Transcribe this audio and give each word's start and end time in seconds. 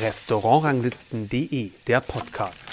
Restaurantranglisten.de, 0.00 1.70
der 1.86 2.00
Podcast. 2.00 2.68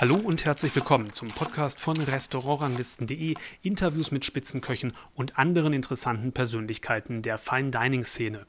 Hallo 0.00 0.16
und 0.16 0.44
herzlich 0.44 0.74
willkommen 0.74 1.12
zum 1.12 1.28
Podcast 1.28 1.80
von 1.80 2.00
Restaurantranglisten.de, 2.00 3.34
Interviews 3.62 4.10
mit 4.10 4.24
Spitzenköchen 4.24 4.94
und 5.14 5.38
anderen 5.38 5.74
interessanten 5.74 6.32
Persönlichkeiten 6.32 7.22
der 7.22 7.38
Fine 7.38 7.70
Dining 7.70 8.04
Szene. 8.04 8.46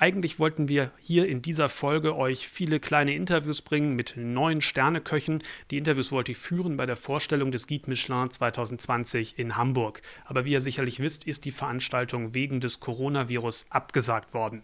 Eigentlich 0.00 0.38
wollten 0.38 0.70
wir 0.70 0.92
hier 0.98 1.28
in 1.28 1.42
dieser 1.42 1.68
Folge 1.68 2.16
euch 2.16 2.48
viele 2.48 2.80
kleine 2.80 3.14
Interviews 3.14 3.60
bringen 3.60 3.94
mit 3.94 4.14
neuen 4.16 4.62
Sterneköchen. 4.62 5.42
Die 5.70 5.76
Interviews 5.76 6.10
wollte 6.10 6.32
ich 6.32 6.38
führen 6.38 6.78
bei 6.78 6.86
der 6.86 6.96
Vorstellung 6.96 7.52
des 7.52 7.66
Guide 7.66 7.90
Michelin 7.90 8.30
2020 8.30 9.38
in 9.38 9.58
Hamburg. 9.58 10.00
Aber 10.24 10.46
wie 10.46 10.52
ihr 10.52 10.62
sicherlich 10.62 11.00
wisst, 11.00 11.24
ist 11.24 11.44
die 11.44 11.50
Veranstaltung 11.50 12.32
wegen 12.32 12.60
des 12.60 12.80
Coronavirus 12.80 13.66
abgesagt 13.68 14.32
worden. 14.32 14.62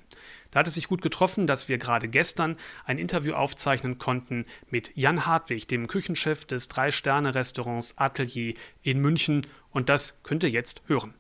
Da 0.53 0.61
hat 0.61 0.69
es 0.69 0.75
sich 0.75 0.89
gut 0.89 1.03
getroffen, 1.03 1.47
dass 1.47 1.69
wir 1.69 1.77
gerade 1.77 2.09
gestern 2.09 2.57
ein 2.87 2.97
Interview 2.97 3.35
aufzeichnen 3.35 3.99
konnten 3.99 4.47
mit 4.71 4.93
Jan 4.95 5.27
Hartwig, 5.27 5.69
dem 5.69 5.87
Küchenchef 5.87 6.47
des 6.47 6.69
Drei-Sterne-Restaurants 6.69 7.99
Atelier 7.99 8.55
in 8.83 9.03
München. 9.03 9.47
Und 9.71 9.91
das 9.91 10.15
könnt 10.23 10.45
ihr 10.45 10.51
jetzt 10.51 10.80
hören. 10.87 11.13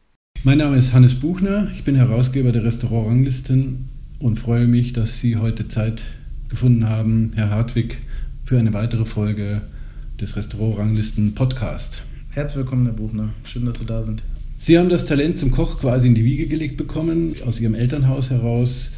Mein 0.42 0.56
Name 0.56 0.78
ist 0.78 0.94
Hannes 0.94 1.20
Buchner, 1.20 1.70
ich 1.74 1.84
bin 1.84 1.96
Herausgeber 1.96 2.52
der 2.52 2.64
Restaurantranglisten 2.64 3.90
und 4.18 4.38
freue 4.38 4.66
mich, 4.66 4.92
dass 4.92 5.20
Sie 5.20 5.36
heute 5.36 5.68
Zeit 5.68 6.02
gefunden 6.48 6.88
haben, 6.88 7.32
Herr 7.34 7.50
Hartwig, 7.50 7.98
für 8.44 8.58
eine 8.58 8.72
weitere 8.72 9.04
Folge 9.04 9.62
des 10.20 10.36
Restaurantranglisten 10.36 11.34
Podcast. 11.34 12.02
Herzlich 12.30 12.58
willkommen, 12.58 12.86
Herr 12.86 12.94
Buchner. 12.94 13.30
Schön, 13.44 13.66
dass 13.66 13.78
Sie 13.78 13.84
da 13.84 14.02
sind. 14.02 14.22
Sie 14.58 14.78
haben 14.78 14.88
das 14.88 15.04
Talent 15.04 15.36
zum 15.38 15.50
Koch 15.50 15.80
quasi 15.80 16.06
in 16.06 16.14
die 16.14 16.24
Wiege 16.24 16.46
gelegt 16.46 16.76
bekommen, 16.76 17.34
aus 17.44 17.60
Ihrem 17.60 17.74
Elternhaus 17.74 18.30
heraus. 18.30 18.90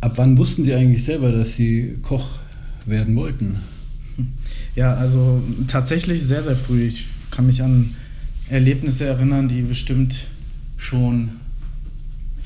Ab 0.00 0.14
wann 0.16 0.38
wussten 0.38 0.64
Sie 0.64 0.74
eigentlich 0.74 1.04
selber, 1.04 1.30
dass 1.30 1.54
Sie 1.56 1.96
Koch 2.02 2.38
werden 2.86 3.16
wollten? 3.16 3.56
Ja, 4.76 4.94
also 4.94 5.42
tatsächlich 5.68 6.22
sehr, 6.22 6.42
sehr 6.42 6.56
früh. 6.56 6.86
Ich 6.86 7.06
kann 7.30 7.46
mich 7.46 7.62
an 7.62 7.94
Erlebnisse 8.48 9.04
erinnern, 9.04 9.48
die 9.48 9.62
bestimmt 9.62 10.26
schon 10.76 11.30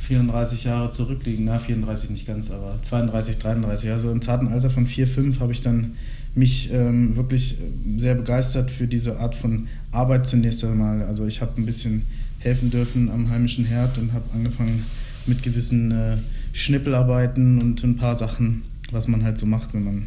34 0.09 0.65
Jahre 0.65 0.91
zurückliegen. 0.91 1.45
Na, 1.45 1.59
34 1.59 2.09
nicht 2.09 2.27
ganz, 2.27 2.51
aber 2.51 2.79
32, 2.81 3.39
33. 3.39 3.91
Also 3.91 4.11
im 4.11 4.23
zarten 4.23 4.49
Alter 4.49 4.71
von 4.71 4.87
4, 4.87 5.07
5 5.07 5.41
habe 5.41 5.53
ich 5.53 5.61
dann 5.61 5.97
mich 6.35 6.73
ähm, 6.73 7.15
wirklich 7.17 7.59
sehr 7.99 8.15
begeistert 8.15 8.71
für 8.71 8.87
diese 8.87 9.19
Art 9.21 9.35
von 9.35 9.69
Arbeit 9.93 10.27
zunächst 10.27 10.65
einmal. 10.65 11.03
Also 11.03 11.27
ich 11.27 11.43
habe 11.43 11.61
ein 11.61 11.67
bisschen 11.67 12.03
helfen 12.39 12.71
dürfen 12.71 13.11
am 13.11 13.29
heimischen 13.29 13.67
Herd 13.67 13.99
und 13.99 14.15
habe 14.15 14.25
angefangen 14.33 14.85
mit 15.27 15.43
gewissen 15.43 15.91
äh, 15.91 16.17
Schnippelarbeiten 16.55 17.61
und 17.61 17.85
ein 17.85 17.97
paar 17.97 18.17
Sachen, 18.17 18.63
was 18.91 19.09
man 19.09 19.23
halt 19.23 19.37
so 19.37 19.45
macht, 19.45 19.75
wenn 19.75 19.85
man 19.85 20.07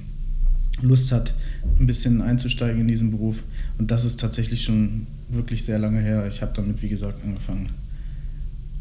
Lust 0.81 1.11
hat, 1.11 1.35
ein 1.79 1.85
bisschen 1.85 2.23
einzusteigen 2.23 2.81
in 2.81 2.87
diesen 2.87 3.11
Beruf. 3.11 3.43
Und 3.77 3.91
das 3.91 4.03
ist 4.05 4.19
tatsächlich 4.19 4.63
schon 4.63 5.05
wirklich 5.29 5.63
sehr 5.63 5.77
lange 5.77 5.99
her. 5.99 6.25
Ich 6.27 6.41
habe 6.41 6.53
damit, 6.55 6.81
wie 6.81 6.89
gesagt, 6.89 7.23
angefangen 7.23 7.69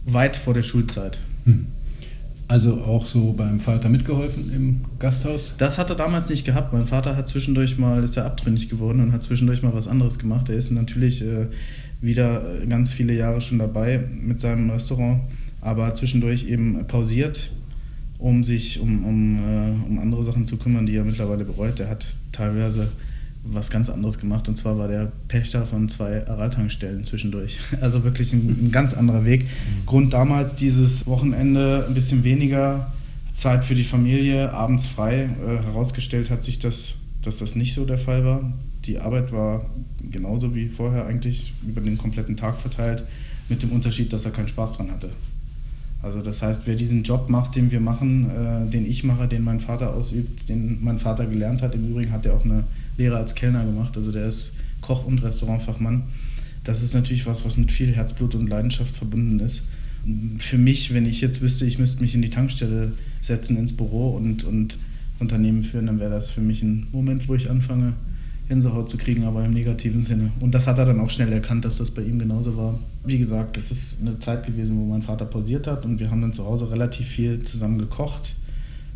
weit 0.04 0.36
vor 0.36 0.54
der 0.54 0.62
Schulzeit. 0.62 1.18
Hm. 1.44 1.66
Also 2.48 2.80
auch 2.80 3.06
so 3.06 3.32
beim 3.32 3.60
Vater 3.60 3.88
mitgeholfen 3.88 4.52
im 4.52 4.80
Gasthaus? 4.98 5.52
Das 5.58 5.78
hat 5.78 5.88
er 5.88 5.94
damals 5.94 6.28
nicht 6.30 6.44
gehabt. 6.44 6.72
Mein 6.72 6.84
Vater 6.84 7.16
hat 7.16 7.28
zwischendurch 7.28 7.78
mal, 7.78 8.02
ist 8.02 8.16
ja 8.16 8.26
abtrünnig 8.26 8.68
geworden 8.68 9.00
und 9.00 9.12
hat 9.12 9.22
zwischendurch 9.22 9.62
mal 9.62 9.72
was 9.72 9.86
anderes 9.86 10.18
gemacht. 10.18 10.48
Er 10.48 10.56
ist 10.56 10.72
natürlich 10.72 11.22
äh, 11.22 11.46
wieder 12.00 12.42
ganz 12.68 12.92
viele 12.92 13.14
Jahre 13.14 13.40
schon 13.40 13.60
dabei 13.60 14.02
mit 14.20 14.40
seinem 14.40 14.68
Restaurant, 14.68 15.20
aber 15.60 15.94
zwischendurch 15.94 16.48
eben 16.48 16.84
pausiert, 16.88 17.52
um 18.18 18.42
sich 18.42 18.80
um, 18.80 19.04
um, 19.04 19.36
äh, 19.36 19.88
um 19.88 20.00
andere 20.00 20.24
Sachen 20.24 20.44
zu 20.44 20.56
kümmern, 20.56 20.86
die 20.86 20.96
er 20.96 21.04
mittlerweile 21.04 21.44
bereut. 21.44 21.78
Er 21.78 21.88
hat 21.88 22.04
teilweise 22.32 22.88
was 23.42 23.70
ganz 23.70 23.88
anderes 23.88 24.18
gemacht 24.18 24.48
und 24.48 24.56
zwar 24.56 24.78
war 24.78 24.88
der 24.88 25.10
Pächter 25.28 25.64
von 25.64 25.88
zwei 25.88 26.26
Araltankstellen 26.26 27.04
zwischendurch. 27.04 27.58
Also 27.80 28.04
wirklich 28.04 28.32
ein, 28.32 28.66
ein 28.66 28.72
ganz 28.72 28.94
anderer 28.94 29.24
Weg. 29.24 29.44
Mhm. 29.44 29.86
Grund 29.86 30.12
damals 30.12 30.54
dieses 30.54 31.06
Wochenende 31.06 31.86
ein 31.88 31.94
bisschen 31.94 32.24
weniger 32.24 32.92
Zeit 33.34 33.64
für 33.64 33.74
die 33.74 33.84
Familie, 33.84 34.52
abends 34.52 34.86
frei. 34.86 35.30
Äh, 35.46 35.64
herausgestellt 35.64 36.30
hat 36.30 36.44
sich, 36.44 36.58
das, 36.58 36.96
dass 37.22 37.38
das 37.38 37.56
nicht 37.56 37.74
so 37.74 37.84
der 37.84 37.98
Fall 37.98 38.24
war. 38.24 38.52
Die 38.84 38.98
Arbeit 38.98 39.32
war 39.32 39.66
genauso 40.10 40.54
wie 40.54 40.68
vorher 40.68 41.06
eigentlich 41.06 41.52
über 41.66 41.80
den 41.80 41.96
kompletten 41.96 42.36
Tag 42.36 42.56
verteilt, 42.56 43.04
mit 43.48 43.62
dem 43.62 43.72
Unterschied, 43.72 44.12
dass 44.12 44.24
er 44.24 44.30
keinen 44.30 44.48
Spaß 44.48 44.76
dran 44.76 44.90
hatte. 44.90 45.10
Also 46.02 46.22
das 46.22 46.40
heißt, 46.42 46.66
wer 46.66 46.76
diesen 46.76 47.02
Job 47.02 47.28
macht, 47.28 47.56
den 47.56 47.70
wir 47.70 47.80
machen, 47.80 48.30
äh, 48.30 48.70
den 48.70 48.86
ich 48.86 49.04
mache, 49.04 49.28
den 49.28 49.42
mein 49.42 49.60
Vater 49.60 49.94
ausübt, 49.94 50.48
den 50.48 50.82
mein 50.82 50.98
Vater 50.98 51.26
gelernt 51.26 51.62
hat, 51.62 51.74
im 51.74 51.90
Übrigen 51.90 52.12
hat 52.12 52.24
er 52.24 52.34
auch 52.34 52.44
eine 52.44 52.64
Lehre 53.00 53.16
als 53.16 53.34
Kellner 53.34 53.65
gemacht, 53.65 53.97
also 53.97 54.12
der 54.12 54.27
ist 54.27 54.53
Koch 54.83 55.06
und 55.06 55.22
Restaurantfachmann. 55.22 56.05
Das 56.65 56.83
ist 56.83 56.93
natürlich 56.94 57.25
was, 57.25 57.44
was 57.44 57.56
mit 57.56 57.72
viel 57.72 57.94
Herzblut 57.94 58.34
und 58.34 58.49
Leidenschaft 58.49 58.94
verbunden 58.94 59.41
ist. 59.41 59.62
Für 60.38 60.59
mich, 60.59 60.93
wenn 60.93 61.06
ich 61.06 61.21
jetzt 61.21 61.41
wüsste, 61.41 61.65
ich 61.65 61.78
müsste 61.78 62.03
mich 62.03 62.15
in 62.15 62.22
die 62.22 62.31
Tankstelle 62.31 62.93
setzen, 63.22 63.56
ins 63.56 63.75
Büro 63.75 64.11
und, 64.11 64.44
und 64.44 64.78
Unternehmen 65.19 65.62
führen, 65.62 65.87
dann 65.87 65.99
wäre 65.99 66.11
das 66.11 66.31
für 66.31 66.43
mich 66.43 66.62
ein 66.62 66.88
Moment, 66.93 67.28
wo 67.28 67.34
ich 67.34 67.50
anfange, 67.50 67.94
Gänsehaut 68.49 68.91
zu 68.91 68.99
kriegen, 68.99 69.25
aber 69.25 69.44
im 69.44 69.53
negativen 69.53 70.03
Sinne. 70.03 70.32
Und 70.41 70.55
das 70.55 70.67
hat 70.67 70.77
er 70.78 70.84
dann 70.84 71.00
auch 71.00 71.11
schnell 71.11 71.32
erkannt, 71.32 71.65
dass 71.65 71.78
das 71.78 71.93
bei 71.93 72.03
ihm 72.03 72.19
genauso 72.19 72.56
war. 72.56 72.78
Wie 73.05 73.19
gesagt, 73.19 73.56
das 73.56 73.71
ist 73.71 74.00
eine 74.00 74.19
Zeit 74.19 74.44
gewesen, 74.44 74.77
wo 74.77 74.84
mein 74.84 75.03
Vater 75.03 75.25
pausiert 75.25 75.67
hat 75.67 75.84
und 75.84 76.00
wir 76.00 76.11
haben 76.11 76.21
dann 76.21 76.32
zu 76.32 76.44
Hause 76.44 76.71
relativ 76.71 77.06
viel 77.06 77.43
zusammen 77.44 77.78
gekocht, 77.78 78.34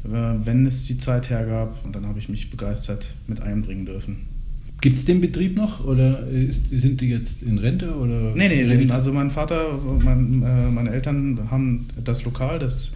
wenn 0.04 0.66
es 0.66 0.84
die 0.84 0.98
Zeit 0.98 1.30
hergab. 1.30 1.84
Und 1.84 1.96
dann 1.96 2.06
habe 2.06 2.18
ich 2.18 2.28
mich 2.28 2.50
begeistert 2.50 3.06
mit 3.26 3.42
einbringen 3.42 3.86
dürfen. 3.86 4.34
Gibt 4.80 4.98
es 4.98 5.06
den 5.06 5.22
Betrieb 5.22 5.56
noch 5.56 5.86
oder 5.86 6.26
ist, 6.28 6.68
sind 6.70 7.00
die 7.00 7.08
jetzt 7.08 7.42
in 7.42 7.56
Rente? 7.56 7.96
Oder 7.96 8.34
nee, 8.34 8.48
nee, 8.48 8.90
also 8.90 9.12
mein 9.14 9.30
Vater, 9.30 9.78
mein, 10.04 10.42
äh, 10.42 10.70
meine 10.70 10.90
Eltern 10.90 11.38
haben 11.50 11.86
das 12.04 12.24
Lokal, 12.24 12.58
das 12.58 12.92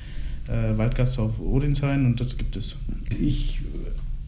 äh, 0.49 0.77
Waldgasthof 0.77 1.41
Odinshain 1.41 2.05
und 2.05 2.21
das 2.21 2.37
gibt 2.37 2.57
es. 2.57 2.77
Ich 3.19 3.61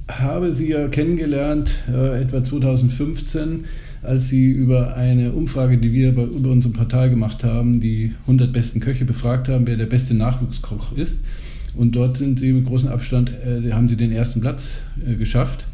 habe 0.09 0.55
Sie 0.55 0.69
ja 0.69 0.89
kennengelernt, 0.89 1.77
äh, 1.93 2.23
etwa 2.23 2.43
2015, 2.43 3.67
als 4.03 4.29
Sie 4.29 4.51
über 4.51 4.97
eine 4.97 5.33
Umfrage, 5.33 5.77
die 5.77 5.93
wir 5.93 6.15
bei, 6.15 6.23
über 6.23 6.51
unserem 6.51 6.73
Portal 6.73 7.11
gemacht 7.11 7.45
haben, 7.45 7.81
die 7.81 8.15
100 8.23 8.55
besten 8.55 8.81
Köche 8.81 9.05
befragt 9.05 9.49
haben, 9.49 9.67
wer 9.67 9.77
der 9.77 9.85
beste 9.85 10.15
Nachwuchskoch 10.15 10.97
ist. 10.97 11.19
Und 11.75 11.93
dort 11.97 12.17
sind 12.17 12.41
Sie 12.41 12.53
mit 12.53 12.67
großem 12.67 12.89
Abstand, 12.89 13.31
äh, 13.31 13.73
haben 13.73 13.89
Sie 13.89 13.97
den 13.97 14.13
ersten 14.13 14.41
Platz 14.41 14.79
äh, 15.07 15.15
geschafft. 15.15 15.67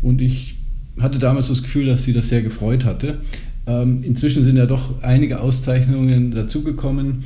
Und 0.00 0.20
ich 0.20 0.56
hatte 1.00 1.18
damals 1.18 1.48
das 1.48 1.62
Gefühl, 1.62 1.86
dass 1.86 2.04
Sie 2.04 2.12
das 2.12 2.28
sehr 2.28 2.42
gefreut 2.42 2.84
hatte. 2.84 3.18
Ähm, 3.66 4.02
inzwischen 4.02 4.44
sind 4.44 4.56
ja 4.56 4.66
doch 4.66 5.02
einige 5.02 5.40
Auszeichnungen 5.40 6.32
dazugekommen, 6.32 7.24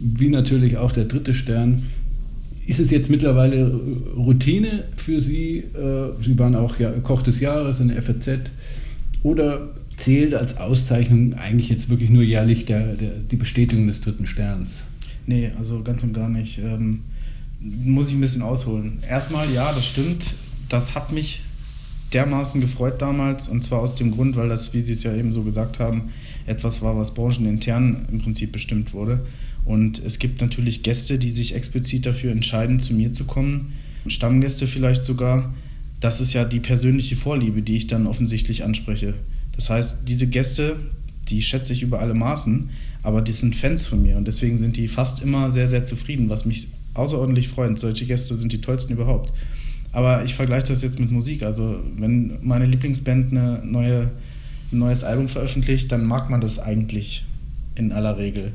wie 0.00 0.28
natürlich 0.28 0.76
auch 0.76 0.92
der 0.92 1.04
dritte 1.04 1.34
Stern. 1.34 1.82
Ist 2.66 2.80
es 2.80 2.90
jetzt 2.90 3.08
mittlerweile 3.08 3.72
Routine 4.16 4.84
für 4.96 5.20
Sie? 5.20 5.58
Äh, 5.58 6.22
Sie 6.22 6.38
waren 6.38 6.54
auch 6.54 6.78
ja, 6.78 6.90
Koch 6.90 7.22
des 7.22 7.40
Jahres 7.40 7.80
in 7.80 7.88
der 7.88 8.02
FAZ. 8.02 8.50
Oder 9.22 9.68
zählt 9.96 10.34
als 10.34 10.56
Auszeichnung 10.56 11.34
eigentlich 11.34 11.68
jetzt 11.68 11.90
wirklich 11.90 12.10
nur 12.10 12.22
jährlich 12.22 12.66
der, 12.66 12.94
der, 12.94 13.10
die 13.30 13.36
Bestätigung 13.36 13.86
des 13.86 14.00
dritten 14.00 14.26
Sterns? 14.26 14.84
Nee, 15.26 15.50
also 15.58 15.82
ganz 15.82 16.02
und 16.02 16.14
gar 16.14 16.28
nicht. 16.28 16.58
Ähm, 16.58 17.00
muss 17.60 18.08
ich 18.08 18.14
ein 18.14 18.20
bisschen 18.20 18.42
ausholen. 18.42 18.98
Erstmal, 19.08 19.50
ja, 19.52 19.72
das 19.72 19.86
stimmt. 19.86 20.34
Das 20.68 20.94
hat 20.94 21.12
mich 21.12 21.40
dermaßen 22.12 22.60
gefreut 22.60 23.00
damals. 23.02 23.48
Und 23.48 23.64
zwar 23.64 23.80
aus 23.80 23.94
dem 23.94 24.12
Grund, 24.12 24.36
weil 24.36 24.48
das, 24.48 24.72
wie 24.72 24.82
Sie 24.82 24.92
es 24.92 25.02
ja 25.02 25.14
eben 25.14 25.32
so 25.32 25.42
gesagt 25.42 25.80
haben, 25.80 26.10
etwas 26.46 26.82
war, 26.82 26.96
was 26.96 27.14
branchenintern 27.14 28.06
im 28.10 28.20
Prinzip 28.20 28.52
bestimmt 28.52 28.92
wurde. 28.92 29.26
Und 29.64 30.02
es 30.02 30.18
gibt 30.18 30.40
natürlich 30.40 30.82
Gäste, 30.82 31.18
die 31.18 31.30
sich 31.30 31.54
explizit 31.54 32.06
dafür 32.06 32.32
entscheiden, 32.32 32.80
zu 32.80 32.94
mir 32.94 33.12
zu 33.12 33.24
kommen. 33.24 33.74
Stammgäste 34.06 34.66
vielleicht 34.66 35.04
sogar. 35.04 35.54
Das 36.00 36.20
ist 36.20 36.32
ja 36.32 36.44
die 36.44 36.60
persönliche 36.60 37.16
Vorliebe, 37.16 37.60
die 37.62 37.76
ich 37.76 37.88
dann 37.88 38.06
offensichtlich 38.06 38.64
anspreche. 38.64 39.14
Das 39.56 39.68
heißt, 39.68 40.08
diese 40.08 40.28
Gäste, 40.28 40.76
die 41.28 41.42
schätze 41.42 41.72
ich 41.72 41.82
über 41.82 41.98
alle 41.98 42.14
Maßen, 42.14 42.70
aber 43.02 43.20
die 43.20 43.32
sind 43.32 43.56
Fans 43.56 43.86
von 43.86 44.02
mir 44.02 44.16
und 44.16 44.26
deswegen 44.26 44.58
sind 44.58 44.76
die 44.76 44.88
fast 44.88 45.20
immer 45.20 45.50
sehr, 45.50 45.68
sehr 45.68 45.84
zufrieden, 45.84 46.28
was 46.28 46.44
mich 46.44 46.68
außerordentlich 46.98 47.48
freut. 47.48 47.78
Solche 47.78 48.06
Gäste 48.06 48.34
sind 48.34 48.52
die 48.52 48.60
tollsten 48.60 48.94
überhaupt. 48.94 49.32
Aber 49.92 50.24
ich 50.24 50.34
vergleiche 50.34 50.68
das 50.68 50.82
jetzt 50.82 51.00
mit 51.00 51.10
Musik. 51.10 51.42
Also, 51.42 51.80
wenn 51.96 52.38
meine 52.42 52.66
Lieblingsband 52.66 53.32
eine 53.32 53.62
neue, 53.64 54.10
ein 54.72 54.78
neues 54.78 55.04
Album 55.04 55.28
veröffentlicht, 55.28 55.90
dann 55.90 56.04
mag 56.04 56.28
man 56.28 56.40
das 56.40 56.58
eigentlich 56.58 57.24
in 57.74 57.92
aller 57.92 58.18
Regel. 58.18 58.52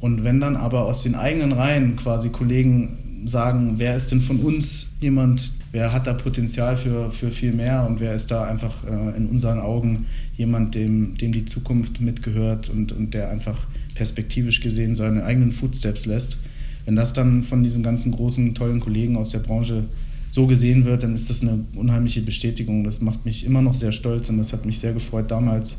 Und 0.00 0.24
wenn 0.24 0.40
dann 0.40 0.56
aber 0.56 0.84
aus 0.84 1.02
den 1.02 1.14
eigenen 1.14 1.52
Reihen 1.52 1.96
quasi 1.96 2.30
Kollegen 2.30 2.98
sagen, 3.26 3.74
wer 3.76 3.96
ist 3.96 4.12
denn 4.12 4.20
von 4.20 4.40
uns 4.40 4.90
jemand, 5.00 5.52
wer 5.72 5.92
hat 5.92 6.06
da 6.06 6.14
Potenzial 6.14 6.76
für, 6.76 7.10
für 7.10 7.30
viel 7.30 7.52
mehr 7.52 7.86
und 7.86 8.00
wer 8.00 8.14
ist 8.14 8.30
da 8.30 8.44
einfach 8.44 8.84
äh, 8.84 9.16
in 9.16 9.26
unseren 9.26 9.58
Augen 9.58 10.06
jemand, 10.36 10.74
dem, 10.74 11.16
dem 11.16 11.32
die 11.32 11.44
Zukunft 11.44 12.00
mitgehört 12.00 12.68
und, 12.68 12.92
und 12.92 13.14
der 13.14 13.30
einfach 13.30 13.66
perspektivisch 13.94 14.60
gesehen 14.60 14.96
seine 14.96 15.24
eigenen 15.24 15.52
Footsteps 15.52 16.06
lässt, 16.06 16.38
wenn 16.86 16.96
das 16.96 17.12
dann 17.12 17.42
von 17.42 17.62
diesen 17.62 17.82
ganzen 17.82 18.12
großen, 18.12 18.54
tollen 18.54 18.80
Kollegen 18.80 19.16
aus 19.16 19.30
der 19.30 19.40
Branche 19.40 19.84
so 20.30 20.46
gesehen 20.46 20.84
wird, 20.84 21.02
dann 21.02 21.14
ist 21.14 21.28
das 21.28 21.42
eine 21.42 21.64
unheimliche 21.74 22.22
Bestätigung. 22.22 22.84
Das 22.84 23.00
macht 23.00 23.24
mich 23.24 23.44
immer 23.44 23.60
noch 23.60 23.74
sehr 23.74 23.92
stolz 23.92 24.30
und 24.30 24.38
das 24.38 24.52
hat 24.52 24.64
mich 24.64 24.78
sehr 24.78 24.92
gefreut 24.92 25.30
damals. 25.30 25.78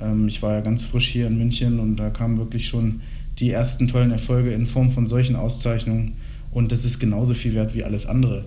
Ähm, 0.00 0.26
ich 0.26 0.42
war 0.42 0.54
ja 0.54 0.60
ganz 0.60 0.82
frisch 0.82 1.08
hier 1.08 1.28
in 1.28 1.38
München 1.38 1.78
und 1.78 1.96
da 1.96 2.10
kamen 2.10 2.36
wirklich 2.36 2.68
schon 2.68 3.00
die 3.38 3.50
ersten 3.50 3.88
tollen 3.88 4.10
Erfolge 4.10 4.52
in 4.52 4.66
Form 4.66 4.90
von 4.90 5.06
solchen 5.06 5.36
Auszeichnungen 5.36 6.16
und 6.50 6.72
das 6.72 6.84
ist 6.84 6.98
genauso 6.98 7.34
viel 7.34 7.54
wert 7.54 7.74
wie 7.74 7.84
alles 7.84 8.06
andere. 8.06 8.44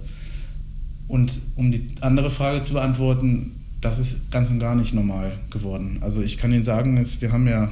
Und 1.08 1.40
um 1.56 1.72
die 1.72 1.86
andere 2.02 2.30
Frage 2.30 2.62
zu 2.62 2.74
beantworten, 2.74 3.52
das 3.80 4.00
ist 4.00 4.32
ganz 4.32 4.50
und 4.50 4.60
gar 4.60 4.76
nicht 4.76 4.94
normal 4.94 5.34
geworden. 5.52 5.98
Also 6.02 6.22
ich 6.22 6.38
kann 6.38 6.52
Ihnen 6.52 6.64
sagen, 6.64 7.02
wir 7.20 7.32
haben 7.32 7.48
ja 7.48 7.72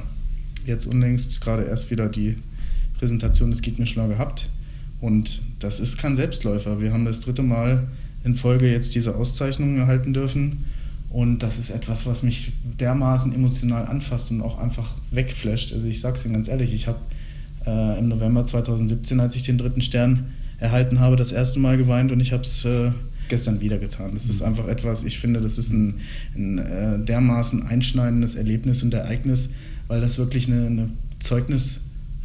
jetzt 0.66 0.86
unlängst 0.86 1.40
gerade 1.40 1.64
erst 1.64 1.90
wieder 1.90 2.08
die 2.08 2.36
Präsentation 3.02 3.50
des 3.50 3.66
mir 3.78 3.86
schlau 3.86 4.06
gehabt. 4.06 4.48
Und 5.00 5.42
das 5.58 5.80
ist 5.80 5.98
kein 5.98 6.14
Selbstläufer. 6.14 6.80
Wir 6.80 6.92
haben 6.92 7.04
das 7.04 7.20
dritte 7.20 7.42
Mal 7.42 7.88
in 8.22 8.36
Folge 8.36 8.70
jetzt 8.70 8.94
diese 8.94 9.16
Auszeichnung 9.16 9.76
erhalten 9.76 10.14
dürfen. 10.14 10.66
Und 11.10 11.40
das 11.40 11.58
ist 11.58 11.70
etwas, 11.70 12.06
was 12.06 12.22
mich 12.22 12.52
dermaßen 12.62 13.34
emotional 13.34 13.86
anfasst 13.86 14.30
und 14.30 14.40
auch 14.40 14.56
einfach 14.60 14.94
wegflasht. 15.10 15.72
Also 15.72 15.84
ich 15.84 16.00
sage 16.00 16.16
es 16.16 16.24
Ihnen 16.24 16.34
ganz 16.34 16.46
ehrlich, 16.46 16.72
ich 16.72 16.86
habe 16.86 17.00
äh, 17.66 17.98
im 17.98 18.06
November 18.06 18.46
2017, 18.46 19.18
als 19.18 19.34
ich 19.34 19.42
den 19.42 19.58
dritten 19.58 19.82
Stern 19.82 20.26
erhalten 20.60 21.00
habe, 21.00 21.16
das 21.16 21.32
erste 21.32 21.58
Mal 21.58 21.78
geweint 21.78 22.12
und 22.12 22.20
ich 22.20 22.32
habe 22.32 22.44
es 22.44 22.64
äh, 22.64 22.92
gestern 23.28 23.60
wieder 23.60 23.78
getan. 23.78 24.12
Das 24.14 24.28
ist 24.28 24.42
mhm. 24.42 24.46
einfach 24.46 24.68
etwas, 24.68 25.02
ich 25.02 25.18
finde, 25.18 25.40
das 25.40 25.58
ist 25.58 25.72
ein, 25.72 25.96
ein 26.36 26.58
äh, 26.58 26.98
dermaßen 27.00 27.66
einschneidendes 27.66 28.36
Erlebnis 28.36 28.84
und 28.84 28.94
Ereignis, 28.94 29.50
weil 29.88 30.00
das 30.00 30.18
wirklich 30.18 30.46
eine, 30.46 30.66
eine 30.66 30.90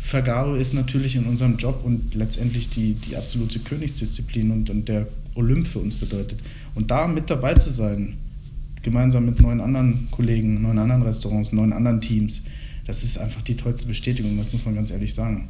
Zeugnisvergabe 0.08 0.58
ist 0.58 0.74
natürlich 0.74 1.16
in 1.18 1.26
unserem 1.26 1.58
Job 1.58 1.82
und 1.84 2.16
letztendlich 2.16 2.70
die, 2.70 2.94
die 2.94 3.18
absolute 3.18 3.60
Königsdisziplin 3.60 4.52
und, 4.52 4.70
und 4.70 4.88
der 4.88 5.08
Olymp 5.36 5.68
für 5.68 5.80
uns 5.80 5.96
bedeutet. 5.96 6.40
Und 6.76 6.92
da 6.92 7.08
mit 7.08 7.30
dabei 7.30 7.56
zu 7.56 7.70
sein, 7.70 8.18
gemeinsam 8.84 9.26
mit 9.26 9.42
neun 9.42 9.60
anderen 9.60 10.08
Kollegen, 10.12 10.62
neun 10.62 10.80
anderen 10.80 11.02
Restaurants, 11.02 11.52
neun 11.52 11.74
anderen 11.74 12.00
Teams, 12.00 12.44
das 12.86 13.04
ist 13.04 13.18
einfach 13.18 13.42
die 13.42 13.58
tollste 13.58 13.88
Bestätigung, 13.88 14.38
das 14.38 14.54
muss 14.54 14.66
man 14.66 14.76
ganz 14.76 14.92
ehrlich 14.92 15.14
sagen. 15.14 15.50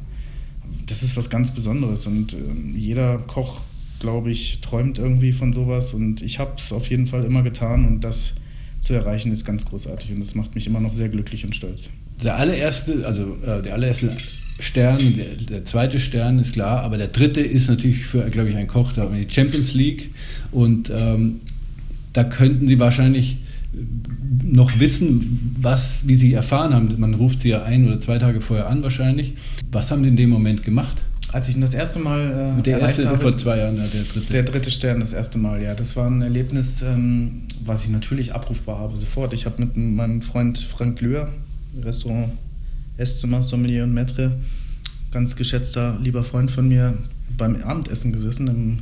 Das 0.86 1.04
ist 1.04 1.16
was 1.16 1.30
ganz 1.30 1.52
Besonderes 1.52 2.06
und 2.06 2.32
äh, 2.32 2.38
jeder 2.76 3.18
Koch, 3.18 3.60
glaube 4.00 4.32
ich, 4.32 4.60
träumt 4.60 4.98
irgendwie 4.98 5.32
von 5.32 5.52
sowas 5.52 5.94
und 5.94 6.20
ich 6.20 6.40
habe 6.40 6.54
es 6.58 6.72
auf 6.72 6.90
jeden 6.90 7.06
Fall 7.06 7.24
immer 7.24 7.42
getan 7.42 7.86
und 7.86 8.00
das 8.00 8.34
zu 8.80 8.92
erreichen 8.92 9.30
ist 9.30 9.44
ganz 9.44 9.64
großartig 9.64 10.10
und 10.10 10.20
das 10.20 10.34
macht 10.34 10.56
mich 10.56 10.66
immer 10.66 10.80
noch 10.80 10.92
sehr 10.92 11.08
glücklich 11.08 11.44
und 11.44 11.54
stolz. 11.54 11.88
Der 12.22 12.36
allererste, 12.36 13.06
also 13.06 13.36
äh, 13.46 13.62
der 13.62 13.74
allererste 13.74 14.08
Stern, 14.60 14.98
der, 15.16 15.36
der, 15.36 15.64
zweite 15.64 16.00
Stern 16.00 16.38
ist 16.38 16.52
klar, 16.52 16.82
aber 16.82 16.98
der 16.98 17.08
dritte 17.08 17.40
ist 17.40 17.68
natürlich 17.68 18.04
für, 18.04 18.22
glaube 18.30 18.50
ich, 18.50 18.56
ein 18.56 18.66
Koch, 18.66 18.92
da 18.92 19.06
die 19.06 19.32
Champions 19.32 19.74
League 19.74 20.10
und 20.50 20.90
ähm, 20.90 21.40
da 22.12 22.24
könnten 22.24 22.66
Sie 22.66 22.78
wahrscheinlich 22.78 23.38
noch 24.42 24.80
wissen, 24.80 25.54
was, 25.60 26.00
wie 26.04 26.16
Sie 26.16 26.32
erfahren 26.32 26.74
haben. 26.74 26.94
Man 26.98 27.14
ruft 27.14 27.42
Sie 27.42 27.50
ja 27.50 27.62
ein 27.62 27.86
oder 27.86 28.00
zwei 28.00 28.18
Tage 28.18 28.40
vorher 28.40 28.68
an 28.68 28.82
wahrscheinlich. 28.82 29.34
Was 29.70 29.90
haben 29.90 30.02
Sie 30.02 30.08
in 30.08 30.16
dem 30.16 30.30
Moment 30.30 30.62
gemacht? 30.62 31.04
Als 31.30 31.48
ich 31.48 31.56
ihn 31.56 31.60
das 31.60 31.74
erste 31.74 31.98
Mal 31.98 32.56
äh, 32.58 32.62
der 32.62 32.78
erste 32.80 33.06
habe, 33.06 33.18
vor 33.18 33.36
zwei 33.36 33.58
Jahren, 33.58 33.76
ja, 33.76 33.84
der 33.86 34.02
dritte. 34.02 34.32
Der 34.32 34.42
dritte 34.44 34.70
Stern 34.70 35.00
das 35.00 35.12
erste 35.12 35.36
Mal, 35.36 35.62
ja. 35.62 35.74
Das 35.74 35.94
war 35.94 36.08
ein 36.08 36.22
Erlebnis, 36.22 36.80
ähm, 36.80 37.42
was 37.64 37.84
ich 37.84 37.90
natürlich 37.90 38.34
abrufbar 38.34 38.78
habe 38.78 38.96
sofort. 38.96 39.34
Ich 39.34 39.44
habe 39.44 39.60
mit 39.60 39.76
meinem 39.76 40.22
Freund 40.22 40.58
Frank 40.58 41.00
Lühr, 41.02 41.30
Restaurant 41.82 42.30
Esszimmer, 42.98 43.42
Sommelier 43.42 43.84
und 43.84 43.94
Maître, 43.94 44.32
ganz 45.10 45.36
geschätzter, 45.36 45.98
lieber 46.02 46.24
Freund 46.24 46.50
von 46.50 46.68
mir, 46.68 46.94
beim 47.36 47.56
Abendessen 47.62 48.12
gesessen 48.12 48.48
in 48.48 48.78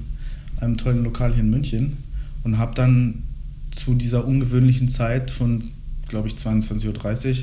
einem 0.61 0.77
tollen 0.77 1.05
Lokal 1.05 1.33
hier 1.33 1.43
in 1.43 1.51
München 1.51 1.99
und 2.43 2.59
habe 2.59 2.75
dann 2.75 3.23
zu 3.71 3.95
dieser 3.95 4.27
ungewöhnlichen 4.27 4.89
Zeit 4.89 5.31
von, 5.31 5.65
glaube 6.09 6.29
ich, 6.29 6.35
22.30 6.35 7.29
Uhr 7.29 7.37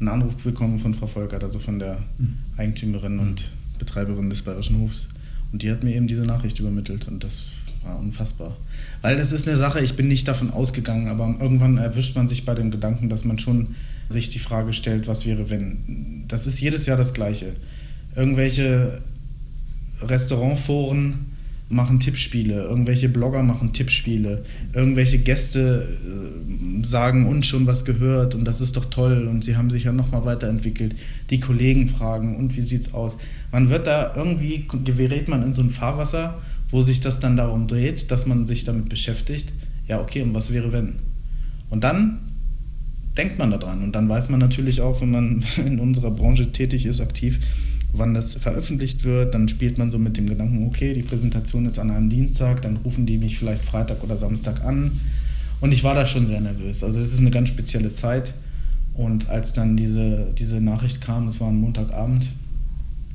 einen 0.00 0.08
Anruf 0.08 0.34
bekommen 0.36 0.78
von 0.78 0.94
Frau 0.94 1.06
Volkert, 1.06 1.42
also 1.42 1.58
von 1.58 1.78
der 1.78 1.98
mhm. 2.18 2.34
Eigentümerin 2.56 3.18
und 3.18 3.50
Betreiberin 3.78 4.30
des 4.30 4.42
Bayerischen 4.42 4.80
Hofs. 4.80 5.08
Und 5.52 5.62
die 5.62 5.70
hat 5.70 5.82
mir 5.82 5.94
eben 5.94 6.06
diese 6.06 6.22
Nachricht 6.22 6.58
übermittelt 6.58 7.08
und 7.08 7.24
das 7.24 7.44
war 7.82 7.98
unfassbar. 7.98 8.56
Weil 9.00 9.16
das 9.16 9.32
ist 9.32 9.48
eine 9.48 9.56
Sache, 9.56 9.80
ich 9.80 9.94
bin 9.94 10.08
nicht 10.08 10.26
davon 10.28 10.50
ausgegangen, 10.50 11.08
aber 11.08 11.36
irgendwann 11.40 11.78
erwischt 11.78 12.16
man 12.16 12.28
sich 12.28 12.44
bei 12.44 12.54
dem 12.54 12.70
Gedanken, 12.70 13.08
dass 13.08 13.24
man 13.24 13.38
schon 13.38 13.74
sich 14.08 14.28
die 14.28 14.38
Frage 14.38 14.72
stellt, 14.72 15.06
was 15.06 15.26
wäre, 15.26 15.50
wenn. 15.50 16.24
Das 16.28 16.46
ist 16.46 16.60
jedes 16.60 16.86
Jahr 16.86 16.96
das 16.96 17.14
Gleiche. 17.14 17.54
Irgendwelche 18.14 19.00
Restaurantforen 20.00 21.32
machen 21.72 22.00
Tippspiele, 22.00 22.64
irgendwelche 22.64 23.08
Blogger 23.08 23.42
machen 23.42 23.72
Tippspiele, 23.72 24.44
irgendwelche 24.74 25.18
Gäste 25.18 25.88
äh, 26.04 26.86
sagen 26.86 27.26
uns 27.26 27.46
schon 27.46 27.66
was 27.66 27.84
gehört 27.86 28.34
und 28.34 28.44
das 28.44 28.60
ist 28.60 28.76
doch 28.76 28.84
toll 28.86 29.26
und 29.26 29.42
sie 29.42 29.56
haben 29.56 29.70
sich 29.70 29.84
ja 29.84 29.92
nochmal 29.92 30.24
weiterentwickelt. 30.26 30.94
Die 31.30 31.40
Kollegen 31.40 31.88
fragen 31.88 32.36
und 32.36 32.56
wie 32.56 32.60
sieht's 32.60 32.92
aus? 32.92 33.18
Man 33.52 33.70
wird 33.70 33.86
da 33.86 34.12
irgendwie, 34.14 34.66
gerät 34.84 35.28
man 35.28 35.42
in 35.42 35.52
so 35.54 35.62
ein 35.62 35.70
Fahrwasser, 35.70 36.42
wo 36.70 36.82
sich 36.82 37.00
das 37.00 37.20
dann 37.20 37.36
darum 37.36 37.66
dreht, 37.66 38.10
dass 38.10 38.26
man 38.26 38.46
sich 38.46 38.64
damit 38.64 38.90
beschäftigt. 38.90 39.52
Ja, 39.88 40.00
okay, 40.00 40.22
und 40.22 40.34
was 40.34 40.52
wäre 40.52 40.72
wenn? 40.72 40.96
Und 41.70 41.84
dann 41.84 42.18
denkt 43.16 43.38
man 43.38 43.50
daran 43.50 43.82
und 43.82 43.92
dann 43.92 44.08
weiß 44.08 44.28
man 44.28 44.40
natürlich 44.40 44.80
auch, 44.80 45.00
wenn 45.00 45.10
man 45.10 45.44
in 45.56 45.78
unserer 45.78 46.10
Branche 46.10 46.52
tätig 46.52 46.86
ist, 46.86 47.00
aktiv, 47.00 47.38
wann 47.92 48.14
das 48.14 48.36
veröffentlicht 48.36 49.04
wird. 49.04 49.34
Dann 49.34 49.48
spielt 49.48 49.78
man 49.78 49.90
so 49.90 49.98
mit 49.98 50.16
dem 50.16 50.26
Gedanken, 50.26 50.66
okay, 50.66 50.94
die 50.94 51.02
Präsentation 51.02 51.66
ist 51.66 51.78
an 51.78 51.90
einem 51.90 52.10
Dienstag, 52.10 52.62
dann 52.62 52.76
rufen 52.76 53.06
die 53.06 53.18
mich 53.18 53.38
vielleicht 53.38 53.64
Freitag 53.64 54.02
oder 54.02 54.16
Samstag 54.16 54.64
an. 54.64 55.00
Und 55.60 55.72
ich 55.72 55.84
war 55.84 55.94
da 55.94 56.06
schon 56.06 56.26
sehr 56.26 56.40
nervös. 56.40 56.82
Also 56.82 56.98
das 56.98 57.12
ist 57.12 57.20
eine 57.20 57.30
ganz 57.30 57.48
spezielle 57.48 57.92
Zeit. 57.92 58.34
Und 58.94 59.28
als 59.28 59.52
dann 59.52 59.76
diese, 59.76 60.26
diese 60.36 60.60
Nachricht 60.60 61.00
kam, 61.00 61.26
das 61.26 61.40
war 61.40 61.48
ein 61.48 61.60
Montagabend 61.60 62.26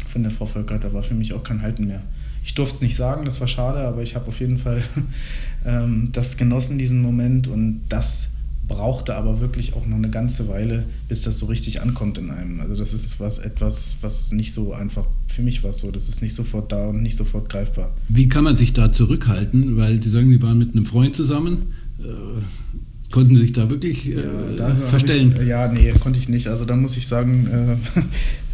von 0.07 0.23
der 0.23 0.31
Frau 0.31 0.45
Völkert, 0.45 0.83
da 0.83 0.93
war 0.93 1.03
für 1.03 1.13
mich 1.13 1.33
auch 1.33 1.43
kein 1.43 1.61
Halten 1.61 1.87
mehr. 1.87 2.01
Ich 2.43 2.53
durfte 2.53 2.75
es 2.75 2.81
nicht 2.81 2.95
sagen, 2.95 3.25
das 3.25 3.41
war 3.41 3.47
schade, 3.47 3.79
aber 3.79 4.01
ich 4.01 4.15
habe 4.15 4.27
auf 4.27 4.39
jeden 4.39 4.57
Fall 4.57 4.81
ähm, 5.65 6.09
das 6.13 6.37
genossen, 6.37 6.77
diesen 6.77 7.01
Moment. 7.01 7.47
Und 7.47 7.81
das 7.89 8.31
brauchte 8.67 9.15
aber 9.15 9.39
wirklich 9.39 9.73
auch 9.73 9.85
noch 9.85 9.95
eine 9.95 10.09
ganze 10.09 10.47
Weile, 10.47 10.85
bis 11.07 11.21
das 11.21 11.37
so 11.37 11.45
richtig 11.45 11.81
ankommt 11.81 12.17
in 12.17 12.29
einem. 12.31 12.59
Also 12.59 12.75
das 12.75 12.93
ist 12.93 13.19
was 13.19 13.39
etwas, 13.39 13.97
was 14.01 14.31
nicht 14.31 14.53
so 14.53 14.73
einfach, 14.73 15.05
für 15.27 15.41
mich 15.41 15.63
war 15.63 15.69
es 15.69 15.79
so, 15.79 15.91
das 15.91 16.09
ist 16.09 16.21
nicht 16.21 16.35
sofort 16.35 16.71
da 16.71 16.87
und 16.87 17.01
nicht 17.01 17.17
sofort 17.17 17.49
greifbar. 17.49 17.93
Wie 18.09 18.27
kann 18.27 18.43
man 18.43 18.55
sich 18.55 18.73
da 18.73 18.91
zurückhalten? 18.91 19.77
Weil 19.77 20.01
Sie 20.01 20.09
sagen, 20.09 20.29
Sie 20.29 20.41
waren 20.41 20.57
mit 20.57 20.75
einem 20.75 20.85
Freund 20.85 21.15
zusammen. 21.15 21.73
Äh, 21.99 23.11
konnten 23.11 23.35
Sie 23.35 23.41
sich 23.41 23.53
da 23.53 23.69
wirklich 23.69 24.11
äh, 24.11 24.21
ja, 24.57 24.71
verstellen? 24.71 25.33
Ich, 25.39 25.47
ja, 25.47 25.71
nee, 25.71 25.93
konnte 25.99 26.19
ich 26.19 26.27
nicht. 26.27 26.47
Also 26.47 26.65
da 26.65 26.75
muss 26.75 26.97
ich 26.97 27.07
sagen, 27.07 27.77
äh, 27.95 28.01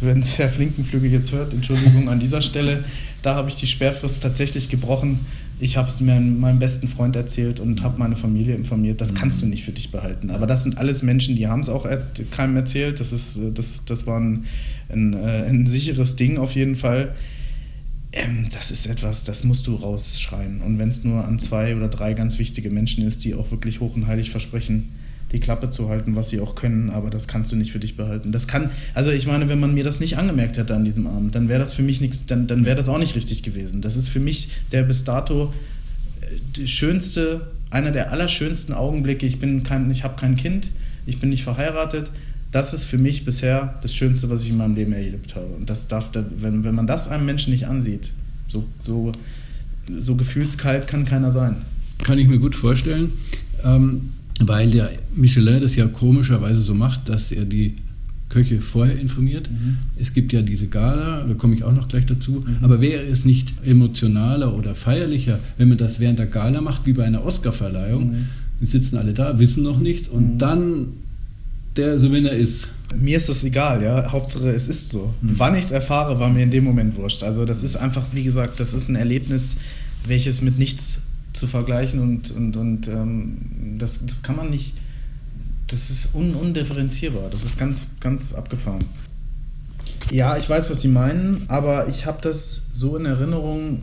wenn 0.00 0.22
Herr 0.22 0.48
Flinkenflügel 0.48 1.10
jetzt 1.10 1.32
hört, 1.32 1.52
Entschuldigung 1.52 2.08
an 2.08 2.20
dieser 2.20 2.42
Stelle, 2.42 2.84
da 3.22 3.34
habe 3.34 3.48
ich 3.48 3.56
die 3.56 3.66
Sperrfrist 3.66 4.22
tatsächlich 4.22 4.68
gebrochen 4.68 5.18
ich 5.60 5.76
habe 5.76 5.88
es 5.88 6.00
mir 6.00 6.18
meinem 6.18 6.58
besten 6.58 6.88
Freund 6.88 7.14
erzählt 7.16 7.60
und 7.60 7.82
habe 7.82 7.98
meine 7.98 8.16
Familie 8.16 8.54
informiert. 8.54 9.00
Das 9.00 9.14
kannst 9.14 9.40
du 9.40 9.46
mhm. 9.46 9.52
nicht 9.52 9.64
für 9.64 9.72
dich 9.72 9.90
behalten. 9.90 10.30
Aber 10.30 10.46
das 10.46 10.64
sind 10.64 10.78
alles 10.78 11.02
Menschen, 11.02 11.36
die 11.36 11.46
haben 11.46 11.60
es 11.60 11.68
auch 11.68 11.86
keinem 12.30 12.56
erzählt. 12.56 13.00
Das, 13.00 13.12
ist, 13.12 13.38
das, 13.54 13.84
das 13.84 14.06
war 14.06 14.20
ein, 14.20 14.46
ein, 14.88 15.14
äh, 15.14 15.46
ein 15.48 15.66
sicheres 15.66 16.16
Ding 16.16 16.38
auf 16.38 16.52
jeden 16.52 16.76
Fall. 16.76 17.14
Ähm, 18.12 18.48
das 18.52 18.70
ist 18.70 18.86
etwas, 18.86 19.24
das 19.24 19.44
musst 19.44 19.66
du 19.66 19.74
rausschreien. 19.74 20.60
Und 20.60 20.78
wenn 20.78 20.88
es 20.88 21.04
nur 21.04 21.24
an 21.24 21.38
zwei 21.38 21.76
oder 21.76 21.88
drei 21.88 22.14
ganz 22.14 22.38
wichtige 22.38 22.70
Menschen 22.70 23.06
ist, 23.06 23.24
die 23.24 23.34
auch 23.34 23.50
wirklich 23.50 23.80
hoch 23.80 23.94
und 23.94 24.06
heilig 24.06 24.30
versprechen, 24.30 24.90
die 25.34 25.40
Klappe 25.40 25.68
zu 25.68 25.88
halten, 25.88 26.14
was 26.14 26.30
sie 26.30 26.40
auch 26.40 26.54
können, 26.54 26.90
aber 26.90 27.10
das 27.10 27.26
kannst 27.26 27.50
du 27.50 27.56
nicht 27.56 27.72
für 27.72 27.80
dich 27.80 27.96
behalten. 27.96 28.30
Das 28.30 28.46
kann, 28.46 28.70
also 28.94 29.10
ich 29.10 29.26
meine, 29.26 29.48
wenn 29.48 29.58
man 29.58 29.74
mir 29.74 29.82
das 29.82 29.98
nicht 29.98 30.16
angemerkt 30.16 30.56
hätte 30.56 30.74
an 30.74 30.84
diesem 30.84 31.08
Abend, 31.08 31.34
dann 31.34 31.48
wäre 31.48 31.58
das 31.58 31.72
für 31.72 31.82
mich 31.82 32.00
nichts, 32.00 32.24
dann, 32.26 32.46
dann 32.46 32.64
wäre 32.64 32.76
das 32.76 32.88
auch 32.88 32.98
nicht 32.98 33.16
richtig 33.16 33.42
gewesen. 33.42 33.82
Das 33.82 33.96
ist 33.96 34.08
für 34.08 34.20
mich 34.20 34.50
der 34.70 34.84
bis 34.84 35.02
dato 35.02 35.52
äh, 36.56 36.66
schönste, 36.68 37.48
einer 37.68 37.90
der 37.90 38.12
allerschönsten 38.12 38.72
Augenblicke. 38.72 39.26
Ich 39.26 39.40
bin 39.40 39.64
kein, 39.64 39.90
ich 39.90 40.04
habe 40.04 40.14
kein 40.18 40.36
Kind, 40.36 40.68
ich 41.04 41.18
bin 41.18 41.30
nicht 41.30 41.42
verheiratet. 41.42 42.12
Das 42.52 42.72
ist 42.72 42.84
für 42.84 42.98
mich 42.98 43.24
bisher 43.24 43.74
das 43.82 43.92
Schönste, 43.92 44.30
was 44.30 44.44
ich 44.44 44.50
in 44.50 44.56
meinem 44.56 44.76
Leben 44.76 44.92
erlebt 44.92 45.34
habe. 45.34 45.46
Und 45.46 45.68
das 45.68 45.88
darf, 45.88 46.10
wenn, 46.14 46.62
wenn 46.62 46.76
man 46.76 46.86
das 46.86 47.08
einem 47.08 47.26
Menschen 47.26 47.52
nicht 47.52 47.66
ansieht, 47.66 48.12
so, 48.46 48.64
so, 48.78 49.10
so 49.98 50.14
gefühlskalt 50.14 50.86
kann 50.86 51.04
keiner 51.04 51.32
sein. 51.32 51.56
Kann 52.04 52.18
ich 52.18 52.28
mir 52.28 52.38
gut 52.38 52.54
vorstellen. 52.54 53.14
Ähm, 53.64 54.12
weil 54.40 54.70
der 54.70 54.90
Michelin 55.14 55.60
das 55.60 55.76
ja 55.76 55.86
komischerweise 55.86 56.60
so 56.60 56.74
macht, 56.74 57.08
dass 57.08 57.32
er 57.32 57.44
die 57.44 57.74
Köche 58.28 58.60
vorher 58.60 58.98
informiert. 58.98 59.48
Mhm. 59.50 59.76
Es 59.96 60.12
gibt 60.12 60.32
ja 60.32 60.42
diese 60.42 60.66
Gala, 60.66 61.24
da 61.24 61.34
komme 61.34 61.54
ich 61.54 61.62
auch 61.62 61.72
noch 61.72 61.86
gleich 61.86 62.06
dazu. 62.06 62.44
Mhm. 62.44 62.56
Aber 62.62 62.80
wäre 62.80 63.02
es 63.02 63.24
nicht 63.24 63.54
emotionaler 63.64 64.56
oder 64.56 64.74
feierlicher, 64.74 65.38
wenn 65.56 65.68
man 65.68 65.78
das 65.78 66.00
während 66.00 66.18
der 66.18 66.26
Gala 66.26 66.60
macht, 66.60 66.84
wie 66.86 66.94
bei 66.94 67.04
einer 67.04 67.24
Oscarverleihung? 67.24 68.10
Mhm. 68.10 68.26
Wir 68.58 68.68
sitzen 68.68 68.98
alle 68.98 69.12
da, 69.12 69.38
wissen 69.38 69.62
noch 69.62 69.78
nichts 69.78 70.08
und 70.08 70.34
mhm. 70.34 70.38
dann 70.38 70.86
der 71.76 71.98
so, 71.98 72.12
wenn 72.12 72.26
er 72.26 72.34
ist. 72.34 72.70
Mir 72.96 73.16
ist 73.16 73.28
das 73.28 73.42
egal, 73.42 73.82
ja. 73.82 74.10
Hauptsache, 74.10 74.50
es 74.50 74.68
ist 74.68 74.90
so. 74.90 75.12
Mhm. 75.22 75.34
Wann 75.36 75.54
ich 75.56 75.64
es 75.64 75.70
erfahre, 75.70 76.18
war 76.20 76.30
mir 76.30 76.44
in 76.44 76.50
dem 76.50 76.64
Moment 76.64 76.96
wurscht. 76.96 77.22
Also, 77.22 77.44
das 77.44 77.62
ist 77.62 77.76
einfach, 77.76 78.04
wie 78.12 78.22
gesagt, 78.22 78.60
das 78.60 78.74
ist 78.74 78.88
ein 78.88 78.96
Erlebnis, 78.96 79.56
welches 80.06 80.40
mit 80.40 80.58
nichts 80.58 81.00
zu 81.34 81.46
vergleichen 81.46 82.00
und, 82.00 82.30
und, 82.30 82.56
und 82.56 82.88
ähm, 82.88 83.76
das, 83.78 84.00
das 84.06 84.22
kann 84.22 84.36
man 84.36 84.50
nicht, 84.50 84.74
das 85.66 85.90
ist 85.90 86.14
un, 86.14 86.34
undifferenzierbar. 86.34 87.28
Das 87.30 87.44
ist 87.44 87.58
ganz, 87.58 87.82
ganz 88.00 88.32
abgefahren. 88.32 88.84
Ja, 90.10 90.36
ich 90.36 90.48
weiß, 90.48 90.70
was 90.70 90.80
Sie 90.80 90.88
meinen, 90.88 91.44
aber 91.48 91.88
ich 91.88 92.06
habe 92.06 92.18
das 92.22 92.68
so 92.72 92.96
in 92.96 93.04
Erinnerung 93.04 93.82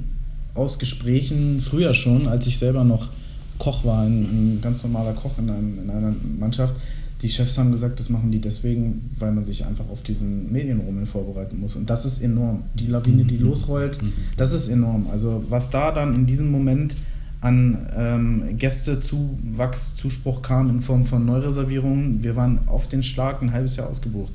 aus 0.54 0.80
Gesprächen 0.80 1.62
früher 1.62 1.94
schon, 1.94 2.28
als 2.28 2.48
ich 2.48 2.58
selber 2.58 2.84
noch 2.84 3.10
Koch 3.58 3.86
war, 3.86 4.04
ein, 4.04 4.22
ein 4.24 4.60
ganz 4.62 4.84
normaler 4.84 5.14
Koch 5.14 5.38
in, 5.38 5.50
einem, 5.50 5.80
in 5.80 5.90
einer 5.90 6.14
Mannschaft 6.40 6.76
die 7.22 7.30
Chefs 7.30 7.58
haben 7.58 7.72
gesagt, 7.72 8.00
das 8.00 8.10
machen 8.10 8.32
die 8.32 8.42
deswegen, 8.42 9.12
weil 9.20 9.32
man 9.32 9.46
sich 9.46 9.66
einfach 9.66 9.90
auf 9.90 10.02
diesen 10.02 10.52
Medienrummel 10.52 11.06
vorbereiten 11.06 11.60
muss. 11.60 11.76
Und 11.76 11.90
das 11.90 12.06
ist 12.06 12.22
enorm. 12.22 12.64
Die 12.74 12.88
Lawine, 12.88 13.26
die 13.26 13.38
mhm. 13.38 13.46
losrollt, 13.46 14.02
mhm. 14.02 14.14
das 14.38 14.54
ist 14.54 14.70
enorm. 14.70 15.08
Also 15.12 15.42
was 15.48 15.70
da 15.70 15.92
dann 15.92 16.16
in 16.16 16.26
diesem 16.26 16.50
Moment 16.50 16.96
an 17.42 17.90
ähm, 17.96 18.58
Gästezuwachs, 18.58 19.96
Zuspruch 19.96 20.42
kam 20.42 20.70
in 20.70 20.82
Form 20.82 21.06
von 21.06 21.26
Neureservierungen, 21.26 22.24
wir 22.24 22.36
waren 22.36 22.68
auf 22.68 22.88
den 22.88 23.04
Schlag 23.04 23.42
ein 23.42 23.52
halbes 23.52 23.76
Jahr 23.76 23.90
ausgebucht 23.90 24.34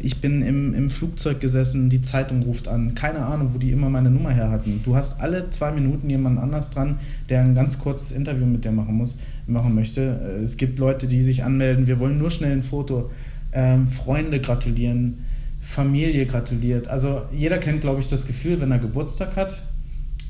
ich 0.00 0.20
bin 0.20 0.42
im, 0.42 0.74
im 0.74 0.90
Flugzeug 0.90 1.40
gesessen, 1.40 1.88
die 1.88 2.02
Zeitung 2.02 2.42
ruft 2.42 2.68
an, 2.68 2.94
keine 2.94 3.24
Ahnung, 3.24 3.54
wo 3.54 3.58
die 3.58 3.70
immer 3.70 3.88
meine 3.88 4.10
Nummer 4.10 4.30
her 4.30 4.50
hatten. 4.50 4.80
Du 4.84 4.96
hast 4.96 5.20
alle 5.20 5.50
zwei 5.50 5.72
Minuten 5.72 6.10
jemanden 6.10 6.38
anders 6.38 6.70
dran, 6.70 6.98
der 7.28 7.40
ein 7.42 7.54
ganz 7.54 7.78
kurzes 7.78 8.12
Interview 8.12 8.46
mit 8.46 8.64
dir 8.64 8.72
machen 8.72 8.96
muss, 8.96 9.18
machen 9.46 9.74
möchte. 9.74 10.20
Äh, 10.40 10.42
es 10.42 10.56
gibt 10.56 10.78
Leute, 10.78 11.06
die 11.06 11.22
sich 11.22 11.44
anmelden, 11.44 11.86
wir 11.86 12.00
wollen 12.00 12.18
nur 12.18 12.30
schnell 12.30 12.52
ein 12.52 12.62
Foto. 12.62 13.10
Ähm, 13.52 13.86
Freunde 13.86 14.40
gratulieren, 14.40 15.24
Familie 15.60 16.26
gratuliert. 16.26 16.88
Also 16.88 17.22
jeder 17.32 17.58
kennt, 17.58 17.80
glaube 17.80 18.00
ich, 18.00 18.06
das 18.06 18.26
Gefühl, 18.26 18.60
wenn 18.60 18.70
er 18.70 18.78
Geburtstag 18.78 19.36
hat, 19.36 19.62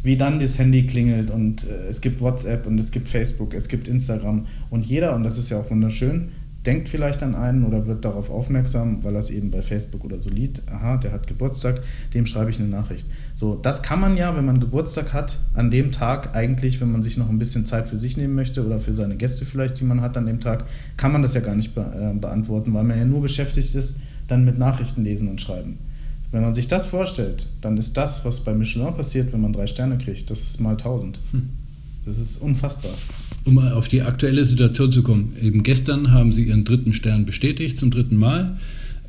wie 0.02 0.17
dann 0.17 0.40
das 0.40 0.59
Handy 0.59 0.87
klingelt 0.87 1.31
und 1.31 1.64
äh, 1.64 1.88
es 1.88 2.00
gibt 2.00 2.21
WhatsApp 2.21 2.67
und 2.67 2.78
es 2.78 2.90
gibt 2.90 3.09
Facebook, 3.09 3.55
es 3.55 3.69
gibt 3.69 3.88
Instagram 3.88 4.47
und 4.71 4.87
jeder, 4.87 5.14
und 5.14 5.25
das 5.25 5.38
ist 5.38 5.50
ja 5.50 5.59
auch 5.59 5.71
wunderschön, 5.71 6.31
denkt 6.67 6.88
vielleicht 6.88 7.23
an 7.23 7.35
einen 7.35 7.64
oder 7.64 7.87
wird 7.87 8.05
darauf 8.05 8.31
aufmerksam, 8.31 9.02
weil 9.02 9.14
er 9.14 9.21
es 9.21 9.31
eben 9.31 9.50
bei 9.50 9.62
Facebook 9.62 10.05
oder 10.05 10.19
so 10.19 10.28
liest. 10.28 10.62
Aha, 10.71 10.97
der 10.99 11.12
hat 11.12 11.26
Geburtstag, 11.26 11.81
dem 12.12 12.26
schreibe 12.26 12.50
ich 12.50 12.59
eine 12.59 12.69
Nachricht. 12.69 13.07
So, 13.35 13.55
das 13.55 13.83
kann 13.83 14.00
man 14.00 14.17
ja, 14.17 14.37
wenn 14.37 14.45
man 14.45 14.61
Geburtstag 14.61 15.14
hat, 15.14 15.38
an 15.55 15.71
dem 15.71 15.93
Tag 15.93 16.35
eigentlich, 16.35 16.81
wenn 16.81 16.93
man 16.93 17.02
sich 17.02 17.17
noch 17.17 17.31
ein 17.31 17.38
bisschen 17.38 17.64
Zeit 17.64 17.88
für 17.88 17.97
sich 17.97 18.17
nehmen 18.17 18.35
möchte 18.35 18.67
oder 18.67 18.78
für 18.78 18.93
seine 18.93 19.17
Gäste 19.17 19.47
vielleicht, 19.47 19.81
die 19.81 19.85
man 19.85 20.00
hat 20.00 20.17
an 20.17 20.26
dem 20.26 20.40
Tag, 20.40 20.64
kann 20.97 21.12
man 21.12 21.23
das 21.23 21.35
ja 21.35 21.40
gar 21.40 21.55
nicht 21.55 21.75
be 21.75 21.81
äh, 21.81 22.19
beantworten, 22.19 22.75
weil 22.75 22.85
man 22.85 22.99
ja 22.99 23.05
nur 23.05 23.23
beschäftigt 23.23 23.75
ist, 23.75 24.00
dann 24.26 24.45
mit 24.45 24.59
Nachrichten 24.59 25.05
lesen 25.05 25.28
und 25.28 25.40
schreiben. 25.40 25.78
Wenn 26.30 26.42
man 26.42 26.54
sich 26.54 26.68
das 26.68 26.87
vorstellt, 26.87 27.47
dann 27.61 27.78
ist 27.78 27.97
das, 27.97 28.25
was 28.25 28.40
bei 28.40 28.52
Michelin 28.54 28.94
passiert, 28.94 29.32
wenn 29.32 29.40
man 29.40 29.52
drei 29.52 29.66
Sterne 29.66 29.97
kriegt, 29.97 30.30
das 30.30 30.42
ist 30.42 30.61
mal 30.61 30.76
tausend. 30.76 31.18
Hm. 31.32 31.49
Das 32.04 32.18
ist 32.18 32.40
unfassbar. 32.40 32.92
Um 33.44 33.54
mal 33.54 33.73
auf 33.73 33.88
die 33.88 34.02
aktuelle 34.02 34.44
Situation 34.44 34.92
zu 34.92 35.02
kommen. 35.02 35.35
Eben 35.42 35.62
gestern 35.62 36.11
haben 36.11 36.32
Sie 36.32 36.44
Ihren 36.44 36.64
dritten 36.64 36.92
Stern 36.92 37.26
bestätigt, 37.26 37.78
zum 37.78 37.90
dritten 37.90 38.16
Mal. 38.16 38.56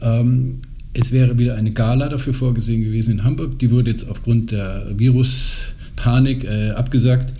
Ähm, 0.01 0.59
es 0.93 1.11
wäre 1.11 1.37
wieder 1.37 1.55
eine 1.55 1.71
Gala 1.71 2.09
dafür 2.09 2.33
vorgesehen 2.33 2.83
gewesen 2.83 3.11
in 3.11 3.23
Hamburg. 3.23 3.59
Die 3.59 3.71
wurde 3.71 3.91
jetzt 3.91 4.09
aufgrund 4.09 4.51
der 4.51 4.87
Viruspanik 4.97 6.43
äh, 6.43 6.71
abgesagt. 6.71 7.33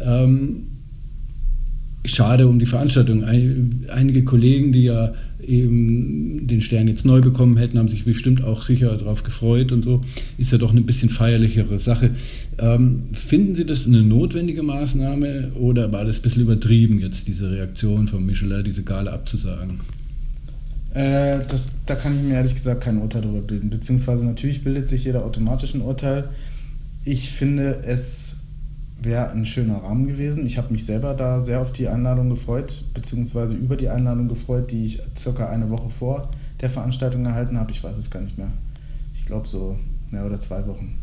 Ähm, 0.00 0.64
schade 2.04 2.46
um 2.46 2.58
die 2.58 2.66
Veranstaltung. 2.66 3.24
Einige 3.24 4.24
Kollegen, 4.24 4.72
die 4.72 4.84
ja 4.84 5.14
eben 5.46 6.46
den 6.46 6.60
Stern 6.60 6.88
jetzt 6.88 7.04
neu 7.04 7.20
bekommen 7.20 7.56
hätten, 7.56 7.78
haben 7.78 7.88
sich 7.88 8.04
bestimmt 8.04 8.44
auch 8.44 8.64
sicher 8.64 8.96
darauf 8.96 9.22
gefreut 9.22 9.72
und 9.72 9.84
so. 9.84 10.02
Ist 10.38 10.52
ja 10.52 10.58
doch 10.58 10.72
eine 10.72 10.80
bisschen 10.80 11.10
feierlichere 11.10 11.78
Sache. 11.78 12.10
Ähm, 12.58 13.04
finden 13.12 13.54
Sie 13.54 13.64
das 13.64 13.86
eine 13.86 14.02
notwendige 14.02 14.62
Maßnahme 14.62 15.52
oder 15.54 15.92
war 15.92 16.04
das 16.04 16.18
ein 16.18 16.22
bisschen 16.22 16.42
übertrieben, 16.42 17.00
jetzt 17.00 17.26
diese 17.26 17.50
Reaktion 17.50 18.08
von 18.08 18.24
Michelin, 18.24 18.64
diese 18.64 18.82
Gala 18.82 19.12
abzusagen? 19.12 19.80
Äh, 20.94 21.38
das, 21.48 21.68
da 21.86 21.94
kann 21.94 22.16
ich 22.16 22.22
mir 22.22 22.34
ehrlich 22.34 22.54
gesagt 22.54 22.82
kein 22.82 22.98
Urteil 22.98 23.22
darüber 23.22 23.40
bilden. 23.42 23.70
Beziehungsweise 23.70 24.26
natürlich 24.26 24.64
bildet 24.64 24.88
sich 24.88 25.04
jeder 25.04 25.24
automatisch 25.24 25.74
ein 25.74 25.82
Urteil. 25.82 26.28
Ich 27.04 27.30
finde 27.30 27.82
es 27.86 28.39
wäre 29.02 29.30
ein 29.30 29.46
schöner 29.46 29.82
Rahmen 29.82 30.06
gewesen. 30.06 30.46
Ich 30.46 30.58
habe 30.58 30.72
mich 30.72 30.84
selber 30.84 31.14
da 31.14 31.40
sehr 31.40 31.60
auf 31.60 31.72
die 31.72 31.88
Einladung 31.88 32.30
gefreut, 32.30 32.84
beziehungsweise 32.94 33.54
über 33.54 33.76
die 33.76 33.88
Einladung 33.88 34.28
gefreut, 34.28 34.70
die 34.70 34.84
ich 34.84 35.02
circa 35.16 35.48
eine 35.48 35.70
Woche 35.70 35.90
vor 35.90 36.30
der 36.60 36.70
Veranstaltung 36.70 37.24
erhalten 37.24 37.58
habe. 37.58 37.72
Ich 37.72 37.82
weiß 37.82 37.96
es 37.96 38.10
gar 38.10 38.20
nicht 38.20 38.36
mehr. 38.36 38.50
Ich 39.14 39.24
glaube 39.24 39.48
so, 39.48 39.76
ja, 40.12 40.24
oder 40.24 40.38
zwei 40.38 40.66
Wochen. 40.66 40.98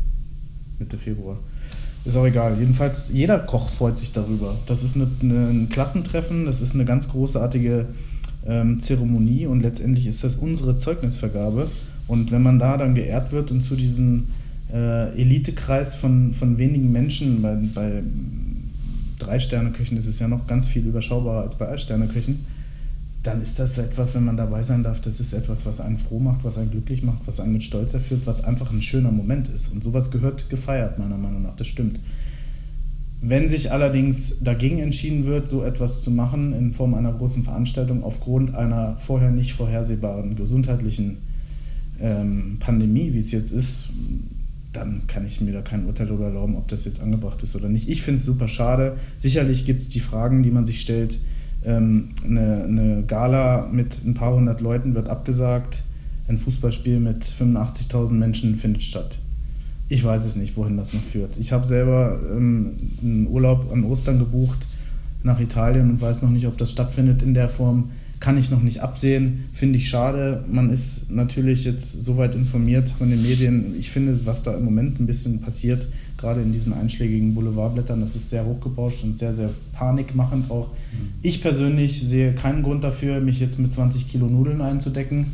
Mitte 0.78 0.98
Februar. 0.98 1.38
Ist 2.04 2.16
auch 2.16 2.26
egal. 2.26 2.56
Jedenfalls, 2.58 3.10
jeder 3.12 3.38
Koch 3.38 3.68
freut 3.68 3.98
sich 3.98 4.12
darüber. 4.12 4.56
Das 4.66 4.82
ist 4.82 4.96
eine, 4.96 5.08
ein 5.22 5.68
Klassentreffen, 5.68 6.44
das 6.44 6.60
ist 6.60 6.74
eine 6.74 6.84
ganz 6.84 7.08
großartige 7.08 7.88
ähm, 8.46 8.80
Zeremonie 8.80 9.46
und 9.46 9.60
letztendlich 9.60 10.06
ist 10.06 10.22
das 10.22 10.36
unsere 10.36 10.76
Zeugnisvergabe. 10.76 11.68
Und 12.06 12.30
wenn 12.30 12.42
man 12.42 12.58
da 12.58 12.76
dann 12.76 12.94
geehrt 12.94 13.32
wird 13.32 13.50
und 13.50 13.60
zu 13.60 13.76
diesen 13.76 14.28
äh, 14.72 15.20
Elitekreis 15.20 15.94
von, 15.94 16.32
von 16.32 16.58
wenigen 16.58 16.92
Menschen. 16.92 17.42
Bei, 17.42 17.56
bei 17.74 18.02
Drei-Sterne-Küchen 19.18 19.96
ist 19.96 20.06
es 20.06 20.18
ja 20.18 20.28
noch 20.28 20.46
ganz 20.46 20.66
viel 20.66 20.86
überschaubarer 20.86 21.42
als 21.42 21.56
bei 21.56 21.68
Ein-Sterne-Küchen. 21.68 22.44
Dann 23.22 23.42
ist 23.42 23.58
das 23.58 23.76
etwas, 23.78 24.14
wenn 24.14 24.24
man 24.24 24.36
dabei 24.36 24.62
sein 24.62 24.82
darf, 24.82 25.00
das 25.00 25.18
ist 25.18 25.32
etwas, 25.32 25.66
was 25.66 25.80
einen 25.80 25.98
froh 25.98 26.20
macht, 26.20 26.44
was 26.44 26.56
einen 26.56 26.70
glücklich 26.70 27.02
macht, 27.02 27.26
was 27.26 27.40
einen 27.40 27.52
mit 27.52 27.64
Stolz 27.64 27.92
erfüllt, 27.92 28.22
was 28.26 28.44
einfach 28.44 28.70
ein 28.70 28.80
schöner 28.80 29.10
Moment 29.10 29.48
ist. 29.48 29.72
Und 29.72 29.82
sowas 29.82 30.10
gehört 30.10 30.48
gefeiert, 30.50 30.98
meiner 30.98 31.18
Meinung 31.18 31.42
nach. 31.42 31.56
Das 31.56 31.66
stimmt. 31.66 31.98
Wenn 33.20 33.48
sich 33.48 33.72
allerdings 33.72 34.38
dagegen 34.44 34.78
entschieden 34.78 35.26
wird, 35.26 35.48
so 35.48 35.64
etwas 35.64 36.04
zu 36.04 36.12
machen 36.12 36.52
in 36.52 36.72
Form 36.72 36.94
einer 36.94 37.12
großen 37.12 37.42
Veranstaltung 37.42 38.04
aufgrund 38.04 38.54
einer 38.54 38.96
vorher 38.98 39.32
nicht 39.32 39.52
vorhersehbaren 39.52 40.36
gesundheitlichen 40.36 41.18
ähm, 42.00 42.58
Pandemie, 42.60 43.12
wie 43.12 43.18
es 43.18 43.32
jetzt 43.32 43.50
ist, 43.50 43.88
dann 44.72 45.06
kann 45.06 45.26
ich 45.26 45.40
mir 45.40 45.52
da 45.52 45.62
kein 45.62 45.86
Urteil 45.86 46.06
darüber 46.06 46.26
erlauben, 46.26 46.56
ob 46.56 46.68
das 46.68 46.84
jetzt 46.84 47.00
angebracht 47.00 47.42
ist 47.42 47.56
oder 47.56 47.68
nicht. 47.68 47.88
Ich 47.88 48.02
finde 48.02 48.18
es 48.18 48.24
super 48.24 48.48
schade. 48.48 48.96
Sicherlich 49.16 49.64
gibt 49.64 49.82
es 49.82 49.88
die 49.88 50.00
Fragen, 50.00 50.42
die 50.42 50.50
man 50.50 50.66
sich 50.66 50.80
stellt. 50.80 51.18
Ähm, 51.64 52.10
eine, 52.24 52.64
eine, 52.64 53.04
Gala 53.06 53.68
mit 53.72 54.04
ein 54.04 54.14
paar 54.14 54.34
hundert 54.34 54.60
Leuten 54.60 54.94
wird 54.94 55.08
abgesagt. 55.08 55.82
Ein 56.28 56.38
Fußballspiel 56.38 57.00
mit 57.00 57.24
85.000 57.24 58.12
Menschen 58.12 58.56
findet 58.56 58.82
statt. 58.82 59.18
Ich 59.88 60.04
weiß 60.04 60.26
es 60.26 60.36
nicht, 60.36 60.56
wohin 60.56 60.76
das 60.76 60.92
noch 60.92 61.02
führt. 61.02 61.38
Ich 61.38 61.52
habe 61.52 61.66
selber 61.66 62.20
ähm, 62.30 62.76
einen 63.02 63.26
Urlaub 63.26 63.72
an 63.72 63.84
Ostern 63.84 64.18
gebucht 64.18 64.66
nach 65.22 65.40
Italien 65.40 65.90
und 65.90 66.00
weiß 66.00 66.22
noch 66.22 66.30
nicht, 66.30 66.46
ob 66.46 66.58
das 66.58 66.70
stattfindet 66.70 67.22
in 67.22 67.32
der 67.32 67.48
Form 67.48 67.90
kann 68.20 68.36
ich 68.36 68.50
noch 68.50 68.62
nicht 68.62 68.80
absehen, 68.80 69.44
finde 69.52 69.78
ich 69.78 69.88
schade. 69.88 70.44
Man 70.50 70.70
ist 70.70 71.10
natürlich 71.10 71.64
jetzt 71.64 71.92
soweit 72.02 72.34
informiert 72.34 72.88
von 72.88 73.10
den 73.10 73.22
Medien. 73.22 73.74
Ich 73.78 73.90
finde, 73.90 74.26
was 74.26 74.42
da 74.42 74.56
im 74.56 74.64
Moment 74.64 75.00
ein 75.00 75.06
bisschen 75.06 75.40
passiert, 75.40 75.86
gerade 76.16 76.42
in 76.42 76.52
diesen 76.52 76.72
einschlägigen 76.72 77.34
Boulevardblättern, 77.34 78.00
das 78.00 78.16
ist 78.16 78.30
sehr 78.30 78.44
hochgebauscht 78.44 79.04
und 79.04 79.16
sehr, 79.16 79.34
sehr 79.34 79.50
panikmachend 79.72 80.50
auch. 80.50 80.70
Mhm. 80.70 80.74
Ich 81.22 81.40
persönlich 81.40 82.00
sehe 82.00 82.34
keinen 82.34 82.62
Grund 82.62 82.82
dafür, 82.82 83.20
mich 83.20 83.38
jetzt 83.40 83.58
mit 83.58 83.72
20 83.72 84.08
Kilo 84.08 84.26
Nudeln 84.26 84.60
einzudecken, 84.62 85.26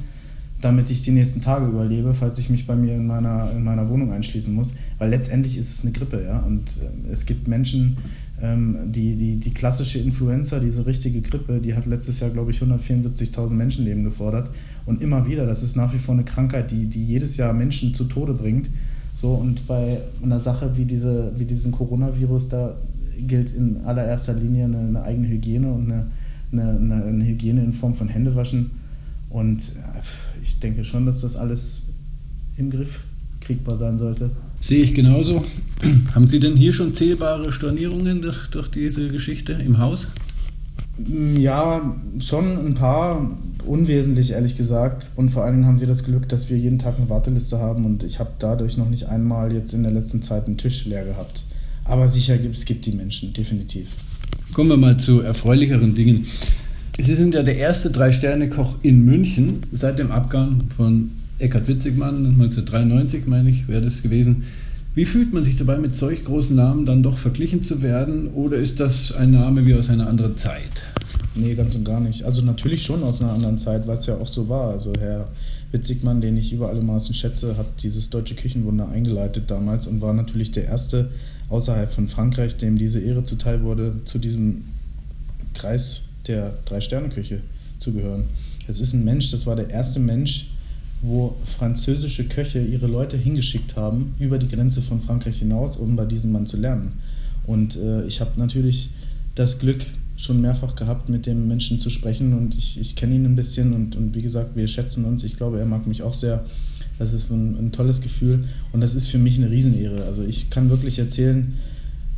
damit 0.60 0.90
ich 0.90 1.02
die 1.02 1.10
nächsten 1.10 1.40
Tage 1.40 1.66
überlebe, 1.66 2.12
falls 2.12 2.38
ich 2.38 2.50
mich 2.50 2.66
bei 2.66 2.76
mir 2.76 2.94
in 2.94 3.06
meiner, 3.06 3.50
in 3.52 3.64
meiner 3.64 3.88
Wohnung 3.88 4.12
einschließen 4.12 4.52
muss. 4.52 4.74
Weil 4.98 5.10
letztendlich 5.10 5.56
ist 5.56 5.70
es 5.70 5.82
eine 5.82 5.92
Grippe, 5.92 6.22
ja. 6.24 6.40
Und 6.40 6.80
äh, 7.06 7.10
es 7.10 7.24
gibt 7.24 7.48
Menschen, 7.48 7.96
ähm, 7.96 7.96
die, 8.42 9.16
die, 9.16 9.36
die 9.38 9.54
klassische 9.54 10.00
Influenza, 10.00 10.58
diese 10.58 10.86
richtige 10.86 11.20
Grippe, 11.20 11.60
die 11.60 11.74
hat 11.74 11.86
letztes 11.86 12.20
Jahr, 12.20 12.30
glaube 12.30 12.50
ich, 12.50 12.60
174.000 12.60 13.54
Menschenleben 13.54 14.04
gefordert. 14.04 14.50
Und 14.86 15.00
immer 15.00 15.26
wieder, 15.26 15.46
das 15.46 15.62
ist 15.62 15.76
nach 15.76 15.94
wie 15.94 15.98
vor 15.98 16.14
eine 16.14 16.24
Krankheit, 16.24 16.70
die, 16.70 16.86
die 16.86 17.04
jedes 17.04 17.36
Jahr 17.36 17.52
Menschen 17.52 17.94
zu 17.94 18.04
Tode 18.04 18.34
bringt. 18.34 18.70
So, 19.14 19.34
und 19.34 19.66
bei 19.68 20.00
einer 20.22 20.40
Sache 20.40 20.76
wie, 20.76 20.84
diese, 20.84 21.30
wie 21.38 21.44
diesem 21.44 21.70
Coronavirus, 21.70 22.48
da 22.48 22.76
gilt 23.18 23.54
in 23.54 23.82
allererster 23.84 24.34
Linie 24.34 24.64
eine, 24.64 24.78
eine 24.78 25.02
eigene 25.04 25.28
Hygiene 25.28 25.72
und 25.72 25.92
eine, 25.92 26.06
eine, 26.52 27.04
eine, 27.04 27.24
Hygiene 27.24 27.62
in 27.62 27.72
Form 27.72 27.94
von 27.94 28.08
Händewaschen. 28.08 28.72
Und 29.30 29.72
ich 30.42 30.58
denke 30.58 30.84
schon, 30.84 31.06
dass 31.06 31.20
das 31.20 31.36
alles 31.36 31.82
im 32.56 32.70
Griff 32.70 33.04
kriegbar 33.40 33.76
sein 33.76 33.96
sollte. 33.96 34.30
Sehe 34.64 34.82
ich 34.82 34.94
genauso. 34.94 35.44
Haben 36.14 36.26
Sie 36.26 36.40
denn 36.40 36.56
hier 36.56 36.72
schon 36.72 36.94
zählbare 36.94 37.52
Stornierungen 37.52 38.22
durch, 38.22 38.46
durch 38.46 38.68
diese 38.68 39.08
Geschichte 39.08 39.52
im 39.52 39.76
Haus? 39.76 40.06
Ja, 41.36 41.94
schon 42.18 42.68
ein 42.68 42.72
paar, 42.72 43.36
unwesentlich 43.66 44.30
ehrlich 44.30 44.56
gesagt. 44.56 45.10
Und 45.16 45.32
vor 45.32 45.44
allen 45.44 45.56
Dingen 45.56 45.66
haben 45.66 45.80
wir 45.80 45.86
das 45.86 46.02
Glück, 46.02 46.30
dass 46.30 46.48
wir 46.48 46.56
jeden 46.56 46.78
Tag 46.78 46.96
eine 46.96 47.10
Warteliste 47.10 47.58
haben 47.58 47.84
und 47.84 48.04
ich 48.04 48.20
habe 48.20 48.30
dadurch 48.38 48.78
noch 48.78 48.88
nicht 48.88 49.06
einmal 49.06 49.52
jetzt 49.52 49.74
in 49.74 49.82
der 49.82 49.92
letzten 49.92 50.22
Zeit 50.22 50.46
einen 50.46 50.56
Tisch 50.56 50.86
leer 50.86 51.04
gehabt. 51.04 51.44
Aber 51.84 52.08
sicher 52.08 52.38
gibt 52.38 52.56
es 52.56 52.64
gibt 52.64 52.86
die 52.86 52.92
Menschen, 52.92 53.34
definitiv. 53.34 53.88
Kommen 54.54 54.70
wir 54.70 54.78
mal 54.78 54.96
zu 54.96 55.20
erfreulicheren 55.20 55.94
Dingen. 55.94 56.24
Sie 56.98 57.14
sind 57.14 57.34
ja 57.34 57.42
der 57.42 57.58
erste 57.58 57.90
Drei-Sterne-Koch 57.90 58.78
in 58.80 59.04
München 59.04 59.58
seit 59.72 59.98
dem 59.98 60.10
Abgang 60.10 60.60
von 60.74 61.10
Eckhard 61.38 61.66
Witzigmann, 61.68 62.26
1993 62.26 63.26
meine 63.26 63.50
ich, 63.50 63.68
wäre 63.68 63.82
das 63.82 64.02
gewesen. 64.02 64.44
Wie 64.94 65.04
fühlt 65.04 65.32
man 65.32 65.42
sich 65.42 65.56
dabei, 65.56 65.76
mit 65.78 65.92
solch 65.92 66.24
großen 66.24 66.54
Namen 66.54 66.86
dann 66.86 67.02
doch 67.02 67.18
verglichen 67.18 67.62
zu 67.62 67.82
werden? 67.82 68.28
Oder 68.28 68.58
ist 68.58 68.78
das 68.78 69.10
ein 69.10 69.32
Name 69.32 69.66
wie 69.66 69.74
aus 69.74 69.90
einer 69.90 70.08
anderen 70.08 70.36
Zeit? 70.36 70.84
Nee, 71.34 71.56
ganz 71.56 71.74
und 71.74 71.84
gar 71.84 71.98
nicht. 71.98 72.22
Also 72.22 72.42
natürlich 72.42 72.82
schon 72.82 73.02
aus 73.02 73.20
einer 73.20 73.32
anderen 73.32 73.58
Zeit, 73.58 73.88
weil 73.88 73.98
es 73.98 74.06
ja 74.06 74.16
auch 74.16 74.28
so 74.28 74.48
war. 74.48 74.70
Also 74.70 74.92
Herr 75.00 75.28
Witzigmann, 75.72 76.20
den 76.20 76.36
ich 76.36 76.52
über 76.52 76.68
alle 76.68 76.80
Maßen 76.80 77.12
schätze, 77.12 77.56
hat 77.56 77.66
dieses 77.82 78.08
deutsche 78.10 78.36
Küchenwunder 78.36 78.88
eingeleitet 78.88 79.50
damals 79.50 79.88
und 79.88 80.00
war 80.00 80.12
natürlich 80.12 80.52
der 80.52 80.66
erste 80.66 81.10
außerhalb 81.48 81.90
von 81.90 82.06
Frankreich, 82.06 82.56
dem 82.56 82.78
diese 82.78 83.00
Ehre 83.00 83.24
zuteil 83.24 83.62
wurde, 83.62 83.96
zu 84.04 84.20
diesem 84.20 84.62
Kreis 85.54 86.04
der 86.28 86.54
Drei-Sterne-Küche 86.66 87.40
zu 87.78 87.92
gehören. 87.92 88.24
Es 88.68 88.78
ist 88.78 88.92
ein 88.92 89.04
Mensch, 89.04 89.32
das 89.32 89.44
war 89.44 89.56
der 89.56 89.70
erste 89.70 89.98
Mensch, 89.98 90.50
wo 91.04 91.36
französische 91.44 92.24
Köche 92.24 92.60
ihre 92.60 92.86
Leute 92.86 93.16
hingeschickt 93.16 93.76
haben, 93.76 94.14
über 94.18 94.38
die 94.38 94.48
Grenze 94.48 94.80
von 94.80 95.00
Frankreich 95.00 95.38
hinaus, 95.38 95.76
um 95.76 95.96
bei 95.96 96.06
diesem 96.06 96.32
Mann 96.32 96.46
zu 96.46 96.56
lernen. 96.56 96.92
Und 97.46 97.76
äh, 97.76 98.06
ich 98.06 98.20
habe 98.20 98.32
natürlich 98.36 98.88
das 99.34 99.58
Glück 99.58 99.84
schon 100.16 100.40
mehrfach 100.40 100.76
gehabt, 100.76 101.08
mit 101.08 101.26
dem 101.26 101.46
Menschen 101.46 101.78
zu 101.78 101.90
sprechen 101.90 102.32
und 102.32 102.54
ich, 102.54 102.80
ich 102.80 102.96
kenne 102.96 103.16
ihn 103.16 103.26
ein 103.26 103.36
bisschen 103.36 103.74
und, 103.74 103.96
und 103.96 104.14
wie 104.14 104.22
gesagt, 104.22 104.56
wir 104.56 104.66
schätzen 104.66 105.04
uns. 105.04 105.24
Ich 105.24 105.36
glaube, 105.36 105.58
er 105.58 105.66
mag 105.66 105.86
mich 105.86 106.02
auch 106.02 106.14
sehr. 106.14 106.44
Das 106.98 107.12
ist 107.12 107.30
ein, 107.30 107.56
ein 107.58 107.72
tolles 107.72 108.00
Gefühl 108.00 108.44
und 108.72 108.80
das 108.80 108.94
ist 108.94 109.08
für 109.08 109.18
mich 109.18 109.36
eine 109.36 109.50
Riesenehre. 109.50 110.04
Also 110.04 110.22
ich 110.22 110.48
kann 110.48 110.70
wirklich 110.70 110.98
erzählen, 111.00 111.54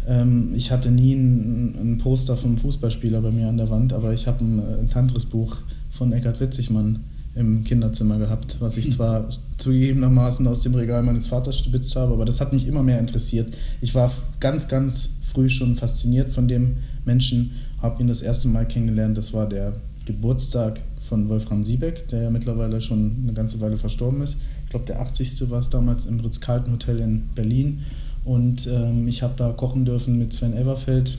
ähm, 0.07 0.53
ich 0.55 0.71
hatte 0.71 0.91
nie 0.91 1.15
ein, 1.15 1.75
ein, 1.81 1.99
Poster 1.99 2.37
vom 2.37 2.59
Fußballspieler 2.59 3.23
bei 3.23 3.31
mir 3.31 3.49
an 3.49 3.57
der 3.57 3.71
Wand, 3.71 3.95
aber 3.95 4.13
ich 4.13 4.27
habe 4.27 4.45
ein, 4.45 4.61
ein 4.81 4.91
Tantris-Buch 4.91 5.57
von 5.91 6.13
Eckhard 6.13 6.41
Witzigmann 6.41 7.01
im 7.37 7.65
Kinderzimmer 7.65 8.19
gehabt, 8.19 8.57
was 8.61 8.77
ich 8.77 8.91
zwar 8.91 9.29
zugegebenermaßen 9.59 10.47
aus 10.49 10.63
dem 10.63 10.75
Regal 10.75 11.03
meines 11.03 11.27
Vaters 11.27 11.59
stibitzt 11.59 11.95
habe, 11.95 12.15
aber 12.15 12.25
das 12.25 12.41
hat 12.41 12.53
mich 12.53 12.67
immer 12.67 12.83
mehr 12.83 12.99
interessiert. 12.99 13.55
Ich 13.81 13.95
war 13.95 14.11
ganz, 14.41 14.69
ganz 14.69 15.17
früh 15.23 15.51
schon 15.51 15.77
fasziniert 15.77 16.31
von 16.31 16.49
dem 16.49 16.79
Menschen, 17.05 17.53
habe 17.83 18.03
ihn 18.03 18.09
das 18.09 18.23
erste 18.23 18.49
Mal 18.49 18.67
kennengelernt. 18.67 19.19
Das 19.19 19.35
war 19.35 19.47
der 19.47 19.75
Geburtstag 20.07 20.81
von 21.01 21.29
Wolfram 21.29 21.63
Siebeck, 21.63 22.09
der 22.09 22.23
ja 22.23 22.31
mittlerweile 22.31 22.81
schon 22.81 23.17
eine 23.23 23.35
ganze 23.35 23.61
Weile 23.61 23.77
verstorben 23.77 24.23
ist. 24.23 24.39
Ich 24.65 24.71
glaube, 24.71 24.87
der 24.87 25.01
80. 25.01 25.51
war 25.51 25.61
es 25.61 25.71
damals 25.71 26.07
im 26.07 26.19
Ritz-Carlton 26.21 26.73
Hotel 26.73 27.01
in 27.01 27.29
Berlin. 27.35 27.81
Und 28.25 28.67
ähm, 28.67 29.07
ich 29.07 29.23
habe 29.23 29.35
da 29.37 29.53
kochen 29.53 29.85
dürfen 29.85 30.19
mit 30.19 30.33
Sven 30.33 30.57
Everfeld, 30.57 31.19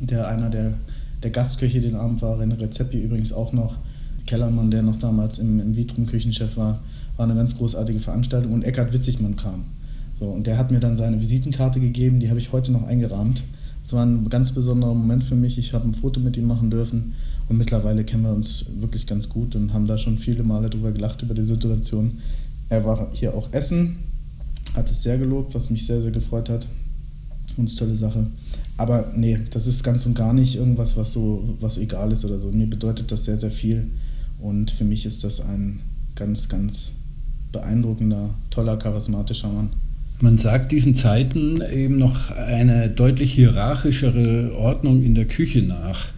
der 0.00 0.26
einer 0.26 0.50
der, 0.50 0.74
der 1.22 1.30
Gastköche 1.30 1.80
den 1.80 1.94
Abend 1.94 2.22
war. 2.22 2.40
René 2.40 2.58
Rezepi 2.58 2.98
übrigens 2.98 3.32
auch 3.32 3.52
noch. 3.52 3.76
Kellermann, 4.28 4.70
der 4.70 4.82
noch 4.82 4.98
damals 4.98 5.38
im, 5.38 5.58
im 5.58 5.74
Vitrum 5.74 6.06
Küchenchef 6.06 6.56
war, 6.58 6.80
war 7.16 7.24
eine 7.24 7.34
ganz 7.34 7.56
großartige 7.56 7.98
Veranstaltung 7.98 8.52
und 8.52 8.62
Eckhard 8.62 8.92
Witzigmann 8.92 9.36
kam. 9.36 9.64
So, 10.18 10.26
und 10.26 10.46
der 10.46 10.58
hat 10.58 10.70
mir 10.70 10.80
dann 10.80 10.96
seine 10.96 11.20
Visitenkarte 11.20 11.80
gegeben, 11.80 12.20
die 12.20 12.28
habe 12.28 12.38
ich 12.38 12.52
heute 12.52 12.70
noch 12.70 12.86
eingerahmt. 12.86 13.42
Es 13.82 13.94
war 13.94 14.04
ein 14.04 14.28
ganz 14.28 14.52
besonderer 14.52 14.92
Moment 14.92 15.24
für 15.24 15.34
mich. 15.34 15.56
Ich 15.56 15.72
habe 15.72 15.88
ein 15.88 15.94
Foto 15.94 16.20
mit 16.20 16.36
ihm 16.36 16.46
machen 16.46 16.70
dürfen 16.70 17.14
und 17.48 17.56
mittlerweile 17.56 18.04
kennen 18.04 18.24
wir 18.24 18.32
uns 18.32 18.66
wirklich 18.78 19.06
ganz 19.06 19.30
gut 19.30 19.56
und 19.56 19.72
haben 19.72 19.86
da 19.86 19.96
schon 19.96 20.18
viele 20.18 20.44
Male 20.44 20.68
drüber 20.68 20.92
gelacht 20.92 21.22
über 21.22 21.32
die 21.32 21.44
Situation. 21.44 22.18
Er 22.68 22.84
war 22.84 23.08
hier 23.14 23.34
auch 23.34 23.50
essen, 23.52 23.96
hat 24.74 24.90
es 24.90 25.02
sehr 25.02 25.16
gelobt, 25.16 25.54
was 25.54 25.70
mich 25.70 25.86
sehr, 25.86 26.02
sehr 26.02 26.10
gefreut 26.10 26.50
hat. 26.50 26.66
Ganz 27.56 27.76
tolle 27.76 27.96
Sache. 27.96 28.26
Aber 28.76 29.10
nee, 29.16 29.38
das 29.50 29.66
ist 29.66 29.82
ganz 29.82 30.04
und 30.04 30.14
gar 30.14 30.34
nicht 30.34 30.56
irgendwas, 30.56 30.98
was 30.98 31.12
so 31.12 31.56
was 31.60 31.78
egal 31.78 32.12
ist 32.12 32.26
oder 32.26 32.38
so. 32.38 32.50
Mir 32.50 32.68
bedeutet 32.68 33.10
das 33.10 33.24
sehr, 33.24 33.38
sehr 33.38 33.50
viel. 33.50 33.88
Und 34.38 34.70
für 34.70 34.84
mich 34.84 35.04
ist 35.04 35.24
das 35.24 35.40
ein 35.40 35.80
ganz, 36.14 36.48
ganz 36.48 36.92
beeindruckender, 37.52 38.30
toller, 38.50 38.76
charismatischer 38.76 39.48
Mann. 39.48 39.70
Man 40.20 40.36
sagt 40.36 40.72
diesen 40.72 40.94
Zeiten 40.94 41.62
eben 41.72 41.96
noch 41.96 42.30
eine 42.32 42.90
deutlich 42.90 43.32
hierarchischere 43.32 44.52
Ordnung 44.56 45.04
in 45.04 45.14
der 45.14 45.26
Küche 45.26 45.62
nach. 45.62 46.08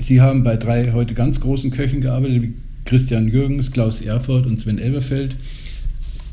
Sie 0.00 0.20
haben 0.20 0.42
bei 0.42 0.56
drei 0.56 0.92
heute 0.92 1.14
ganz 1.14 1.40
großen 1.40 1.70
Köchen 1.70 2.00
gearbeitet, 2.00 2.42
wie 2.42 2.54
Christian 2.84 3.28
Jürgens, 3.28 3.72
Klaus 3.72 4.00
Erfurt 4.00 4.46
und 4.46 4.58
Sven 4.58 4.78
Elberfeld. 4.78 5.36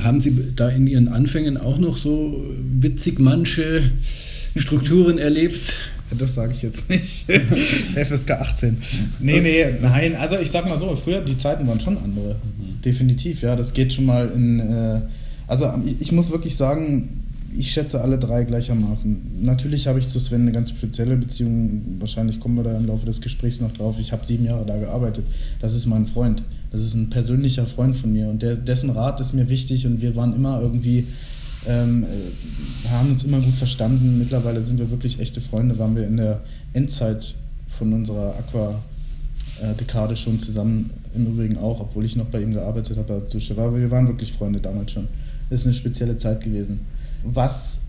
Haben 0.01 0.21
Sie 0.21 0.53
da 0.55 0.69
in 0.69 0.87
Ihren 0.87 1.07
Anfängen 1.07 1.57
auch 1.57 1.77
noch 1.77 1.97
so 1.97 2.43
witzig 2.79 3.19
manche 3.19 3.83
Strukturen 4.55 5.17
erlebt? 5.17 5.73
Das 6.17 6.35
sage 6.35 6.53
ich 6.53 6.61
jetzt 6.61 6.89
nicht. 6.89 7.25
FSK 7.95 8.31
18. 8.31 8.77
Nee, 9.19 9.41
nee, 9.41 9.65
nein. 9.81 10.15
Also 10.15 10.37
ich 10.37 10.51
sag 10.51 10.67
mal 10.67 10.77
so, 10.77 10.95
früher 10.95 11.21
die 11.21 11.37
Zeiten 11.37 11.67
waren 11.67 11.79
schon 11.79 11.97
andere. 11.97 12.35
Mhm. 12.35 12.81
Definitiv, 12.81 13.41
ja. 13.41 13.55
Das 13.55 13.73
geht 13.73 13.93
schon 13.93 14.05
mal 14.05 14.29
in. 14.33 14.59
Äh, 14.59 15.01
also 15.47 15.73
ich, 15.85 16.01
ich 16.01 16.11
muss 16.11 16.31
wirklich 16.31 16.55
sagen, 16.55 17.23
ich 17.55 17.71
schätze 17.71 18.01
alle 18.01 18.17
drei 18.17 18.43
gleichermaßen. 18.43 19.41
Natürlich 19.41 19.87
habe 19.87 19.99
ich 19.99 20.07
zu 20.07 20.19
Sven 20.19 20.41
eine 20.41 20.51
ganz 20.51 20.69
spezielle 20.69 21.15
Beziehung. 21.15 21.97
Wahrscheinlich 21.99 22.39
kommen 22.39 22.55
wir 22.55 22.63
da 22.63 22.75
im 22.75 22.87
Laufe 22.87 23.05
des 23.05 23.21
Gesprächs 23.21 23.61
noch 23.61 23.71
drauf. 23.71 23.97
Ich 23.99 24.11
habe 24.11 24.25
sieben 24.25 24.45
Jahre 24.45 24.65
da 24.65 24.77
gearbeitet. 24.77 25.25
Das 25.59 25.73
ist 25.73 25.85
mein 25.85 26.07
Freund. 26.07 26.43
Das 26.71 26.81
ist 26.81 26.95
ein 26.95 27.09
persönlicher 27.09 27.65
Freund 27.67 27.95
von 27.95 28.11
mir 28.11 28.29
und 28.29 28.41
der, 28.41 28.55
dessen 28.55 28.89
Rat 28.89 29.21
ist 29.21 29.33
mir 29.33 29.47
wichtig 29.49 29.85
und 29.85 30.01
wir 30.01 30.15
waren 30.15 30.35
immer 30.35 30.59
irgendwie 30.59 31.05
ähm, 31.67 32.03
äh, 32.03 32.89
haben 32.89 33.11
uns 33.11 33.23
immer 33.23 33.39
gut 33.39 33.53
verstanden. 33.53 34.19
Mittlerweile 34.19 34.63
sind 34.63 34.79
wir 34.79 34.89
wirklich 34.89 35.19
echte 35.19 35.41
Freunde. 35.41 35.77
Waren 35.79 35.95
wir 35.95 36.05
in 36.05 36.17
der 36.17 36.41
Endzeit 36.73 37.35
von 37.69 37.93
unserer 37.93 38.35
Aqua-Dekade 38.37 40.15
schon 40.15 40.39
zusammen. 40.39 40.91
Im 41.15 41.27
Übrigen 41.27 41.57
auch, 41.57 41.79
obwohl 41.79 42.05
ich 42.05 42.15
noch 42.15 42.25
bei 42.25 42.41
ihm 42.41 42.51
gearbeitet 42.51 42.97
habe 42.97 43.13
als 43.13 43.51
Aber 43.51 43.77
wir 43.77 43.91
waren 43.91 44.07
wirklich 44.07 44.33
Freunde 44.33 44.59
damals 44.59 44.91
schon. 44.91 45.07
Das 45.49 45.61
ist 45.61 45.67
eine 45.67 45.75
spezielle 45.75 46.17
Zeit 46.17 46.41
gewesen. 46.41 46.79
Was 47.23 47.81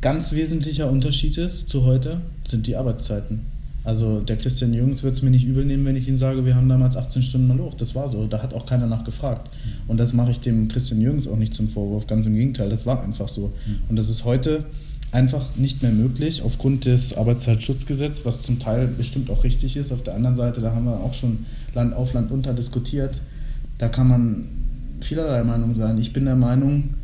ganz 0.00 0.32
wesentlicher 0.32 0.90
Unterschied 0.90 1.38
ist 1.38 1.68
zu 1.68 1.84
heute, 1.84 2.20
sind 2.46 2.66
die 2.66 2.76
Arbeitszeiten. 2.76 3.55
Also 3.86 4.18
der 4.20 4.36
Christian 4.36 4.74
Jürgens 4.74 5.04
wird 5.04 5.14
es 5.14 5.22
mir 5.22 5.30
nicht 5.30 5.44
übel 5.44 5.64
nehmen, 5.64 5.84
wenn 5.84 5.94
ich 5.94 6.08
ihm 6.08 6.18
sage, 6.18 6.44
wir 6.44 6.56
haben 6.56 6.68
damals 6.68 6.96
18 6.96 7.22
Stunden 7.22 7.46
mal 7.46 7.58
hoch. 7.60 7.74
Das 7.74 7.94
war 7.94 8.08
so. 8.08 8.26
Da 8.26 8.42
hat 8.42 8.52
auch 8.52 8.66
keiner 8.66 8.88
nachgefragt. 8.88 9.48
Mhm. 9.48 9.90
Und 9.90 9.98
das 9.98 10.12
mache 10.12 10.32
ich 10.32 10.40
dem 10.40 10.66
Christian 10.66 11.00
Jürgens 11.00 11.28
auch 11.28 11.36
nicht 11.36 11.54
zum 11.54 11.68
Vorwurf. 11.68 12.08
Ganz 12.08 12.26
im 12.26 12.34
Gegenteil, 12.34 12.68
das 12.68 12.84
war 12.84 13.00
einfach 13.04 13.28
so. 13.28 13.52
Mhm. 13.64 13.78
Und 13.88 13.94
das 13.94 14.08
ist 14.08 14.24
heute 14.24 14.64
einfach 15.12 15.54
nicht 15.54 15.84
mehr 15.84 15.92
möglich 15.92 16.42
aufgrund 16.42 16.84
des 16.84 17.16
Arbeitszeitschutzgesetzes, 17.16 18.24
was 18.24 18.42
zum 18.42 18.58
Teil 18.58 18.88
bestimmt 18.88 19.30
auch 19.30 19.44
richtig 19.44 19.76
ist. 19.76 19.92
Auf 19.92 20.02
der 20.02 20.16
anderen 20.16 20.34
Seite, 20.34 20.60
da 20.60 20.72
haben 20.72 20.86
wir 20.86 20.98
auch 20.98 21.14
schon 21.14 21.46
Land 21.72 21.94
auf 21.94 22.12
Land 22.12 22.32
unter 22.32 22.54
diskutiert. 22.54 23.14
Da 23.78 23.88
kann 23.88 24.08
man 24.08 24.46
vielerlei 25.00 25.44
Meinung 25.44 25.76
sein. 25.76 25.96
Ich 25.98 26.12
bin 26.12 26.24
der 26.24 26.34
Meinung, 26.34 26.94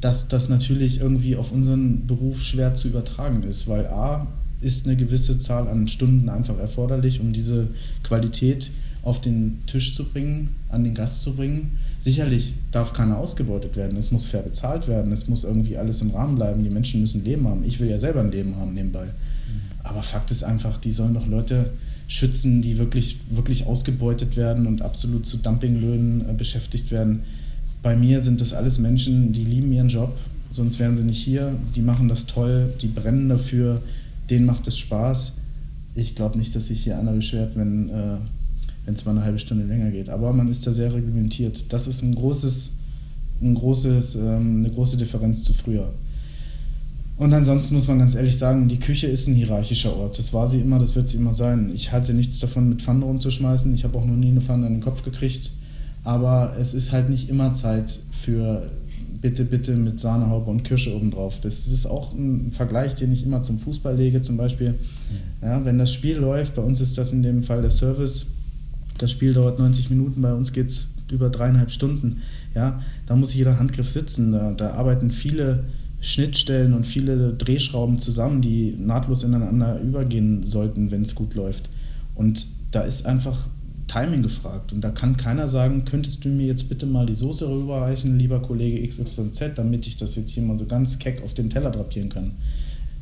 dass 0.00 0.26
das 0.26 0.48
natürlich 0.48 1.00
irgendwie 1.00 1.36
auf 1.36 1.52
unseren 1.52 2.08
Beruf 2.08 2.42
schwer 2.42 2.74
zu 2.74 2.88
übertragen 2.88 3.44
ist, 3.44 3.68
weil 3.68 3.86
A, 3.86 4.26
ist 4.64 4.86
eine 4.86 4.96
gewisse 4.96 5.38
Zahl 5.38 5.68
an 5.68 5.88
Stunden 5.88 6.28
einfach 6.28 6.58
erforderlich, 6.58 7.20
um 7.20 7.32
diese 7.32 7.68
Qualität 8.02 8.70
auf 9.02 9.20
den 9.20 9.58
Tisch 9.66 9.94
zu 9.94 10.04
bringen, 10.08 10.48
an 10.70 10.82
den 10.82 10.94
Gast 10.94 11.22
zu 11.22 11.34
bringen. 11.34 11.72
Sicherlich 11.98 12.54
darf 12.72 12.94
keiner 12.94 13.18
ausgebeutet 13.18 13.76
werden. 13.76 13.98
Es 13.98 14.10
muss 14.10 14.26
fair 14.26 14.42
bezahlt 14.42 14.88
werden. 14.88 15.12
Es 15.12 15.28
muss 15.28 15.44
irgendwie 15.44 15.76
alles 15.76 16.00
im 16.00 16.10
Rahmen 16.10 16.36
bleiben. 16.36 16.64
Die 16.64 16.70
Menschen 16.70 17.02
müssen 17.02 17.24
Leben 17.24 17.46
haben. 17.46 17.64
Ich 17.64 17.80
will 17.80 17.90
ja 17.90 17.98
selber 17.98 18.20
ein 18.20 18.32
Leben 18.32 18.56
haben 18.56 18.72
nebenbei. 18.72 19.06
Aber 19.82 20.02
Fakt 20.02 20.30
ist 20.30 20.42
einfach, 20.42 20.78
die 20.78 20.90
sollen 20.90 21.12
doch 21.12 21.26
Leute 21.26 21.70
schützen, 22.08 22.62
die 22.62 22.78
wirklich, 22.78 23.18
wirklich 23.30 23.66
ausgebeutet 23.66 24.36
werden 24.36 24.66
und 24.66 24.82
absolut 24.82 25.26
zu 25.26 25.36
Dumpinglöhnen 25.36 26.28
äh, 26.28 26.32
beschäftigt 26.32 26.90
werden. 26.90 27.20
Bei 27.82 27.94
mir 27.94 28.22
sind 28.22 28.40
das 28.40 28.54
alles 28.54 28.78
Menschen, 28.78 29.32
die 29.32 29.44
lieben 29.44 29.70
ihren 29.72 29.88
Job, 29.88 30.16
sonst 30.52 30.78
wären 30.78 30.96
sie 30.96 31.04
nicht 31.04 31.22
hier. 31.22 31.54
Die 31.76 31.82
machen 31.82 32.08
das 32.08 32.24
toll, 32.24 32.72
die 32.80 32.88
brennen 32.88 33.28
dafür, 33.28 33.82
denen 34.30 34.46
macht 34.46 34.66
es 34.66 34.78
Spaß. 34.78 35.34
Ich 35.94 36.14
glaube 36.14 36.38
nicht, 36.38 36.54
dass 36.56 36.68
sich 36.68 36.82
hier 36.82 36.98
einer 36.98 37.12
beschwert, 37.12 37.56
wenn 37.56 37.88
äh, 37.88 38.16
es 38.86 39.04
mal 39.04 39.12
eine 39.12 39.22
halbe 39.22 39.38
Stunde 39.38 39.64
länger 39.64 39.90
geht. 39.90 40.08
Aber 40.08 40.32
man 40.32 40.48
ist 40.48 40.66
da 40.66 40.72
sehr 40.72 40.92
reglementiert. 40.92 41.64
Das 41.72 41.86
ist 41.86 42.02
ein 42.02 42.14
großes, 42.14 42.72
ein 43.40 43.54
großes, 43.54 44.16
ähm, 44.16 44.64
eine 44.64 44.70
große 44.70 44.96
Differenz 44.96 45.44
zu 45.44 45.54
früher. 45.54 45.92
Und 47.16 47.32
ansonsten 47.32 47.74
muss 47.74 47.86
man 47.86 48.00
ganz 48.00 48.16
ehrlich 48.16 48.36
sagen, 48.36 48.68
die 48.68 48.80
Küche 48.80 49.06
ist 49.06 49.28
ein 49.28 49.34
hierarchischer 49.34 49.96
Ort. 49.96 50.18
Das 50.18 50.32
war 50.32 50.48
sie 50.48 50.60
immer, 50.60 50.80
das 50.80 50.96
wird 50.96 51.08
sie 51.08 51.18
immer 51.18 51.32
sein. 51.32 51.70
Ich 51.72 51.92
halte 51.92 52.12
nichts 52.12 52.40
davon, 52.40 52.68
mit 52.68 52.82
Pfannen 52.82 53.04
rumzuschmeißen. 53.04 53.72
Ich 53.72 53.84
habe 53.84 53.96
auch 53.98 54.04
noch 54.04 54.16
nie 54.16 54.30
eine 54.30 54.40
Pfanne 54.40 54.66
an 54.66 54.74
den 54.74 54.82
Kopf 54.82 55.04
gekriegt. 55.04 55.52
Aber 56.02 56.56
es 56.58 56.74
ist 56.74 56.92
halt 56.92 57.08
nicht 57.08 57.28
immer 57.28 57.52
Zeit 57.54 58.00
für 58.10 58.68
bitte, 59.24 59.46
bitte 59.46 59.72
mit 59.74 59.98
Sahnehaube 59.98 60.50
und 60.50 60.64
Kirsche 60.64 60.94
obendrauf. 60.94 61.40
Das 61.40 61.66
ist 61.66 61.86
auch 61.86 62.12
ein 62.12 62.52
Vergleich, 62.52 62.94
den 62.94 63.10
ich 63.10 63.24
immer 63.24 63.42
zum 63.42 63.58
Fußball 63.58 63.96
lege. 63.96 64.20
Zum 64.20 64.36
Beispiel, 64.36 64.74
ja, 65.40 65.64
wenn 65.64 65.78
das 65.78 65.94
Spiel 65.94 66.18
läuft, 66.18 66.56
bei 66.56 66.60
uns 66.60 66.82
ist 66.82 66.98
das 66.98 67.14
in 67.14 67.22
dem 67.22 67.42
Fall 67.42 67.62
der 67.62 67.70
Service, 67.70 68.26
das 68.98 69.10
Spiel 69.10 69.32
dauert 69.32 69.58
90 69.58 69.88
Minuten, 69.88 70.20
bei 70.20 70.34
uns 70.34 70.52
geht 70.52 70.68
es 70.68 70.88
über 71.10 71.30
dreieinhalb 71.30 71.70
Stunden. 71.70 72.18
Ja, 72.54 72.82
da 73.06 73.16
muss 73.16 73.32
jeder 73.32 73.58
Handgriff 73.58 73.88
sitzen. 73.88 74.32
Da, 74.32 74.52
da 74.52 74.72
arbeiten 74.72 75.10
viele 75.10 75.64
Schnittstellen 76.02 76.74
und 76.74 76.86
viele 76.86 77.32
Drehschrauben 77.32 77.98
zusammen, 77.98 78.42
die 78.42 78.76
nahtlos 78.78 79.24
ineinander 79.24 79.80
übergehen 79.80 80.42
sollten, 80.42 80.90
wenn 80.90 81.00
es 81.00 81.14
gut 81.14 81.34
läuft. 81.34 81.70
Und 82.14 82.46
da 82.72 82.82
ist 82.82 83.06
einfach 83.06 83.48
Timing 83.86 84.22
gefragt. 84.22 84.72
Und 84.72 84.82
da 84.82 84.90
kann 84.90 85.16
keiner 85.16 85.48
sagen, 85.48 85.84
könntest 85.84 86.24
du 86.24 86.28
mir 86.28 86.46
jetzt 86.46 86.68
bitte 86.68 86.86
mal 86.86 87.06
die 87.06 87.14
Soße 87.14 87.48
rüberreichen, 87.48 88.18
lieber 88.18 88.40
Kollege 88.40 88.86
XYZ, 88.86 89.52
damit 89.56 89.86
ich 89.86 89.96
das 89.96 90.16
jetzt 90.16 90.30
hier 90.30 90.42
mal 90.42 90.58
so 90.58 90.66
ganz 90.66 90.98
keck 90.98 91.22
auf 91.22 91.34
den 91.34 91.50
Teller 91.50 91.70
drapieren 91.70 92.08
kann. 92.08 92.32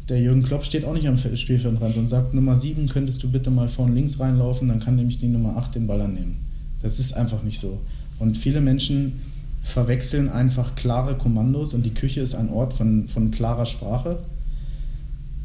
Der 0.09 0.21
Jürgen 0.21 0.43
Klopp 0.43 0.65
steht 0.65 0.85
auch 0.85 0.95
nicht 0.95 1.07
am 1.07 1.17
Spielfeldrand 1.17 1.97
und 1.97 2.09
sagt, 2.09 2.35
Nummer 2.35 2.57
7 2.57 2.89
könntest 2.89 3.23
du 3.23 3.31
bitte 3.31 3.51
mal 3.51 3.69
vorne 3.69 3.95
links 3.95 4.19
reinlaufen, 4.19 4.69
dann 4.69 4.81
kann 4.81 4.97
nämlich 4.97 5.19
die 5.19 5.29
Nummer 5.29 5.57
8 5.57 5.77
den 5.77 5.87
Ball 5.87 6.01
annehmen. 6.01 6.39
Das 6.83 6.99
ist 6.99 7.13
einfach 7.13 7.43
nicht 7.43 7.61
so. 7.61 7.81
Und 8.19 8.37
viele 8.37 8.61
Menschen 8.61 9.21
verwechseln 9.63 10.29
einfach 10.29 10.75
klare 10.75 11.17
Kommandos 11.17 11.73
und 11.73 11.87
die 11.87 11.95
Küche 11.95 12.21
ist 12.21 12.35
ein 12.35 12.51
Ort 12.51 12.75
von, 12.75 13.07
von 13.07 13.31
klarer 13.31 13.65
Sprache, 13.65 14.19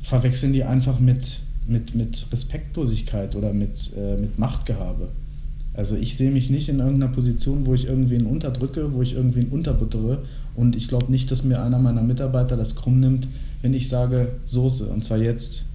verwechseln 0.01 0.53
die 0.53 0.63
einfach 0.63 0.99
mit, 0.99 1.39
mit, 1.67 1.93
mit 1.93 2.25
Respektlosigkeit 2.31 3.35
oder 3.35 3.53
mit, 3.53 3.91
äh, 3.95 4.17
mit 4.17 4.39
Machtgehabe. 4.39 5.09
Also 5.73 5.95
ich 5.95 6.17
sehe 6.17 6.31
mich 6.31 6.49
nicht 6.49 6.69
in 6.69 6.79
irgendeiner 6.79 7.11
Position, 7.11 7.65
wo 7.65 7.73
ich 7.73 7.87
irgendwen 7.87 8.25
unterdrücke, 8.25 8.93
wo 8.93 9.01
ich 9.01 9.13
irgendwen 9.13 9.49
unterbuttere. 9.49 10.23
Und 10.55 10.75
ich 10.75 10.87
glaube 10.87 11.11
nicht, 11.11 11.29
dass 11.29 11.43
mir 11.43 11.61
einer 11.61 11.77
meiner 11.77 12.01
Mitarbeiter 12.01 12.57
das 12.57 12.75
krumm 12.75 12.99
nimmt, 12.99 13.27
wenn 13.61 13.73
ich 13.73 13.87
sage 13.87 14.31
Soße 14.45 14.87
und 14.87 15.03
zwar 15.03 15.19
jetzt. 15.19 15.65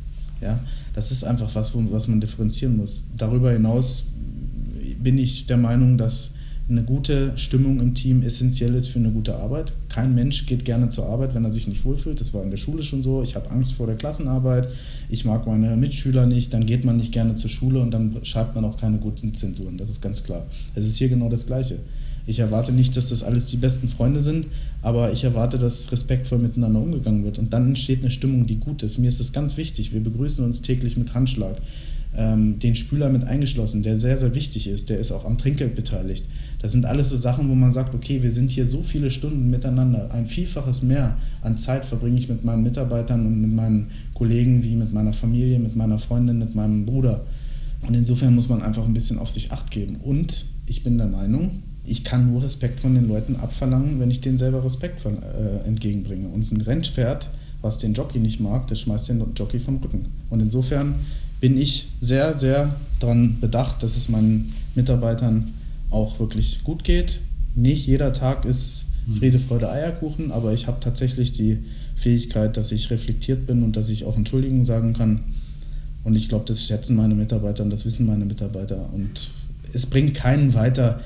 Ja, 0.40 0.59
das 0.94 1.12
ist 1.12 1.22
einfach 1.22 1.55
was, 1.55 1.72
was 1.74 2.09
man 2.09 2.20
differenzieren 2.20 2.76
muss. 2.76 3.05
Darüber 3.16 3.52
hinaus 3.52 4.09
bin 5.00 5.18
ich 5.18 5.46
der 5.46 5.57
Meinung, 5.57 5.98
dass 5.98 6.33
eine 6.68 6.85
gute 6.85 7.37
Stimmung 7.37 7.81
im 7.81 7.94
Team 7.94 8.22
essentiell 8.22 8.75
ist 8.75 8.88
für 8.88 8.98
eine 8.98 9.11
gute 9.11 9.37
Arbeit. 9.37 9.72
Kein 9.88 10.14
Mensch 10.14 10.46
geht 10.46 10.64
gerne 10.64 10.88
zur 10.88 11.07
Arbeit, 11.07 11.35
wenn 11.35 11.44
er 11.44 11.51
sich 11.51 11.66
nicht 11.66 11.85
wohlfühlt. 11.85 12.20
Das 12.20 12.33
war 12.33 12.42
in 12.42 12.51
der 12.51 12.57
Schule 12.57 12.83
schon 12.83 13.03
so. 13.03 13.22
Ich 13.22 13.35
habe 13.35 13.51
Angst 13.51 13.72
vor 13.72 13.87
der 13.87 13.96
Klassenarbeit. 13.96 14.68
Ich 15.11 15.25
mag 15.25 15.46
meine 15.46 15.77
Mitschüler 15.77 16.27
nicht. 16.27 16.55
Dann 16.55 16.64
geht 16.64 16.85
man 16.85 16.96
nicht 16.96 17.12
gerne 17.12 17.35
zur 17.35 17.51
Schule 17.51 17.81
und 17.81 17.90
dann 17.90 18.16
schreibt 18.22 18.55
man 18.55 18.64
auch 18.64 18.77
keine 18.77 18.98
guten 18.98 19.35
Zensuren. 19.35 19.77
Das 19.77 19.90
ist 19.90 20.01
ganz 20.01 20.22
klar. 20.22 20.46
Es 20.75 20.87
ist 20.87 20.96
hier 20.96 21.09
genau 21.09 21.29
das 21.29 21.46
Gleiche. 21.46 21.79
Ich 22.27 22.38
erwarte 22.38 22.72
nicht, 22.72 22.96
dass 22.96 23.09
das 23.09 23.25
alles 23.25 23.48
die 23.48 23.57
besten 23.57 23.88
Freunde 23.88 24.20
sind, 24.20 24.46
aber 24.81 25.12
ich 25.12 25.25
erwarte, 25.25 25.59
dass 25.59 25.90
respektvoll 25.90 26.38
miteinander 26.38 26.81
umgegangen 26.81 27.25
wird. 27.25 27.38
Und 27.38 27.53
dann 27.53 27.66
entsteht 27.66 28.01
eine 28.01 28.11
Stimmung, 28.11 28.46
die 28.46 28.61
gut 28.61 28.85
ist. 28.85 28.98
Mir 28.98 29.09
ist 29.09 29.18
das 29.18 29.33
ganz 29.33 29.57
wichtig. 29.57 29.92
Wir 29.92 30.01
begrüßen 30.01 30.44
uns 30.44 30.62
täglich 30.62 30.96
mit 30.96 31.14
Handschlag 31.14 31.57
ähm, 32.16 32.59
den 32.59 32.75
Spüler 32.75 33.09
mit 33.09 33.25
eingeschlossen, 33.25 33.83
der 33.83 33.98
sehr, 33.98 34.18
sehr 34.18 34.35
wichtig 34.35 34.66
ist, 34.66 34.90
der 34.90 34.98
ist 34.98 35.12
auch 35.12 35.25
am 35.25 35.38
Trinkgeld 35.38 35.75
beteiligt. 35.75 36.27
Das 36.61 36.72
sind 36.72 36.85
alles 36.85 37.09
so 37.09 37.16
Sachen, 37.16 37.48
wo 37.48 37.55
man 37.55 37.72
sagt, 37.72 37.94
okay, 37.94 38.22
wir 38.22 38.31
sind 38.31 38.51
hier 38.51 38.66
so 38.66 38.83
viele 38.83 39.11
Stunden 39.11 39.51
miteinander, 39.51 40.11
ein 40.12 40.27
Vielfaches 40.27 40.83
mehr 40.83 41.16
an 41.42 41.57
Zeit 41.57 41.85
verbringe 41.85 42.18
ich 42.18 42.29
mit 42.29 42.44
meinen 42.44 42.62
Mitarbeitern 42.62 43.27
und 43.27 43.40
mit 43.40 43.53
meinen 43.53 43.90
Kollegen, 44.14 44.62
wie 44.62 44.77
mit 44.77 44.92
meiner 44.92 45.12
Familie, 45.12 45.59
mit 45.59 45.75
meiner 45.75 45.98
Freundin, 45.98 46.38
mit 46.38 46.55
meinem 46.55 46.87
Bruder. 46.87 47.25
Und 47.87 47.94
insofern 47.94 48.35
muss 48.35 48.48
man 48.48 48.62
einfach 48.62 48.85
ein 48.85 48.94
bisschen 48.94 49.18
auf 49.18 49.29
sich 49.29 49.51
acht 49.51 49.70
geben. 49.70 49.96
Und 49.96 50.46
ich 50.66 50.85
bin 50.85 50.98
der 50.98 51.09
Meinung, 51.09 51.62
ich 51.85 52.05
kann 52.05 52.31
nur 52.31 52.44
Respekt 52.44 52.81
von 52.81 52.94
den 52.94 53.09
Leuten 53.09 53.37
abverlangen, 53.37 53.98
wenn 53.98 54.11
ich 54.11 54.20
denen 54.20 54.38
selber 54.38 54.64
Respekt 54.64 55.01
von, 55.01 55.20
äh, 55.22 55.66
entgegenbringe. 55.66 56.29
Und 56.29 56.53
ein 56.53 56.61
Rennpferd, 56.61 57.29
was 57.61 57.79
den 57.79 57.94
Jockey 57.94 58.20
nicht 58.20 58.38
mag, 58.38 58.68
das 58.68 58.81
schmeißt 58.81 59.09
den 59.09 59.25
Jockey 59.35 59.59
vom 59.59 59.79
Rücken. 59.79 60.07
Und 60.31 60.40
insofern 60.40 60.94
bin 61.42 61.59
ich 61.59 61.88
sehr, 62.00 62.35
sehr 62.35 62.72
daran 63.00 63.40
bedacht, 63.40 63.83
dass 63.83 63.96
es 63.96 64.09
meinen 64.09 64.55
Mitarbeitern 64.76 65.52
auch 65.90 66.20
wirklich 66.20 66.62
gut 66.62 66.85
geht. 66.85 67.18
Nicht 67.57 67.85
jeder 67.85 68.12
Tag 68.12 68.44
ist 68.44 68.85
mhm. 69.09 69.14
Friede, 69.16 69.38
Freude, 69.40 69.68
Eierkuchen, 69.68 70.31
aber 70.31 70.52
ich 70.52 70.68
habe 70.68 70.78
tatsächlich 70.78 71.33
die 71.33 71.59
Fähigkeit, 71.96 72.57
dass 72.57 72.70
ich 72.70 72.92
reflektiert 72.92 73.44
bin 73.44 73.64
und 73.64 73.74
dass 73.74 73.88
ich 73.88 74.05
auch 74.05 74.16
Entschuldigung 74.16 74.64
sagen 74.64 74.92
kann. 74.92 75.20
Und 76.05 76.14
ich 76.14 76.28
glaube, 76.28 76.44
das 76.46 76.64
schätzen 76.64 76.94
meine 76.94 77.16
Mitarbeiter 77.16 77.64
und 77.64 77.70
das 77.70 77.85
wissen 77.85 78.07
meine 78.07 78.24
Mitarbeiter. 78.24 78.92
Und 78.92 79.28
es 79.72 79.87
bringt 79.87 80.14
keinen 80.14 80.55
weiter. 80.55 81.00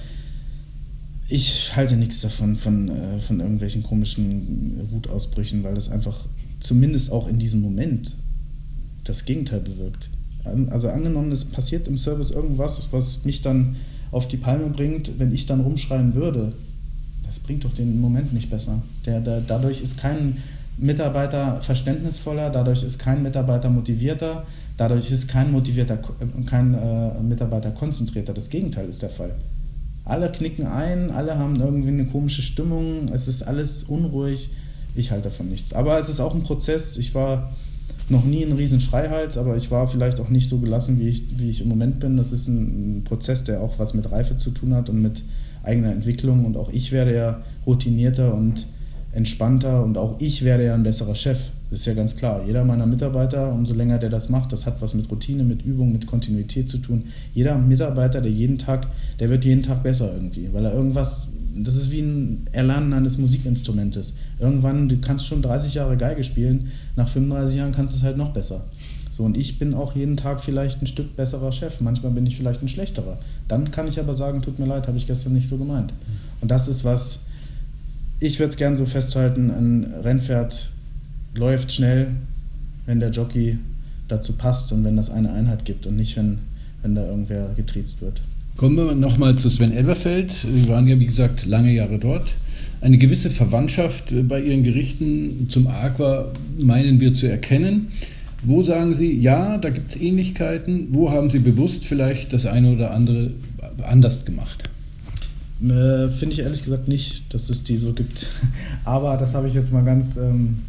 Ich 1.28 1.74
halte 1.74 1.96
nichts 1.96 2.20
davon, 2.20 2.56
von, 2.56 2.90
äh, 2.90 3.20
von 3.20 3.40
irgendwelchen 3.40 3.82
komischen 3.82 4.90
Wutausbrüchen, 4.90 5.64
weil 5.64 5.74
das 5.74 5.90
einfach 5.90 6.26
zumindest 6.60 7.10
auch 7.10 7.26
in 7.26 7.38
diesem 7.38 7.62
Moment 7.62 8.14
das 9.02 9.24
Gegenteil 9.24 9.60
bewirkt. 9.60 10.10
Also 10.70 10.88
angenommen, 10.88 11.32
es 11.32 11.44
passiert 11.44 11.88
im 11.88 11.96
Service 11.96 12.30
irgendwas, 12.30 12.88
was 12.90 13.24
mich 13.24 13.42
dann 13.42 13.76
auf 14.12 14.28
die 14.28 14.36
Palme 14.36 14.68
bringt, 14.68 15.18
wenn 15.18 15.32
ich 15.32 15.46
dann 15.46 15.60
rumschreien 15.60 16.14
würde, 16.14 16.52
das 17.24 17.40
bringt 17.40 17.64
doch 17.64 17.72
den 17.72 18.00
Moment 18.00 18.32
nicht 18.32 18.50
besser. 18.50 18.82
Der, 19.04 19.20
der, 19.20 19.40
dadurch 19.40 19.80
ist 19.80 19.98
kein 19.98 20.36
Mitarbeiter 20.78 21.60
verständnisvoller, 21.60 22.50
dadurch 22.50 22.82
ist 22.82 22.98
kein 22.98 23.22
Mitarbeiter 23.22 23.68
motivierter, 23.70 24.44
dadurch 24.76 25.10
ist 25.10 25.28
kein 25.28 25.50
motivierter, 25.50 25.98
kein 26.46 26.74
äh, 26.74 27.20
Mitarbeiter 27.20 27.70
konzentrierter. 27.70 28.34
Das 28.34 28.50
Gegenteil 28.50 28.88
ist 28.88 29.02
der 29.02 29.10
Fall. 29.10 29.34
Alle 30.04 30.30
knicken 30.30 30.66
ein, 30.66 31.10
alle 31.10 31.36
haben 31.36 31.56
irgendwie 31.60 31.88
eine 31.88 32.06
komische 32.06 32.42
Stimmung, 32.42 33.08
es 33.12 33.26
ist 33.26 33.42
alles 33.42 33.84
unruhig. 33.84 34.50
Ich 34.94 35.10
halte 35.10 35.28
davon 35.28 35.48
nichts. 35.48 35.72
Aber 35.72 35.98
es 35.98 36.08
ist 36.08 36.20
auch 36.20 36.34
ein 36.34 36.42
Prozess. 36.42 36.96
Ich 36.96 37.14
war 37.14 37.52
noch 38.08 38.24
nie 38.24 38.44
ein 38.44 38.52
riesen 38.52 38.80
Schreihals, 38.80 39.36
aber 39.36 39.56
ich 39.56 39.70
war 39.70 39.88
vielleicht 39.88 40.20
auch 40.20 40.28
nicht 40.28 40.48
so 40.48 40.58
gelassen, 40.58 41.00
wie 41.00 41.08
ich, 41.08 41.38
wie 41.38 41.50
ich 41.50 41.60
im 41.60 41.68
Moment 41.68 42.00
bin. 42.00 42.16
Das 42.16 42.32
ist 42.32 42.46
ein, 42.46 42.98
ein 42.98 43.04
Prozess, 43.04 43.44
der 43.44 43.60
auch 43.60 43.78
was 43.78 43.94
mit 43.94 44.10
Reife 44.12 44.36
zu 44.36 44.50
tun 44.50 44.74
hat 44.74 44.88
und 44.88 45.02
mit 45.02 45.24
eigener 45.62 45.92
Entwicklung. 45.92 46.44
Und 46.44 46.56
auch 46.56 46.70
ich 46.70 46.92
werde 46.92 47.14
ja 47.14 47.40
routinierter 47.66 48.32
und 48.32 48.66
entspannter 49.12 49.82
und 49.82 49.96
auch 49.96 50.16
ich 50.20 50.44
werde 50.44 50.66
ja 50.66 50.74
ein 50.74 50.82
besserer 50.82 51.14
Chef. 51.14 51.50
Das 51.70 51.80
ist 51.80 51.86
ja 51.86 51.94
ganz 51.94 52.16
klar. 52.16 52.42
Jeder 52.46 52.64
meiner 52.64 52.86
Mitarbeiter, 52.86 53.52
umso 53.52 53.74
länger 53.74 53.98
der 53.98 54.10
das 54.10 54.28
macht, 54.28 54.52
das 54.52 54.66
hat 54.66 54.80
was 54.80 54.94
mit 54.94 55.10
Routine, 55.10 55.42
mit 55.42 55.62
Übung, 55.62 55.92
mit 55.92 56.06
Kontinuität 56.06 56.68
zu 56.68 56.78
tun. 56.78 57.04
Jeder 57.34 57.58
Mitarbeiter, 57.58 58.20
der 58.20 58.30
jeden 58.30 58.58
Tag, 58.58 58.86
der 59.18 59.30
wird 59.30 59.44
jeden 59.44 59.62
Tag 59.62 59.82
besser 59.82 60.12
irgendwie, 60.14 60.50
weil 60.52 60.64
er 60.64 60.74
irgendwas 60.74 61.28
das 61.64 61.76
ist 61.76 61.90
wie 61.90 62.00
ein 62.00 62.46
Erlernen 62.52 62.92
eines 62.92 63.18
Musikinstrumentes. 63.18 64.14
Irgendwann, 64.38 64.88
du 64.88 64.98
kannst 64.98 65.26
schon 65.26 65.42
30 65.42 65.74
Jahre 65.74 65.96
Geige 65.96 66.24
spielen, 66.24 66.70
nach 66.96 67.08
35 67.08 67.56
Jahren 67.58 67.72
kannst 67.72 67.94
du 67.94 67.98
es 67.98 68.02
halt 68.04 68.16
noch 68.16 68.32
besser. 68.32 68.64
So, 69.10 69.24
und 69.24 69.36
ich 69.36 69.58
bin 69.58 69.72
auch 69.72 69.96
jeden 69.96 70.18
Tag 70.18 70.42
vielleicht 70.42 70.82
ein 70.82 70.86
Stück 70.86 71.16
besserer 71.16 71.50
Chef. 71.50 71.80
Manchmal 71.80 72.12
bin 72.12 72.26
ich 72.26 72.36
vielleicht 72.36 72.62
ein 72.62 72.68
schlechterer. 72.68 73.16
Dann 73.48 73.70
kann 73.70 73.88
ich 73.88 73.98
aber 73.98 74.12
sagen, 74.12 74.42
tut 74.42 74.58
mir 74.58 74.66
leid, 74.66 74.88
habe 74.88 74.98
ich 74.98 75.06
gestern 75.06 75.32
nicht 75.32 75.48
so 75.48 75.56
gemeint. 75.56 75.94
Und 76.42 76.50
das 76.50 76.68
ist 76.68 76.84
was, 76.84 77.20
ich 78.20 78.38
würde 78.38 78.50
es 78.50 78.56
gerne 78.56 78.76
so 78.76 78.84
festhalten, 78.84 79.50
ein 79.50 79.94
Rennpferd 80.02 80.70
läuft 81.34 81.72
schnell, 81.72 82.08
wenn 82.84 83.00
der 83.00 83.10
Jockey 83.10 83.58
dazu 84.08 84.34
passt 84.34 84.72
und 84.72 84.84
wenn 84.84 84.96
das 84.96 85.10
eine 85.10 85.32
Einheit 85.32 85.64
gibt 85.64 85.86
und 85.86 85.96
nicht, 85.96 86.16
wenn, 86.16 86.38
wenn 86.82 86.94
da 86.94 87.06
irgendwer 87.06 87.54
getriezt 87.54 88.02
wird. 88.02 88.20
Kommen 88.56 88.76
wir 88.76 88.94
nochmal 88.94 89.36
zu 89.36 89.50
Sven 89.50 89.70
Elverfeld. 89.72 90.30
Sie 90.30 90.66
waren 90.68 90.88
ja, 90.88 90.98
wie 90.98 91.04
gesagt, 91.04 91.44
lange 91.44 91.74
Jahre 91.74 91.98
dort. 91.98 92.38
Eine 92.80 92.96
gewisse 92.96 93.30
Verwandtschaft 93.30 94.14
bei 94.28 94.40
Ihren 94.40 94.62
Gerichten 94.62 95.48
zum 95.50 95.66
Aqua 95.66 96.32
meinen 96.56 96.98
wir 96.98 97.12
zu 97.12 97.26
erkennen. 97.26 97.88
Wo 98.42 98.62
sagen 98.62 98.94
Sie, 98.94 99.12
ja, 99.12 99.58
da 99.58 99.68
gibt 99.68 99.90
es 99.90 100.00
Ähnlichkeiten? 100.00 100.88
Wo 100.92 101.10
haben 101.10 101.28
Sie 101.28 101.38
bewusst 101.38 101.84
vielleicht 101.84 102.32
das 102.32 102.46
eine 102.46 102.72
oder 102.72 102.92
andere 102.92 103.32
anders 103.82 104.24
gemacht? 104.24 104.70
Äh, 105.62 106.08
Finde 106.08 106.32
ich 106.32 106.38
ehrlich 106.38 106.62
gesagt 106.62 106.88
nicht, 106.88 107.34
dass 107.34 107.50
es 107.50 107.62
die 107.62 107.76
so 107.76 107.92
gibt. 107.92 108.30
Aber 108.84 109.18
das 109.18 109.34
habe 109.34 109.46
ich 109.46 109.52
jetzt 109.52 109.70
mal 109.70 109.84
ganz, 109.84 110.16
ähm, 110.16 110.60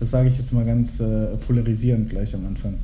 das 0.00 0.10
sage 0.10 0.30
ich 0.30 0.38
jetzt 0.38 0.54
mal 0.54 0.64
ganz 0.64 0.98
äh, 1.00 1.26
polarisierend 1.46 2.08
gleich 2.08 2.34
am 2.34 2.46
Anfang. 2.46 2.78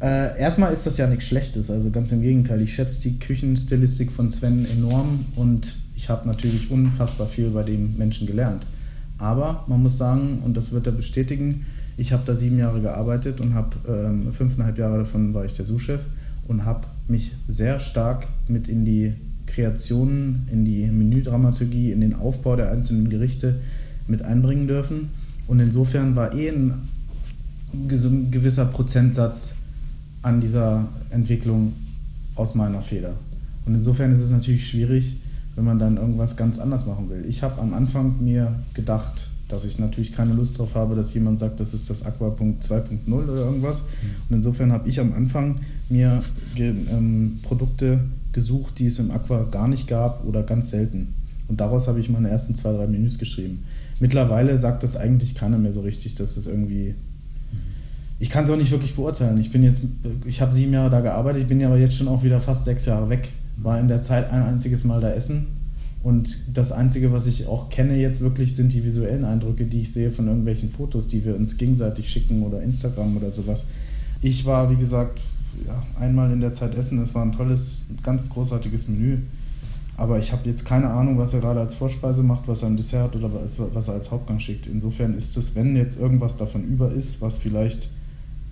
Äh, 0.00 0.38
erstmal 0.38 0.72
ist 0.72 0.86
das 0.86 0.96
ja 0.96 1.08
nichts 1.08 1.26
Schlechtes, 1.26 1.70
also 1.70 1.90
ganz 1.90 2.12
im 2.12 2.22
Gegenteil. 2.22 2.60
Ich 2.62 2.74
schätze 2.74 3.00
die 3.00 3.18
Küchenstilistik 3.18 4.12
von 4.12 4.30
Sven 4.30 4.64
enorm 4.66 5.24
und 5.34 5.76
ich 5.96 6.08
habe 6.08 6.28
natürlich 6.28 6.70
unfassbar 6.70 7.26
viel 7.26 7.50
bei 7.50 7.64
dem 7.64 7.96
Menschen 7.96 8.26
gelernt. 8.26 8.66
Aber 9.18 9.64
man 9.66 9.82
muss 9.82 9.98
sagen, 9.98 10.38
und 10.44 10.56
das 10.56 10.70
wird 10.70 10.86
er 10.86 10.92
bestätigen, 10.92 11.66
ich 11.96 12.12
habe 12.12 12.22
da 12.24 12.36
sieben 12.36 12.58
Jahre 12.58 12.80
gearbeitet 12.80 13.40
und 13.40 13.54
habe 13.54 13.76
ähm, 13.88 14.32
fünfeinhalb 14.32 14.78
Jahre 14.78 14.98
davon 14.98 15.34
war 15.34 15.44
ich 15.44 15.52
der 15.54 15.64
Sous-Chef 15.64 16.06
und 16.46 16.64
habe 16.64 16.86
mich 17.08 17.32
sehr 17.48 17.80
stark 17.80 18.28
mit 18.46 18.68
in 18.68 18.84
die 18.84 19.14
Kreationen, 19.46 20.46
in 20.52 20.64
die 20.64 20.86
Menüdramaturgie, 20.86 21.90
in 21.90 22.00
den 22.00 22.14
Aufbau 22.14 22.54
der 22.54 22.70
einzelnen 22.70 23.08
Gerichte 23.08 23.56
mit 24.06 24.22
einbringen 24.22 24.68
dürfen. 24.68 25.10
Und 25.48 25.58
insofern 25.58 26.14
war 26.14 26.34
eh 26.34 26.50
ein 26.50 26.74
gewisser 28.30 28.66
Prozentsatz 28.66 29.56
an 30.22 30.40
dieser 30.40 30.88
Entwicklung 31.10 31.72
aus 32.34 32.54
meiner 32.54 32.82
Feder. 32.82 33.16
Und 33.66 33.74
insofern 33.74 34.12
ist 34.12 34.20
es 34.20 34.30
natürlich 34.30 34.66
schwierig, 34.66 35.16
wenn 35.56 35.64
man 35.64 35.78
dann 35.78 35.96
irgendwas 35.96 36.36
ganz 36.36 36.58
anders 36.58 36.86
machen 36.86 37.10
will. 37.10 37.24
Ich 37.26 37.42
habe 37.42 37.60
am 37.60 37.74
Anfang 37.74 38.22
mir 38.22 38.54
gedacht, 38.74 39.30
dass 39.48 39.64
ich 39.64 39.78
natürlich 39.78 40.12
keine 40.12 40.34
Lust 40.34 40.56
darauf 40.56 40.74
habe, 40.74 40.94
dass 40.94 41.14
jemand 41.14 41.38
sagt, 41.38 41.58
das 41.58 41.74
ist 41.74 41.88
das 41.90 42.04
Aquapunkt 42.04 42.62
2.0 42.62 43.10
oder 43.12 43.34
irgendwas. 43.34 43.80
Und 44.28 44.36
insofern 44.36 44.72
habe 44.72 44.88
ich 44.88 45.00
am 45.00 45.12
Anfang 45.12 45.60
mir 45.88 46.20
ähm, 46.56 47.40
Produkte 47.42 48.00
gesucht, 48.32 48.78
die 48.78 48.86
es 48.86 48.98
im 48.98 49.10
Aqua 49.10 49.44
gar 49.44 49.68
nicht 49.68 49.88
gab 49.88 50.24
oder 50.24 50.42
ganz 50.42 50.68
selten. 50.68 51.14
Und 51.48 51.60
daraus 51.60 51.88
habe 51.88 51.98
ich 51.98 52.10
meine 52.10 52.28
ersten 52.28 52.54
zwei, 52.54 52.72
drei 52.72 52.86
Menüs 52.86 53.18
geschrieben. 53.18 53.64
Mittlerweile 54.00 54.58
sagt 54.58 54.82
das 54.82 54.96
eigentlich 54.96 55.34
keiner 55.34 55.58
mehr 55.58 55.72
so 55.72 55.80
richtig, 55.80 56.14
dass 56.14 56.36
es 56.36 56.46
irgendwie 56.46 56.94
ich 58.20 58.30
kann 58.30 58.44
es 58.44 58.50
auch 58.50 58.56
nicht 58.56 58.70
wirklich 58.70 58.94
beurteilen. 58.94 59.38
Ich 59.38 59.50
bin 59.50 59.62
jetzt, 59.62 59.82
ich 60.24 60.40
habe 60.40 60.52
sieben 60.52 60.72
Jahre 60.72 60.90
da 60.90 61.00
gearbeitet, 61.00 61.42
ich 61.42 61.46
bin 61.46 61.60
ja 61.60 61.68
aber 61.68 61.78
jetzt 61.78 61.96
schon 61.96 62.08
auch 62.08 62.22
wieder 62.22 62.40
fast 62.40 62.64
sechs 62.64 62.84
Jahre 62.86 63.08
weg. 63.08 63.32
War 63.56 63.78
in 63.78 63.88
der 63.88 64.02
Zeit 64.02 64.30
ein 64.30 64.42
einziges 64.42 64.84
Mal 64.84 65.00
da 65.00 65.10
essen. 65.10 65.46
Und 66.02 66.38
das 66.52 66.72
Einzige, 66.72 67.12
was 67.12 67.26
ich 67.26 67.46
auch 67.46 67.68
kenne 67.70 67.96
jetzt 67.96 68.20
wirklich, 68.20 68.54
sind 68.54 68.72
die 68.72 68.84
visuellen 68.84 69.24
Eindrücke, 69.24 69.64
die 69.64 69.82
ich 69.82 69.92
sehe 69.92 70.10
von 70.10 70.26
irgendwelchen 70.26 70.70
Fotos, 70.70 71.06
die 71.06 71.24
wir 71.24 71.36
uns 71.36 71.56
gegenseitig 71.56 72.08
schicken 72.08 72.42
oder 72.42 72.62
Instagram 72.62 73.16
oder 73.16 73.30
sowas. 73.30 73.66
Ich 74.20 74.44
war, 74.46 74.70
wie 74.70 74.76
gesagt, 74.76 75.20
ja, 75.66 75.82
einmal 75.98 76.30
in 76.32 76.40
der 76.40 76.52
Zeit 76.52 76.74
essen. 76.74 77.00
Es 77.02 77.14
war 77.14 77.24
ein 77.24 77.32
tolles, 77.32 77.86
ganz 78.02 78.30
großartiges 78.30 78.88
Menü. 78.88 79.18
Aber 79.96 80.18
ich 80.20 80.30
habe 80.30 80.48
jetzt 80.48 80.64
keine 80.64 80.90
Ahnung, 80.90 81.18
was 81.18 81.34
er 81.34 81.40
gerade 81.40 81.58
als 81.58 81.74
Vorspeise 81.74 82.22
macht, 82.22 82.46
was 82.46 82.62
er 82.62 82.68
im 82.68 82.76
Dessert 82.76 83.16
oder 83.16 83.30
was 83.32 83.88
er 83.88 83.94
als 83.94 84.10
Hauptgang 84.12 84.38
schickt. 84.38 84.68
Insofern 84.68 85.14
ist 85.14 85.36
es, 85.36 85.56
wenn 85.56 85.74
jetzt 85.74 85.98
irgendwas 85.98 86.36
davon 86.36 86.62
über 86.62 86.92
ist, 86.92 87.20
was 87.20 87.36
vielleicht 87.36 87.90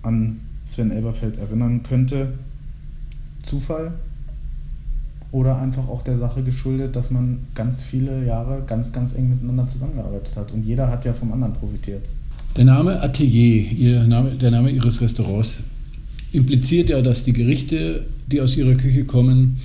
an 0.03 0.39
Sven 0.65 0.91
Elberfeld 0.91 1.37
erinnern 1.37 1.83
könnte, 1.83 2.33
Zufall 3.41 3.93
oder 5.31 5.57
einfach 5.57 5.87
auch 5.87 6.01
der 6.01 6.17
Sache 6.17 6.43
geschuldet, 6.43 6.95
dass 6.95 7.11
man 7.11 7.39
ganz 7.55 7.83
viele 7.83 8.25
Jahre 8.25 8.63
ganz, 8.65 8.91
ganz 8.91 9.13
eng 9.13 9.29
miteinander 9.29 9.67
zusammengearbeitet 9.67 10.35
hat 10.35 10.51
und 10.51 10.65
jeder 10.65 10.89
hat 10.89 11.05
ja 11.05 11.13
vom 11.13 11.31
anderen 11.31 11.53
profitiert. 11.53 12.07
Der 12.55 12.65
Name 12.65 13.01
Atelier, 13.01 13.71
Ihr 13.71 14.07
Name, 14.07 14.31
der 14.31 14.51
Name 14.51 14.71
Ihres 14.71 14.99
Restaurants, 14.99 15.61
impliziert 16.31 16.89
ja, 16.89 17.01
dass 17.01 17.23
die 17.23 17.33
Gerichte, 17.33 18.05
die 18.27 18.41
aus 18.41 18.55
Ihrer 18.57 18.75
Küche 18.75 19.05
kommen, 19.05 19.59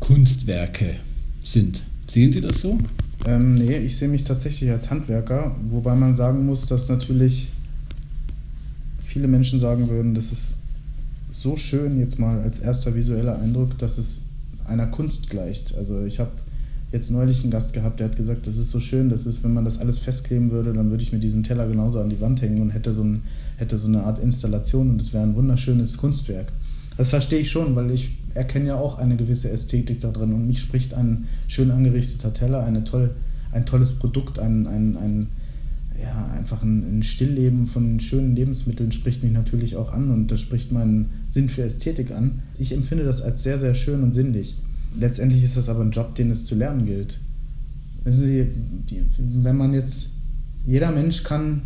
Kunstwerke 0.00 0.96
sind. 1.44 1.82
Sehen 2.06 2.32
Sie 2.32 2.40
das 2.40 2.60
so? 2.60 2.78
Ähm, 3.26 3.54
nee, 3.54 3.76
ich 3.78 3.96
sehe 3.96 4.08
mich 4.08 4.24
tatsächlich 4.24 4.70
als 4.70 4.90
Handwerker, 4.90 5.56
wobei 5.70 5.94
man 5.94 6.14
sagen 6.14 6.46
muss, 6.46 6.66
dass 6.66 6.88
natürlich 6.88 7.48
viele 9.08 9.26
Menschen 9.26 9.58
sagen 9.58 9.88
würden, 9.88 10.14
das 10.14 10.32
ist 10.32 10.56
so 11.30 11.56
schön 11.56 11.98
jetzt 11.98 12.18
mal 12.18 12.40
als 12.40 12.58
erster 12.58 12.94
visueller 12.94 13.40
Eindruck, 13.40 13.78
dass 13.78 13.96
es 13.96 14.26
einer 14.66 14.86
Kunst 14.86 15.30
gleicht. 15.30 15.74
Also 15.76 16.04
ich 16.04 16.20
habe 16.20 16.32
jetzt 16.92 17.10
neulich 17.10 17.42
einen 17.42 17.50
Gast 17.50 17.72
gehabt, 17.72 18.00
der 18.00 18.08
hat 18.08 18.16
gesagt, 18.16 18.46
das 18.46 18.58
ist 18.58 18.68
so 18.68 18.80
schön, 18.80 19.08
das 19.08 19.24
ist, 19.24 19.42
wenn 19.42 19.54
man 19.54 19.64
das 19.64 19.80
alles 19.80 19.98
festkleben 19.98 20.50
würde, 20.50 20.74
dann 20.74 20.90
würde 20.90 21.02
ich 21.02 21.12
mir 21.12 21.20
diesen 21.20 21.42
Teller 21.42 21.66
genauso 21.66 22.00
an 22.00 22.10
die 22.10 22.20
Wand 22.20 22.42
hängen 22.42 22.60
und 22.60 22.70
hätte 22.70 22.94
so, 22.94 23.02
ein, 23.02 23.22
hätte 23.56 23.78
so 23.78 23.88
eine 23.88 24.04
Art 24.04 24.18
Installation 24.18 24.90
und 24.90 25.00
es 25.00 25.14
wäre 25.14 25.22
ein 25.22 25.34
wunderschönes 25.34 25.96
Kunstwerk. 25.96 26.52
Das 26.98 27.08
verstehe 27.08 27.40
ich 27.40 27.50
schon, 27.50 27.76
weil 27.76 27.90
ich 27.90 28.10
erkenne 28.34 28.68
ja 28.68 28.74
auch 28.76 28.98
eine 28.98 29.16
gewisse 29.16 29.50
Ästhetik 29.50 30.00
da 30.00 30.10
drin 30.10 30.34
und 30.34 30.46
mich 30.46 30.60
spricht 30.60 30.92
ein 30.92 31.26
schön 31.46 31.70
angerichteter 31.70 32.34
Teller, 32.34 32.62
eine 32.64 32.84
toll, 32.84 33.14
ein 33.52 33.64
tolles 33.64 33.92
Produkt, 33.92 34.38
ein, 34.38 34.66
ein, 34.66 34.96
ein 34.98 35.26
ja, 36.00 36.26
einfach 36.32 36.62
ein, 36.62 36.98
ein, 36.98 37.02
Stillleben 37.02 37.66
von 37.66 37.98
schönen 38.00 38.36
Lebensmitteln 38.36 38.92
spricht 38.92 39.22
mich 39.22 39.32
natürlich 39.32 39.76
auch 39.76 39.92
an 39.92 40.10
und 40.10 40.30
das 40.30 40.40
spricht 40.40 40.70
meinen 40.70 41.08
Sinn 41.28 41.48
für 41.48 41.62
Ästhetik 41.62 42.12
an. 42.12 42.42
Ich 42.58 42.72
empfinde 42.72 43.04
das 43.04 43.20
als 43.20 43.42
sehr, 43.42 43.58
sehr 43.58 43.74
schön 43.74 44.02
und 44.02 44.12
sinnlich. 44.12 44.56
Letztendlich 44.98 45.42
ist 45.42 45.56
das 45.56 45.68
aber 45.68 45.80
ein 45.80 45.90
Job, 45.90 46.14
den 46.14 46.30
es 46.30 46.44
zu 46.44 46.54
lernen 46.54 46.86
gilt. 46.86 47.20
Sie, 48.04 48.46
wenn 49.18 49.56
man 49.56 49.74
jetzt, 49.74 50.12
jeder 50.66 50.92
Mensch 50.92 51.24
kann 51.24 51.62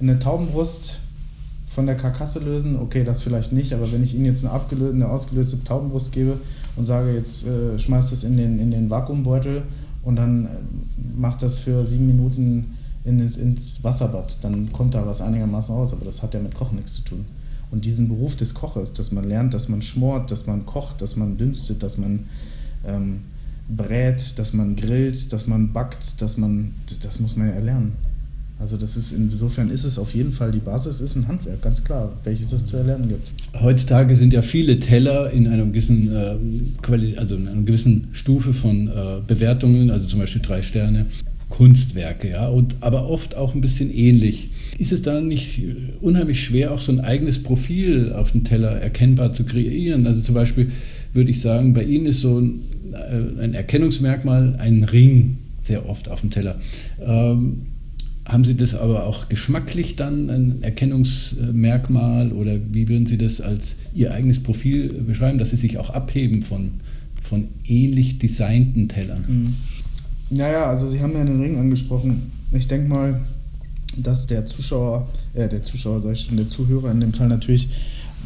eine 0.00 0.18
Taubenbrust 0.18 1.00
von 1.66 1.86
der 1.86 1.96
Karkasse 1.96 2.38
lösen, 2.38 2.76
okay, 2.76 3.02
das 3.02 3.22
vielleicht 3.22 3.52
nicht, 3.52 3.72
aber 3.72 3.90
wenn 3.92 4.02
ich 4.02 4.14
Ihnen 4.14 4.24
jetzt 4.24 4.46
eine, 4.46 4.90
eine 4.90 5.08
ausgelöste 5.08 5.62
Taubenbrust 5.64 6.12
gebe 6.12 6.38
und 6.76 6.84
sage, 6.84 7.12
jetzt 7.12 7.46
äh, 7.46 7.78
schmeißt 7.78 8.12
das 8.12 8.24
in 8.24 8.36
den, 8.36 8.60
in 8.60 8.70
den 8.70 8.88
Vakuumbeutel 8.88 9.62
und 10.02 10.16
dann 10.16 10.44
äh, 10.44 10.48
macht 11.16 11.42
das 11.42 11.58
für 11.58 11.84
sieben 11.84 12.06
Minuten 12.06 12.42
in, 12.42 12.64
ins, 13.06 13.36
ins 13.36 13.82
Wasserbad, 13.82 14.38
dann 14.42 14.72
kommt 14.72 14.94
da 14.94 15.06
was 15.06 15.20
einigermaßen 15.20 15.74
raus, 15.74 15.92
aber 15.92 16.04
das 16.04 16.22
hat 16.22 16.34
ja 16.34 16.40
mit 16.40 16.54
Kochen 16.54 16.76
nichts 16.76 16.94
zu 16.94 17.02
tun. 17.02 17.24
Und 17.70 17.84
diesen 17.84 18.08
Beruf 18.08 18.36
des 18.36 18.54
Koches, 18.54 18.92
dass 18.92 19.12
man 19.12 19.28
lernt, 19.28 19.54
dass 19.54 19.68
man 19.68 19.82
schmort, 19.82 20.30
dass 20.30 20.46
man 20.46 20.66
kocht, 20.66 21.02
dass 21.02 21.16
man 21.16 21.36
dünstet, 21.36 21.82
dass 21.82 21.98
man 21.98 22.26
ähm, 22.84 23.20
brät, 23.68 24.38
dass 24.38 24.52
man 24.52 24.76
grillt, 24.76 25.32
dass 25.32 25.46
man 25.46 25.72
backt, 25.72 26.20
dass 26.22 26.36
man, 26.36 26.72
das 27.02 27.20
muss 27.20 27.36
man 27.36 27.48
ja 27.48 27.54
erlernen. 27.54 27.92
Also 28.58 28.78
das 28.78 28.96
ist 28.96 29.12
insofern 29.12 29.68
ist 29.68 29.84
es 29.84 29.98
auf 29.98 30.14
jeden 30.14 30.32
Fall 30.32 30.50
die 30.50 30.60
Basis 30.60 31.02
ist 31.02 31.14
ein 31.14 31.28
Handwerk, 31.28 31.60
ganz 31.60 31.84
klar, 31.84 32.10
welches 32.24 32.52
es 32.52 32.64
zu 32.64 32.78
erlernen 32.78 33.08
gibt. 33.08 33.30
Heutzutage 33.60 34.16
sind 34.16 34.32
ja 34.32 34.40
viele 34.40 34.78
Teller 34.78 35.30
in 35.30 35.46
einer 35.46 35.66
gewissen 35.66 36.10
äh, 36.10 37.18
also 37.18 37.36
in 37.36 37.48
einer 37.48 37.62
gewissen 37.62 38.08
Stufe 38.12 38.54
von 38.54 38.88
äh, 38.88 39.20
Bewertungen, 39.26 39.90
also 39.90 40.06
zum 40.06 40.20
Beispiel 40.20 40.40
drei 40.40 40.62
Sterne, 40.62 41.04
Kunstwerke, 41.48 42.30
ja, 42.30 42.48
und 42.48 42.76
aber 42.80 43.08
oft 43.08 43.36
auch 43.36 43.54
ein 43.54 43.60
bisschen 43.60 43.94
ähnlich. 43.94 44.50
Ist 44.78 44.92
es 44.92 45.02
dann 45.02 45.28
nicht 45.28 45.62
unheimlich 46.00 46.42
schwer, 46.42 46.72
auch 46.72 46.80
so 46.80 46.92
ein 46.92 47.00
eigenes 47.00 47.42
Profil 47.42 48.12
auf 48.12 48.32
dem 48.32 48.44
Teller 48.44 48.72
erkennbar 48.72 49.32
zu 49.32 49.44
kreieren? 49.44 50.06
Also 50.06 50.20
zum 50.22 50.34
Beispiel 50.34 50.72
würde 51.14 51.30
ich 51.30 51.40
sagen, 51.40 51.72
bei 51.72 51.84
Ihnen 51.84 52.06
ist 52.06 52.20
so 52.20 52.40
ein, 52.40 52.60
äh, 52.92 53.42
ein 53.42 53.54
Erkennungsmerkmal 53.54 54.56
ein 54.58 54.84
Ring 54.84 55.38
sehr 55.62 55.88
oft 55.88 56.08
auf 56.08 56.20
dem 56.20 56.30
Teller. 56.30 56.60
Ähm, 57.00 57.62
haben 58.24 58.44
Sie 58.44 58.56
das 58.56 58.74
aber 58.74 59.06
auch 59.06 59.28
geschmacklich 59.28 59.94
dann 59.94 60.30
ein 60.30 60.62
Erkennungsmerkmal 60.62 62.32
oder 62.32 62.58
wie 62.72 62.88
würden 62.88 63.06
Sie 63.06 63.18
das 63.18 63.40
als 63.40 63.76
Ihr 63.94 64.12
eigenes 64.12 64.42
Profil 64.42 64.88
beschreiben, 65.06 65.38
dass 65.38 65.50
Sie 65.50 65.56
sich 65.56 65.78
auch 65.78 65.90
abheben 65.90 66.42
von, 66.42 66.72
von 67.22 67.48
ähnlich 67.66 68.18
designten 68.18 68.88
Tellern? 68.88 69.24
Mhm. 69.28 69.54
Ja, 70.30 70.50
ja, 70.50 70.66
also 70.66 70.86
Sie 70.86 71.00
haben 71.00 71.12
ja 71.12 71.24
den 71.24 71.40
Ring 71.40 71.58
angesprochen. 71.58 72.32
Ich 72.52 72.66
denke 72.66 72.88
mal, 72.88 73.20
dass 73.96 74.26
der 74.26 74.46
Zuschauer, 74.46 75.08
äh, 75.34 75.48
der 75.48 75.62
Zuschauer, 75.62 76.02
sag 76.02 76.12
ich 76.12 76.20
schon, 76.22 76.36
der 76.36 76.48
Zuhörer 76.48 76.90
in 76.90 77.00
dem 77.00 77.12
Fall 77.12 77.28
natürlich 77.28 77.68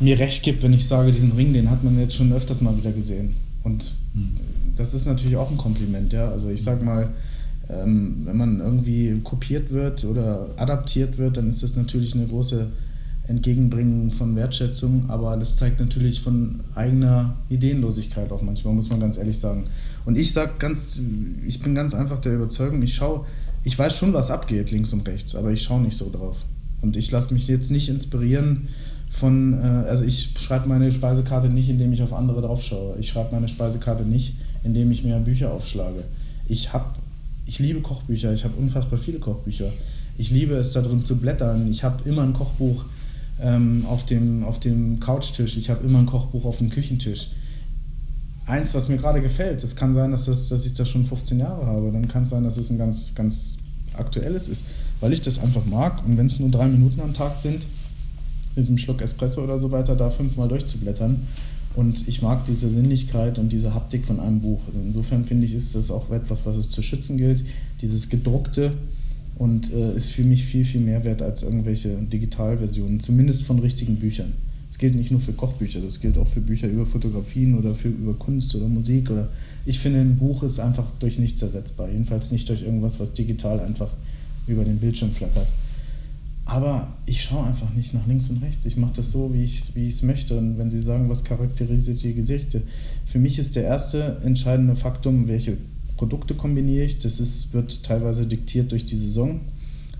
mir 0.00 0.18
recht 0.18 0.42
gibt, 0.42 0.62
wenn 0.62 0.72
ich 0.72 0.86
sage, 0.86 1.12
diesen 1.12 1.32
Ring, 1.32 1.52
den 1.52 1.70
hat 1.70 1.84
man 1.84 1.98
jetzt 1.98 2.14
schon 2.14 2.32
öfters 2.32 2.60
mal 2.60 2.76
wieder 2.76 2.92
gesehen. 2.92 3.36
Und 3.62 3.94
mhm. 4.14 4.32
das 4.76 4.94
ist 4.94 5.06
natürlich 5.06 5.36
auch 5.36 5.50
ein 5.50 5.58
Kompliment, 5.58 6.12
ja. 6.12 6.30
Also 6.30 6.48
ich 6.48 6.62
sag 6.62 6.82
mal, 6.82 7.10
ähm, 7.68 8.22
wenn 8.24 8.36
man 8.36 8.60
irgendwie 8.60 9.20
kopiert 9.22 9.70
wird 9.70 10.04
oder 10.04 10.48
adaptiert 10.56 11.18
wird, 11.18 11.36
dann 11.36 11.48
ist 11.48 11.62
das 11.62 11.76
natürlich 11.76 12.14
eine 12.14 12.26
große 12.26 12.66
Entgegenbringen 13.26 14.11
von 14.11 14.35
Wertschätzung, 14.35 15.09
aber 15.09 15.37
das 15.37 15.56
zeigt 15.56 15.78
natürlich 15.78 16.20
von 16.20 16.61
eigener 16.74 17.37
Ideenlosigkeit 17.48 18.33
auch 18.33 18.42
manchmal, 18.42 18.74
muss 18.74 18.90
man 18.90 19.00
ganz 19.00 19.18
ehrlich 19.18 19.38
sagen. 19.38 19.64
Und 20.04 20.18
ich 20.18 20.33
sag 20.33 20.59
ganz, 20.59 21.00
ich 21.46 21.61
bin 21.61 21.74
ganz 21.74 21.94
einfach 21.94 22.18
der 22.18 22.35
Überzeugung, 22.35 22.83
ich 22.83 22.94
schaue, 22.94 23.24
ich 23.62 23.78
weiß 23.78 23.96
schon, 23.96 24.12
was 24.12 24.30
abgeht 24.30 24.70
links 24.70 24.92
und 24.92 25.06
rechts, 25.06 25.35
aber 25.35 25.52
ich 25.52 25.62
schaue 25.62 25.83
nicht 25.83 25.96
so 25.96 26.11
drauf. 26.11 26.38
Und 26.83 26.96
ich 26.96 27.11
lasse 27.11 27.33
mich 27.33 27.46
jetzt 27.46 27.70
nicht 27.70 27.88
inspirieren 27.88 28.68
von, 29.11 29.52
äh, 29.52 29.66
also 29.66 30.04
ich 30.04 30.30
schreibe 30.38 30.68
meine 30.68 30.90
Speisekarte 30.90 31.48
nicht, 31.48 31.68
indem 31.68 31.92
ich 31.92 32.02
auf 32.02 32.12
andere 32.12 32.40
drauf 32.40 32.62
schaue. 32.62 32.96
Ich 32.98 33.09
schreibe 33.09 33.33
meine 33.33 33.48
Speisekarte 33.48 34.04
nicht, 34.04 34.35
indem 34.64 34.90
ich 34.90 35.04
mir 35.04 35.18
Bücher 35.18 35.52
aufschlage. 35.52 36.04
Ich 36.48 36.72
habe, 36.72 36.87
ich 37.46 37.59
liebe 37.59 37.80
Kochbücher, 37.80 38.33
ich 38.33 38.44
habe 38.44 38.54
unfassbar 38.56 38.98
viele 38.98 39.18
Kochbücher. 39.18 39.70
Ich 40.16 40.30
liebe 40.30 40.54
es, 40.54 40.72
da 40.72 40.80
drin 40.80 41.02
zu 41.02 41.18
blättern. 41.18 41.70
Ich 41.70 41.85
habe 41.85 42.09
immer 42.09 42.22
ein 42.22 42.33
Kochbuch 42.33 42.85
ähm, 43.42 43.85
auf, 43.88 44.05
dem, 44.05 44.44
auf 44.44 44.59
dem 44.61 45.00
Couchtisch, 45.00 45.57
ich 45.57 45.70
habe 45.70 45.85
immer 45.87 46.00
ein 46.00 46.07
Kochbuch 46.07 46.44
auf 46.44 46.59
dem 46.59 46.70
Küchentisch 46.70 47.31
eins, 48.50 48.74
was 48.74 48.88
mir 48.88 48.96
gerade 48.96 49.22
gefällt. 49.22 49.62
Es 49.64 49.76
kann 49.76 49.94
sein, 49.94 50.11
dass, 50.11 50.26
das, 50.26 50.48
dass 50.48 50.66
ich 50.66 50.74
das 50.74 50.88
schon 50.88 51.05
15 51.05 51.38
Jahre 51.38 51.66
habe. 51.66 51.90
Dann 51.92 52.09
kann 52.09 52.24
es 52.24 52.31
sein, 52.31 52.44
dass 52.44 52.57
es 52.57 52.70
ein 52.70 52.79
ganz, 52.79 53.14
ganz 53.14 53.59
aktuelles 53.94 54.48
ist, 54.48 54.66
weil 55.00 55.12
ich 55.12 55.20
das 55.20 55.38
einfach 55.38 55.64
mag. 55.66 56.05
Und 56.05 56.16
wenn 56.16 56.26
es 56.26 56.38
nur 56.38 56.50
drei 56.50 56.66
Minuten 56.66 57.00
am 57.00 57.14
Tag 57.14 57.37
sind, 57.37 57.66
mit 58.57 58.66
einem 58.66 58.79
Schluck 58.79 59.00
Espresso 59.00 59.42
oder 59.42 59.59
so 59.59 59.70
weiter, 59.70 59.94
da 59.94 60.11
fünfmal 60.11 60.48
durchzublättern. 60.48 61.26
Und 61.76 62.09
ich 62.09 62.20
mag 62.20 62.44
diese 62.46 62.68
Sinnlichkeit 62.68 63.38
und 63.38 63.53
diese 63.53 63.74
Haptik 63.74 64.05
von 64.05 64.18
einem 64.18 64.40
Buch. 64.40 64.61
Insofern 64.74 65.24
finde 65.24 65.46
ich, 65.46 65.55
ist 65.55 65.76
das 65.76 65.92
auch 65.92 66.11
etwas, 66.11 66.44
was 66.44 66.57
es 66.57 66.68
zu 66.68 66.83
schützen 66.83 67.16
gilt. 67.16 67.44
Dieses 67.81 68.09
gedruckte 68.09 68.72
und 69.40 69.72
äh, 69.72 69.96
ist 69.96 70.09
für 70.12 70.22
mich 70.22 70.44
viel, 70.44 70.64
viel 70.64 70.81
mehr 70.81 71.05
wert 71.05 71.20
als 71.20 71.42
irgendwelche 71.42 71.88
Digitalversionen, 71.88 73.00
zumindest 73.00 73.42
von 73.42 73.59
richtigen 73.59 73.96
Büchern 73.96 74.35
gilt 74.81 74.94
nicht 74.94 75.11
nur 75.11 75.20
für 75.20 75.35
Kochbücher, 75.35 75.81
das 75.81 76.00
gilt 76.00 76.16
auch 76.16 76.26
für 76.26 76.40
Bücher 76.40 76.66
über 76.66 76.87
Fotografien 76.87 77.57
oder 77.57 77.74
für, 77.74 77.88
über 77.88 78.14
Kunst 78.14 78.55
oder 78.55 78.66
Musik. 78.66 79.11
Oder 79.11 79.29
ich 79.66 79.79
finde, 79.79 80.00
ein 80.00 80.16
Buch 80.16 80.42
ist 80.42 80.59
einfach 80.59 80.90
durch 80.98 81.18
nichts 81.18 81.42
ersetzbar. 81.42 81.90
Jedenfalls 81.90 82.33
nicht 82.33 82.48
durch 82.48 82.62
irgendwas, 82.62 82.98
was 82.98 83.12
digital 83.12 83.61
einfach 83.61 83.90
über 84.46 84.64
den 84.64 84.79
Bildschirm 84.79 85.12
flackert. 85.12 85.48
Aber 86.46 86.96
ich 87.05 87.22
schaue 87.22 87.46
einfach 87.46 87.74
nicht 87.74 87.92
nach 87.92 88.07
links 88.07 88.31
und 88.31 88.42
rechts. 88.42 88.64
Ich 88.64 88.79
mache 88.79 88.94
das 88.96 89.11
so, 89.11 89.35
wie 89.35 89.44
ich 89.44 89.59
es 89.59 89.74
wie 89.74 90.07
möchte. 90.07 90.38
Und 90.38 90.57
wenn 90.57 90.70
Sie 90.70 90.81
sagen, 90.81 91.11
was 91.11 91.24
charakterisiert 91.24 92.03
die 92.03 92.14
Gesichter, 92.14 92.62
für 93.05 93.18
mich 93.18 93.38
ist 93.38 93.57
der 93.57 93.64
erste 93.64 94.16
entscheidende 94.24 94.76
Faktum, 94.76 95.29
welche 95.29 95.59
Produkte 96.00 96.34
kombiniere 96.34 96.86
ich. 96.86 96.98
Das 96.98 97.20
ist, 97.20 97.52
wird 97.52 97.84
teilweise 97.84 98.26
diktiert 98.26 98.72
durch 98.72 98.86
die 98.86 98.96
Saison. 98.96 99.40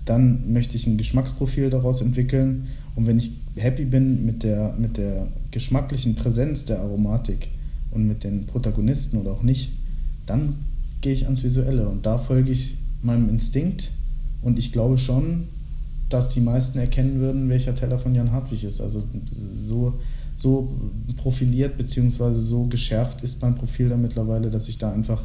Dann 0.03 0.51
möchte 0.51 0.75
ich 0.75 0.87
ein 0.87 0.97
Geschmacksprofil 0.97 1.69
daraus 1.69 2.01
entwickeln. 2.01 2.69
Und 2.95 3.05
wenn 3.05 3.19
ich 3.19 3.29
happy 3.55 3.85
bin 3.85 4.25
mit 4.25 4.41
der, 4.41 4.73
mit 4.79 4.97
der 4.97 5.27
geschmacklichen 5.51 6.15
Präsenz 6.15 6.65
der 6.65 6.79
Aromatik 6.79 7.49
und 7.91 8.07
mit 8.07 8.23
den 8.23 8.47
Protagonisten 8.47 9.17
oder 9.17 9.33
auch 9.33 9.43
nicht, 9.43 9.73
dann 10.25 10.55
gehe 11.01 11.13
ich 11.13 11.25
ans 11.25 11.43
Visuelle 11.43 11.87
und 11.87 12.03
da 12.07 12.17
folge 12.17 12.51
ich 12.51 12.77
meinem 13.03 13.29
Instinkt 13.29 13.91
und 14.41 14.57
ich 14.57 14.71
glaube 14.71 14.97
schon, 14.97 15.43
dass 16.09 16.29
die 16.29 16.41
meisten 16.41 16.79
erkennen 16.79 17.19
würden, 17.19 17.47
welcher 17.47 17.75
Teller 17.75 17.99
von 17.99 18.15
Jan 18.15 18.31
Hartwig 18.31 18.63
ist. 18.63 18.81
Also 18.81 19.03
so, 19.61 19.93
so 20.35 20.67
profiliert 21.17 21.77
bzw. 21.77 22.31
so 22.31 22.63
geschärft 22.63 23.21
ist 23.21 23.39
mein 23.43 23.53
Profil 23.53 23.89
da 23.89 23.97
mittlerweile, 23.97 24.49
dass 24.49 24.67
ich 24.67 24.79
da 24.79 24.91
einfach 24.91 25.21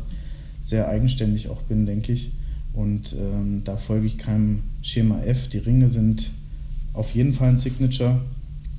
sehr 0.67 0.89
eigenständig 0.89 1.49
auch 1.49 1.63
bin, 1.63 1.87
denke 1.87 2.13
ich. 2.13 2.33
Und 2.75 3.15
ähm, 3.19 3.63
da 3.65 3.77
folge 3.77 4.07
ich 4.07 4.19
keinem 4.19 4.65
Schema 4.83 5.23
F. 5.23 5.49
Die 5.49 5.59
Ringe 5.59 5.89
sind 5.89 6.33
auf 6.93 7.15
jeden 7.15 7.33
Fall 7.33 7.51
ein 7.51 7.59
Signature. 7.59 8.21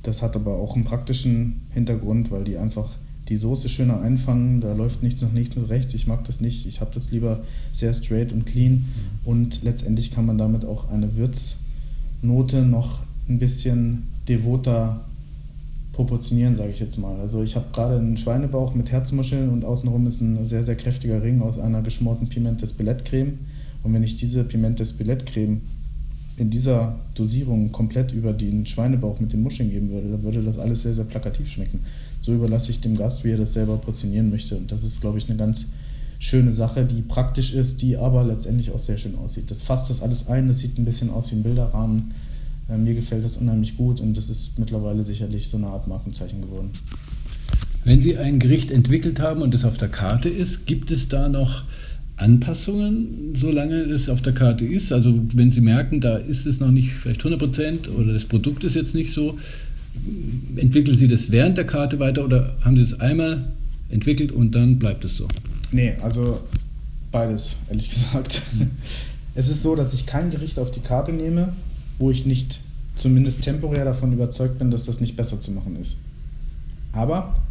Das 0.02 0.22
hat 0.22 0.36
aber 0.36 0.56
auch 0.56 0.74
einen 0.74 0.84
praktischen 0.84 1.62
Hintergrund, 1.70 2.30
weil 2.30 2.44
die 2.44 2.58
einfach 2.58 2.90
die 3.28 3.36
Soße 3.36 3.68
schöner 3.68 4.00
einfangen. 4.02 4.60
Da 4.60 4.74
läuft 4.74 5.02
nichts 5.02 5.22
nach 5.22 5.32
links 5.32 5.56
und 5.56 5.64
rechts. 5.64 5.94
Ich 5.94 6.06
mag 6.06 6.24
das 6.24 6.40
nicht. 6.40 6.66
Ich 6.66 6.80
habe 6.80 6.90
das 6.92 7.10
lieber 7.10 7.40
sehr 7.72 7.94
straight 7.94 8.32
und 8.32 8.44
clean. 8.44 8.72
Mhm. 8.72 8.84
Und 9.24 9.62
letztendlich 9.62 10.10
kann 10.10 10.26
man 10.26 10.36
damit 10.36 10.64
auch 10.66 10.90
eine 10.90 11.16
Würznote 11.16 12.62
noch 12.62 13.00
ein 13.28 13.38
bisschen 13.38 14.08
devoter 14.28 15.04
proportionieren, 15.98 16.54
sage 16.54 16.70
ich 16.70 16.78
jetzt 16.78 16.96
mal. 16.96 17.18
Also 17.18 17.42
ich 17.42 17.56
habe 17.56 17.66
gerade 17.72 17.96
einen 17.96 18.16
Schweinebauch 18.16 18.72
mit 18.72 18.92
Herzmuscheln 18.92 19.48
und 19.48 19.64
außenrum 19.64 20.06
ist 20.06 20.20
ein 20.20 20.46
sehr, 20.46 20.62
sehr 20.62 20.76
kräftiger 20.76 21.24
Ring 21.24 21.42
aus 21.42 21.58
einer 21.58 21.82
geschmorten 21.82 22.28
Piment 22.28 22.62
Spilett-Creme. 22.66 23.36
Und 23.82 23.92
wenn 23.92 24.04
ich 24.04 24.14
diese 24.14 24.44
Piment 24.44 24.78
Spilett-Creme 24.78 25.60
in 26.36 26.50
dieser 26.50 27.00
Dosierung 27.16 27.72
komplett 27.72 28.12
über 28.12 28.32
den 28.32 28.64
Schweinebauch 28.64 29.18
mit 29.18 29.32
den 29.32 29.42
Muscheln 29.42 29.72
geben 29.72 29.90
würde, 29.90 30.08
dann 30.08 30.22
würde 30.22 30.40
das 30.44 30.60
alles 30.60 30.82
sehr, 30.82 30.94
sehr 30.94 31.02
plakativ 31.02 31.48
schmecken. 31.48 31.80
So 32.20 32.32
überlasse 32.32 32.70
ich 32.70 32.80
dem 32.80 32.96
Gast, 32.96 33.24
wie 33.24 33.32
er 33.32 33.38
das 33.38 33.54
selber 33.54 33.76
portionieren 33.78 34.30
möchte. 34.30 34.56
Und 34.56 34.70
das 34.70 34.84
ist, 34.84 35.00
glaube 35.00 35.18
ich, 35.18 35.28
eine 35.28 35.36
ganz 35.36 35.66
schöne 36.20 36.52
Sache, 36.52 36.84
die 36.84 37.02
praktisch 37.02 37.52
ist, 37.52 37.82
die 37.82 37.96
aber 37.96 38.22
letztendlich 38.22 38.70
auch 38.70 38.78
sehr 38.78 38.98
schön 38.98 39.16
aussieht. 39.16 39.50
Das 39.50 39.62
fasst 39.62 39.90
das 39.90 40.00
alles 40.00 40.28
ein, 40.28 40.46
das 40.46 40.60
sieht 40.60 40.78
ein 40.78 40.84
bisschen 40.84 41.10
aus 41.10 41.32
wie 41.32 41.34
ein 41.34 41.42
Bilderrahmen. 41.42 42.12
Äh, 42.68 42.76
mir 42.76 42.94
gefällt 42.94 43.24
das 43.24 43.36
unheimlich 43.36 43.76
gut 43.76 44.00
und 44.00 44.16
das 44.16 44.28
ist 44.28 44.58
mittlerweile 44.58 45.02
sicherlich 45.02 45.48
so 45.48 45.56
eine 45.56 45.68
Art 45.68 45.88
Markenzeichen 45.88 46.42
geworden. 46.42 46.70
Wenn 47.84 48.02
Sie 48.02 48.18
ein 48.18 48.38
Gericht 48.38 48.70
entwickelt 48.70 49.20
haben 49.20 49.40
und 49.40 49.54
es 49.54 49.64
auf 49.64 49.78
der 49.78 49.88
Karte 49.88 50.28
ist, 50.28 50.66
gibt 50.66 50.90
es 50.90 51.08
da 51.08 51.28
noch 51.28 51.64
Anpassungen, 52.16 53.34
solange 53.34 53.76
es 53.76 54.08
auf 54.08 54.20
der 54.20 54.34
Karte 54.34 54.66
ist? 54.66 54.92
Also 54.92 55.18
wenn 55.32 55.50
Sie 55.50 55.60
merken, 55.60 56.00
da 56.00 56.16
ist 56.16 56.44
es 56.46 56.60
noch 56.60 56.70
nicht 56.70 56.92
vielleicht 56.92 57.20
100 57.20 57.38
Prozent 57.40 57.88
oder 57.88 58.12
das 58.12 58.26
Produkt 58.26 58.64
ist 58.64 58.74
jetzt 58.74 58.94
nicht 58.94 59.12
so, 59.12 59.38
entwickeln 60.56 60.98
Sie 60.98 61.08
das 61.08 61.30
während 61.30 61.56
der 61.56 61.64
Karte 61.64 61.98
weiter 61.98 62.24
oder 62.24 62.56
haben 62.62 62.76
Sie 62.76 62.82
es 62.82 63.00
einmal 63.00 63.44
entwickelt 63.88 64.32
und 64.32 64.54
dann 64.54 64.78
bleibt 64.78 65.04
es 65.04 65.16
so? 65.16 65.26
Nee, 65.72 65.94
also 66.02 66.42
beides, 67.10 67.56
ehrlich 67.70 67.88
gesagt. 67.88 68.42
Es 69.34 69.48
ist 69.48 69.62
so, 69.62 69.76
dass 69.76 69.94
ich 69.94 70.04
kein 70.04 70.30
Gericht 70.30 70.58
auf 70.58 70.70
die 70.70 70.80
Karte 70.80 71.12
nehme, 71.12 71.52
wo 71.98 72.10
ich 72.10 72.26
nicht 72.26 72.60
zumindest 72.94 73.42
temporär 73.42 73.84
davon 73.84 74.12
überzeugt 74.12 74.58
bin, 74.58 74.70
dass 74.70 74.86
das 74.86 75.00
nicht 75.00 75.16
besser 75.16 75.40
zu 75.40 75.52
machen 75.52 75.76
ist. 75.76 75.98
Aber 76.92 77.42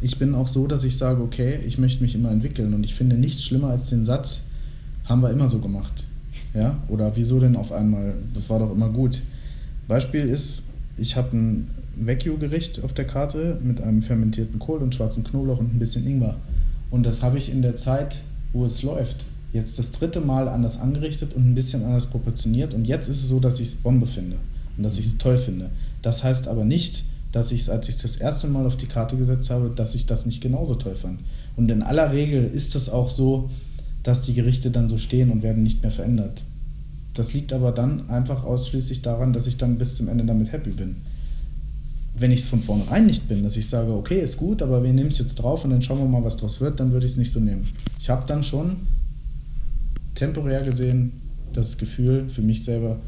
ich 0.00 0.18
bin 0.18 0.34
auch 0.34 0.48
so, 0.48 0.66
dass 0.66 0.84
ich 0.84 0.96
sage, 0.96 1.22
okay, 1.22 1.58
ich 1.66 1.78
möchte 1.78 2.02
mich 2.02 2.14
immer 2.14 2.30
entwickeln 2.30 2.74
und 2.74 2.84
ich 2.84 2.94
finde 2.94 3.16
nichts 3.16 3.44
schlimmer 3.44 3.70
als 3.70 3.90
den 3.90 4.04
Satz, 4.04 4.42
haben 5.04 5.22
wir 5.22 5.30
immer 5.30 5.48
so 5.48 5.58
gemacht. 5.58 6.06
Ja? 6.54 6.78
Oder 6.88 7.16
wieso 7.16 7.40
denn 7.40 7.56
auf 7.56 7.72
einmal? 7.72 8.14
Das 8.34 8.48
war 8.48 8.58
doch 8.58 8.72
immer 8.72 8.88
gut. 8.88 9.22
Beispiel 9.88 10.28
ist, 10.28 10.64
ich 10.96 11.16
habe 11.16 11.36
ein 11.36 11.70
Vecchio-Gericht 11.96 12.82
auf 12.84 12.92
der 12.92 13.06
Karte 13.06 13.58
mit 13.62 13.80
einem 13.80 14.02
fermentierten 14.02 14.58
Kohl 14.58 14.78
und 14.78 14.94
schwarzen 14.94 15.24
Knoblauch 15.24 15.58
und 15.58 15.74
ein 15.74 15.78
bisschen 15.78 16.06
Ingwer. 16.06 16.36
Und 16.90 17.04
das 17.04 17.22
habe 17.22 17.38
ich 17.38 17.50
in 17.50 17.62
der 17.62 17.76
Zeit, 17.76 18.22
wo 18.52 18.64
es 18.64 18.82
läuft, 18.82 19.24
jetzt 19.52 19.78
das 19.78 19.92
dritte 19.92 20.20
Mal 20.20 20.48
anders 20.48 20.80
angerichtet 20.80 21.34
und 21.34 21.50
ein 21.50 21.54
bisschen 21.54 21.84
anders 21.84 22.06
proportioniert. 22.06 22.74
Und 22.74 22.86
jetzt 22.86 23.08
ist 23.08 23.22
es 23.22 23.28
so, 23.28 23.40
dass 23.40 23.60
ich 23.60 23.68
es 23.68 23.74
Bombe 23.76 24.06
finde 24.06 24.36
und 24.76 24.82
dass 24.82 24.98
ich 24.98 25.06
es 25.06 25.18
toll 25.18 25.38
finde. 25.38 25.70
Das 26.02 26.22
heißt 26.22 26.48
aber 26.48 26.64
nicht, 26.64 27.04
dass 27.32 27.52
ich 27.52 27.62
es, 27.62 27.70
als 27.70 27.88
ich 27.88 27.96
das 27.96 28.16
erste 28.16 28.48
Mal 28.48 28.66
auf 28.66 28.76
die 28.76 28.86
Karte 28.86 29.16
gesetzt 29.16 29.50
habe, 29.50 29.70
dass 29.74 29.94
ich 29.94 30.06
das 30.06 30.26
nicht 30.26 30.40
genauso 30.40 30.74
toll 30.74 30.96
fand. 30.96 31.20
Und 31.56 31.70
in 31.70 31.82
aller 31.82 32.12
Regel 32.12 32.44
ist 32.44 32.74
es 32.74 32.88
auch 32.88 33.10
so, 33.10 33.50
dass 34.02 34.22
die 34.22 34.34
Gerichte 34.34 34.70
dann 34.70 34.88
so 34.88 34.98
stehen 34.98 35.30
und 35.30 35.42
werden 35.42 35.62
nicht 35.62 35.82
mehr 35.82 35.90
verändert. 35.90 36.44
Das 37.14 37.32
liegt 37.34 37.52
aber 37.52 37.72
dann 37.72 38.08
einfach 38.08 38.44
ausschließlich 38.44 39.02
daran, 39.02 39.32
dass 39.32 39.46
ich 39.46 39.58
dann 39.58 39.78
bis 39.78 39.96
zum 39.96 40.08
Ende 40.08 40.24
damit 40.24 40.52
happy 40.52 40.70
bin. 40.70 40.96
Wenn 42.16 42.30
ich 42.30 42.40
es 42.40 42.46
von 42.46 42.62
vornherein 42.62 43.06
nicht 43.06 43.28
bin, 43.28 43.42
dass 43.42 43.56
ich 43.56 43.68
sage, 43.68 43.92
okay, 43.92 44.20
ist 44.20 44.36
gut, 44.36 44.62
aber 44.62 44.82
wir 44.82 44.92
nehmen 44.92 45.08
es 45.08 45.18
jetzt 45.18 45.36
drauf 45.36 45.64
und 45.64 45.70
dann 45.70 45.82
schauen 45.82 45.98
wir 45.98 46.06
mal, 46.06 46.24
was 46.24 46.36
draus 46.36 46.60
wird, 46.60 46.80
dann 46.80 46.92
würde 46.92 47.06
ich 47.06 47.12
es 47.12 47.18
nicht 47.18 47.30
so 47.30 47.40
nehmen. 47.40 47.66
Ich 47.98 48.10
habe 48.10 48.26
dann 48.26 48.42
schon 48.42 48.76
temporär 50.20 50.62
gesehen 50.62 51.12
das 51.52 51.78
Gefühl 51.78 52.28
für 52.28 52.42
mich 52.42 52.62
selber, 52.62 53.00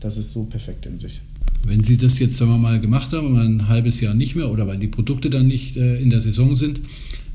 dass 0.00 0.18
es 0.18 0.30
so 0.30 0.44
perfekt 0.44 0.86
in 0.86 0.98
sich. 0.98 1.20
Wenn 1.66 1.82
Sie 1.82 1.96
das 1.96 2.18
jetzt, 2.18 2.36
sagen 2.36 2.52
wir 2.52 2.58
mal, 2.58 2.78
gemacht 2.78 3.12
haben, 3.12 3.36
ein 3.36 3.68
halbes 3.68 4.00
Jahr 4.00 4.14
nicht 4.14 4.36
mehr 4.36 4.50
oder 4.50 4.66
weil 4.68 4.78
die 4.78 4.86
Produkte 4.86 5.28
dann 5.30 5.48
nicht 5.48 5.76
äh, 5.76 6.00
in 6.00 6.10
der 6.10 6.20
Saison 6.20 6.54
sind, 6.54 6.80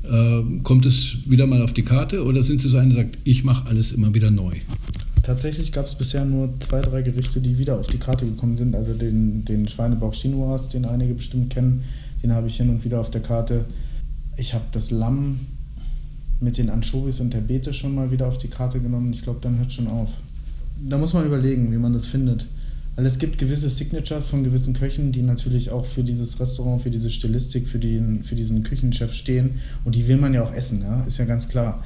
äh, 0.04 0.42
kommt 0.62 0.86
es 0.86 1.18
wieder 1.26 1.46
mal 1.46 1.62
auf 1.62 1.74
die 1.74 1.82
Karte 1.82 2.24
oder 2.24 2.42
sind 2.42 2.60
Sie 2.60 2.68
so 2.68 2.78
einer, 2.78 2.94
der 2.94 3.04
sagt, 3.04 3.18
ich 3.24 3.44
mache 3.44 3.68
alles 3.68 3.92
immer 3.92 4.14
wieder 4.14 4.30
neu? 4.30 4.54
Tatsächlich 5.22 5.72
gab 5.72 5.86
es 5.86 5.94
bisher 5.94 6.24
nur 6.24 6.54
zwei, 6.60 6.80
drei 6.80 7.02
Gerichte, 7.02 7.40
die 7.40 7.58
wieder 7.58 7.78
auf 7.78 7.88
die 7.88 7.98
Karte 7.98 8.24
gekommen 8.26 8.56
sind. 8.56 8.74
Also 8.74 8.94
den, 8.94 9.44
den 9.44 9.68
Schweinebauch 9.68 10.14
Chinois, 10.14 10.68
den 10.72 10.84
einige 10.84 11.14
bestimmt 11.14 11.50
kennen, 11.50 11.82
den 12.22 12.32
habe 12.32 12.46
ich 12.46 12.56
hin 12.56 12.70
und 12.70 12.84
wieder 12.84 13.00
auf 13.00 13.10
der 13.10 13.22
Karte. 13.22 13.64
Ich 14.36 14.54
habe 14.54 14.64
das 14.72 14.90
Lamm 14.90 15.40
mit 16.40 16.58
den 16.58 16.70
Anchovies 16.70 17.20
und 17.20 17.32
der 17.32 17.40
Beete 17.40 17.72
schon 17.72 17.94
mal 17.94 18.10
wieder 18.10 18.26
auf 18.26 18.38
die 18.38 18.48
Karte 18.48 18.80
genommen. 18.80 19.12
Ich 19.12 19.22
glaube, 19.22 19.40
dann 19.40 19.58
hört 19.58 19.72
schon 19.72 19.86
auf. 19.86 20.10
Da 20.88 20.98
muss 20.98 21.14
man 21.14 21.24
überlegen, 21.24 21.72
wie 21.72 21.78
man 21.78 21.92
das 21.92 22.06
findet. 22.06 22.46
Weil 22.96 23.06
es 23.06 23.18
gibt 23.18 23.38
gewisse 23.38 23.70
Signatures 23.70 24.26
von 24.26 24.44
gewissen 24.44 24.74
Köchen, 24.74 25.10
die 25.10 25.22
natürlich 25.22 25.70
auch 25.70 25.84
für 25.84 26.04
dieses 26.04 26.38
Restaurant, 26.38 26.82
für 26.82 26.90
diese 26.90 27.10
Stilistik, 27.10 27.66
für, 27.66 27.78
den, 27.78 28.22
für 28.22 28.36
diesen 28.36 28.62
Küchenchef 28.62 29.12
stehen. 29.14 29.60
Und 29.84 29.96
die 29.96 30.06
will 30.06 30.16
man 30.16 30.32
ja 30.32 30.44
auch 30.44 30.52
essen, 30.52 30.82
ja? 30.82 31.02
ist 31.04 31.18
ja 31.18 31.24
ganz 31.24 31.48
klar. 31.48 31.82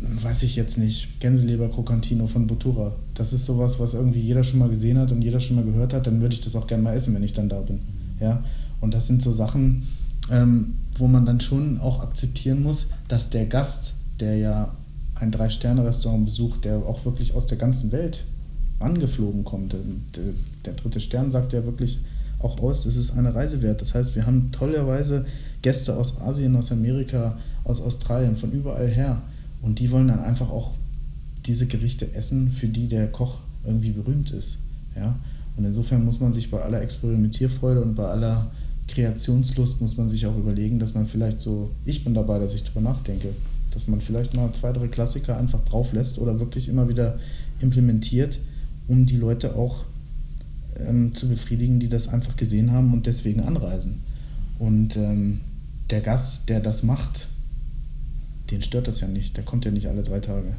Weiß 0.00 0.44
ich 0.44 0.56
jetzt 0.56 0.78
nicht. 0.78 1.20
Gänseleber 1.20 1.68
Crocantino 1.68 2.26
von 2.26 2.46
Botura. 2.46 2.94
Das 3.14 3.32
ist 3.32 3.44
sowas, 3.44 3.78
was 3.78 3.94
irgendwie 3.94 4.20
jeder 4.20 4.42
schon 4.42 4.60
mal 4.60 4.70
gesehen 4.70 4.96
hat 4.96 5.12
und 5.12 5.22
jeder 5.22 5.40
schon 5.40 5.56
mal 5.56 5.64
gehört 5.64 5.92
hat. 5.92 6.06
Dann 6.06 6.20
würde 6.22 6.34
ich 6.34 6.40
das 6.40 6.56
auch 6.56 6.66
gerne 6.66 6.82
mal 6.82 6.94
essen, 6.94 7.14
wenn 7.14 7.24
ich 7.24 7.32
dann 7.34 7.48
da 7.48 7.60
bin. 7.60 7.80
Ja? 8.20 8.42
Und 8.80 8.94
das 8.94 9.06
sind 9.06 9.22
so 9.22 9.32
Sachen, 9.32 9.88
ähm, 10.30 10.74
wo 10.96 11.06
man 11.06 11.26
dann 11.26 11.40
schon 11.40 11.80
auch 11.80 12.00
akzeptieren 12.00 12.62
muss, 12.62 12.88
dass 13.08 13.30
der 13.30 13.46
Gast, 13.46 13.94
der 14.20 14.36
ja 14.36 14.74
ein 15.20 15.30
Drei-Sterne-Restaurant 15.30 16.24
besucht, 16.24 16.64
der 16.64 16.78
auch 16.78 17.04
wirklich 17.04 17.34
aus 17.34 17.46
der 17.46 17.58
ganzen 17.58 17.92
Welt 17.92 18.24
angeflogen 18.78 19.44
kommt. 19.44 19.72
Der, 19.72 19.80
der, 20.64 20.72
dritte 20.74 21.00
Stern 21.00 21.30
sagt 21.30 21.52
ja 21.52 21.64
wirklich 21.64 21.98
auch 22.38 22.60
aus, 22.60 22.86
es 22.86 22.96
ist 22.96 23.16
eine 23.16 23.34
Reise 23.34 23.62
wert. 23.62 23.80
Das 23.80 23.94
heißt, 23.94 24.14
wir 24.14 24.26
haben 24.26 24.52
tollerweise 24.52 25.26
Gäste 25.62 25.96
aus 25.96 26.20
Asien, 26.20 26.54
aus 26.54 26.70
Amerika, 26.70 27.36
aus 27.64 27.80
Australien, 27.80 28.36
von 28.36 28.52
überall 28.52 28.88
her. 28.88 29.22
Und 29.60 29.80
die 29.80 29.90
wollen 29.90 30.08
dann 30.08 30.20
einfach 30.20 30.50
auch 30.50 30.72
diese 31.46 31.66
Gerichte 31.66 32.14
essen, 32.14 32.50
für 32.50 32.68
die 32.68 32.86
der 32.86 33.08
Koch 33.08 33.38
irgendwie 33.64 33.90
berühmt 33.90 34.30
ist. 34.30 34.58
Ja? 34.94 35.16
Und 35.56 35.64
insofern 35.64 36.04
muss 36.04 36.20
man 36.20 36.32
sich 36.32 36.50
bei 36.50 36.62
aller 36.62 36.80
Experimentierfreude 36.80 37.82
und 37.82 37.96
bei 37.96 38.06
aller 38.06 38.50
Kreationslust 38.88 39.80
muss 39.80 39.96
man 39.96 40.08
sich 40.08 40.26
auch 40.26 40.36
überlegen, 40.36 40.78
dass 40.78 40.94
man 40.94 41.06
vielleicht 41.06 41.40
so, 41.40 41.70
ich 41.84 42.04
bin 42.04 42.14
dabei, 42.14 42.38
dass 42.38 42.54
ich 42.54 42.64
darüber 42.64 42.80
nachdenke, 42.80 43.28
dass 43.70 43.86
man 43.86 44.00
vielleicht 44.00 44.34
mal 44.34 44.50
zwei, 44.52 44.72
drei 44.72 44.88
Klassiker 44.88 45.36
einfach 45.36 45.60
drauf 45.60 45.92
lässt 45.92 46.18
oder 46.18 46.40
wirklich 46.40 46.68
immer 46.68 46.88
wieder 46.88 47.18
implementiert, 47.60 48.40
um 48.88 49.06
die 49.06 49.16
Leute 49.16 49.54
auch 49.54 49.84
ähm, 50.78 51.14
zu 51.14 51.28
befriedigen, 51.28 51.80
die 51.80 51.88
das 51.88 52.08
einfach 52.08 52.36
gesehen 52.36 52.72
haben 52.72 52.92
und 52.92 53.06
deswegen 53.06 53.40
anreisen. 53.40 54.00
Und 54.58 54.96
ähm, 54.96 55.42
der 55.90 56.00
Gast, 56.00 56.48
der 56.48 56.60
das 56.60 56.82
macht, 56.82 57.28
den 58.50 58.62
stört 58.62 58.88
das 58.88 59.00
ja 59.00 59.08
nicht. 59.08 59.36
Der 59.36 59.44
kommt 59.44 59.64
ja 59.64 59.70
nicht 59.70 59.88
alle 59.88 60.02
drei 60.02 60.20
Tage. 60.20 60.56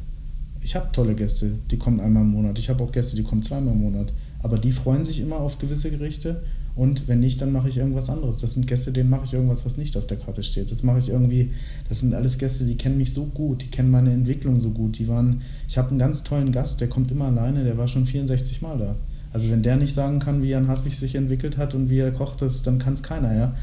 Ich 0.62 0.76
habe 0.76 0.92
tolle 0.92 1.14
Gäste, 1.14 1.52
die 1.70 1.78
kommen 1.78 2.00
einmal 2.00 2.22
im 2.22 2.30
Monat. 2.30 2.58
Ich 2.58 2.68
habe 2.68 2.84
auch 2.84 2.92
Gäste, 2.92 3.16
die 3.16 3.22
kommen 3.22 3.42
zweimal 3.42 3.74
im 3.74 3.80
Monat. 3.80 4.12
Aber 4.42 4.58
die 4.58 4.72
freuen 4.72 5.04
sich 5.04 5.20
immer 5.20 5.36
auf 5.36 5.58
gewisse 5.58 5.90
Gerichte. 5.90 6.42
Und 6.76 7.08
wenn 7.08 7.20
nicht, 7.20 7.40
dann 7.42 7.52
mache 7.52 7.68
ich 7.68 7.78
irgendwas 7.78 8.08
anderes. 8.08 8.38
Das 8.38 8.54
sind 8.54 8.66
Gäste, 8.66 8.92
denen 8.92 9.10
mache 9.10 9.24
ich 9.24 9.32
irgendwas, 9.32 9.66
was 9.66 9.76
nicht 9.76 9.96
auf 9.96 10.06
der 10.06 10.16
Karte 10.16 10.42
steht. 10.42 10.70
Das 10.70 10.82
mache 10.82 10.98
ich 10.98 11.08
irgendwie, 11.08 11.50
das 11.88 12.00
sind 12.00 12.14
alles 12.14 12.38
Gäste, 12.38 12.64
die 12.64 12.76
kennen 12.76 12.96
mich 12.96 13.12
so 13.12 13.26
gut, 13.26 13.62
die 13.62 13.66
kennen 13.66 13.90
meine 13.90 14.12
Entwicklung 14.12 14.60
so 14.60 14.70
gut. 14.70 14.98
Die 14.98 15.08
waren, 15.08 15.42
ich 15.68 15.76
habe 15.76 15.90
einen 15.90 15.98
ganz 15.98 16.22
tollen 16.22 16.52
Gast, 16.52 16.80
der 16.80 16.88
kommt 16.88 17.10
immer 17.10 17.26
alleine, 17.26 17.64
der 17.64 17.76
war 17.76 17.88
schon 17.88 18.06
64 18.06 18.62
Mal 18.62 18.78
da. 18.78 18.96
Also 19.32 19.50
wenn 19.50 19.62
der 19.62 19.76
nicht 19.76 19.94
sagen 19.94 20.18
kann, 20.18 20.42
wie 20.42 20.48
Jan 20.48 20.68
Hartwig 20.68 20.94
sich 20.94 21.14
entwickelt 21.14 21.56
hat 21.56 21.74
und 21.74 21.90
wie 21.90 21.98
er 21.98 22.12
kocht, 22.12 22.42
das, 22.42 22.62
dann 22.62 22.78
kann 22.78 22.94
es 22.94 23.02
keiner, 23.02 23.34
ja. 23.34 23.54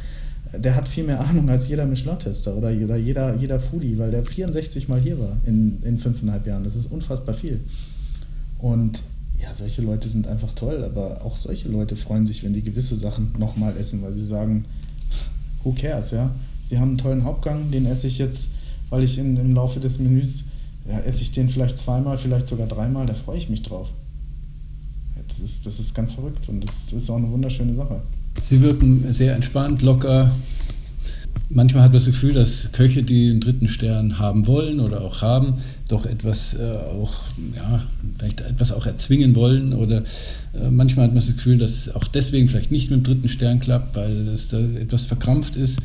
Der 0.53 0.76
hat 0.76 0.88
viel 0.88 1.03
mehr 1.03 1.20
Ahnung 1.20 1.49
als 1.49 1.68
jeder 1.68 1.86
Michelin-Tester 1.86 2.55
oder, 2.55 2.70
oder 2.70 2.95
jeder, 2.95 3.36
jeder 3.36 3.60
Foodie, 3.60 3.97
weil 3.97 4.12
der 4.12 4.24
64 4.24 4.88
Mal 4.88 4.99
hier 4.99 5.20
war 5.20 5.36
in, 5.45 5.82
in 5.84 5.99
fünfeinhalb 5.99 6.47
Jahren. 6.47 6.64
Das 6.64 6.76
ist 6.76 6.86
unfassbar 6.89 7.36
viel. 7.36 7.60
Und 8.60 9.03
ja, 9.41 9.53
solche 9.53 9.81
Leute 9.81 10.09
sind 10.09 10.27
einfach 10.27 10.53
toll, 10.53 10.83
aber 10.83 11.23
auch 11.23 11.38
solche 11.38 11.69
Leute 11.69 11.95
freuen 11.95 12.25
sich, 12.25 12.43
wenn 12.43 12.53
die 12.53 12.63
gewisse 12.63 12.95
Sachen 12.95 13.33
nochmal 13.38 13.77
essen, 13.77 14.01
weil 14.01 14.13
sie 14.13 14.25
sagen, 14.25 14.65
who 15.63 15.73
cares, 15.73 16.11
ja? 16.11 16.31
Sie 16.65 16.79
haben 16.79 16.89
einen 16.89 16.97
tollen 16.97 17.23
Hauptgang, 17.23 17.71
den 17.71 17.85
esse 17.85 18.07
ich 18.07 18.17
jetzt, 18.17 18.51
weil 18.89 19.03
ich 19.03 19.17
in, 19.17 19.38
im 19.38 19.53
Laufe 19.53 19.79
des 19.79 19.99
Menüs, 19.99 20.45
ja, 20.89 20.99
esse 20.99 21.21
ich 21.21 21.31
den 21.31 21.49
vielleicht 21.49 21.77
zweimal, 21.77 22.17
vielleicht 22.17 22.47
sogar 22.47 22.67
dreimal, 22.67 23.05
da 23.05 23.13
freue 23.13 23.38
ich 23.38 23.49
mich 23.49 23.61
drauf. 23.61 23.89
das 25.27 25.39
ist, 25.39 25.65
das 25.65 25.79
ist 25.79 25.93
ganz 25.93 26.13
verrückt 26.13 26.49
und 26.49 26.61
das 26.61 26.91
ist 26.91 27.09
auch 27.09 27.17
eine 27.17 27.29
wunderschöne 27.29 27.73
Sache. 27.73 28.01
Sie 28.43 28.61
wirken 28.61 29.13
sehr 29.13 29.35
entspannt, 29.35 29.81
locker. 29.81 30.31
Manchmal 31.50 31.84
hat 31.84 31.91
man 31.91 32.00
das 32.00 32.08
Gefühl, 32.08 32.34
dass 32.34 32.74
Köche, 32.74 33.04
die 33.04 33.30
einen 33.30 33.39
dritten 33.39 33.70
Stern 33.70 34.20
haben 34.20 34.48
wollen 34.48 34.82
oder 34.82 35.02
auch 35.02 35.22
haben, 35.22 35.56
doch 35.88 36.06
etwas 36.06 36.56
äh, 36.56 36.62
auch, 36.62 37.14
ja, 37.56 37.84
vielleicht 38.18 38.41
etwas 38.41 38.74
auch 38.74 38.86
erzwingen 38.86 39.34
wollen. 39.34 39.72
Oder 39.72 40.04
äh, 40.54 40.70
manchmal 40.70 41.06
hat 41.06 41.12
man 41.12 41.24
das 41.24 41.34
Gefühl, 41.34 41.58
dass 41.58 41.93
auch 41.95 42.04
deswegen 42.04 42.50
vielleicht 42.50 42.72
nicht 42.72 42.91
mit 42.91 43.00
dem 43.00 43.04
dritten 43.04 43.30
Stern 43.30 43.62
klappt, 43.62 43.95
weil 43.95 44.28
es 44.28 44.50
da 44.50 44.60
etwas 44.60 45.06
verkrampft 45.06 45.56
ist. 45.56 45.80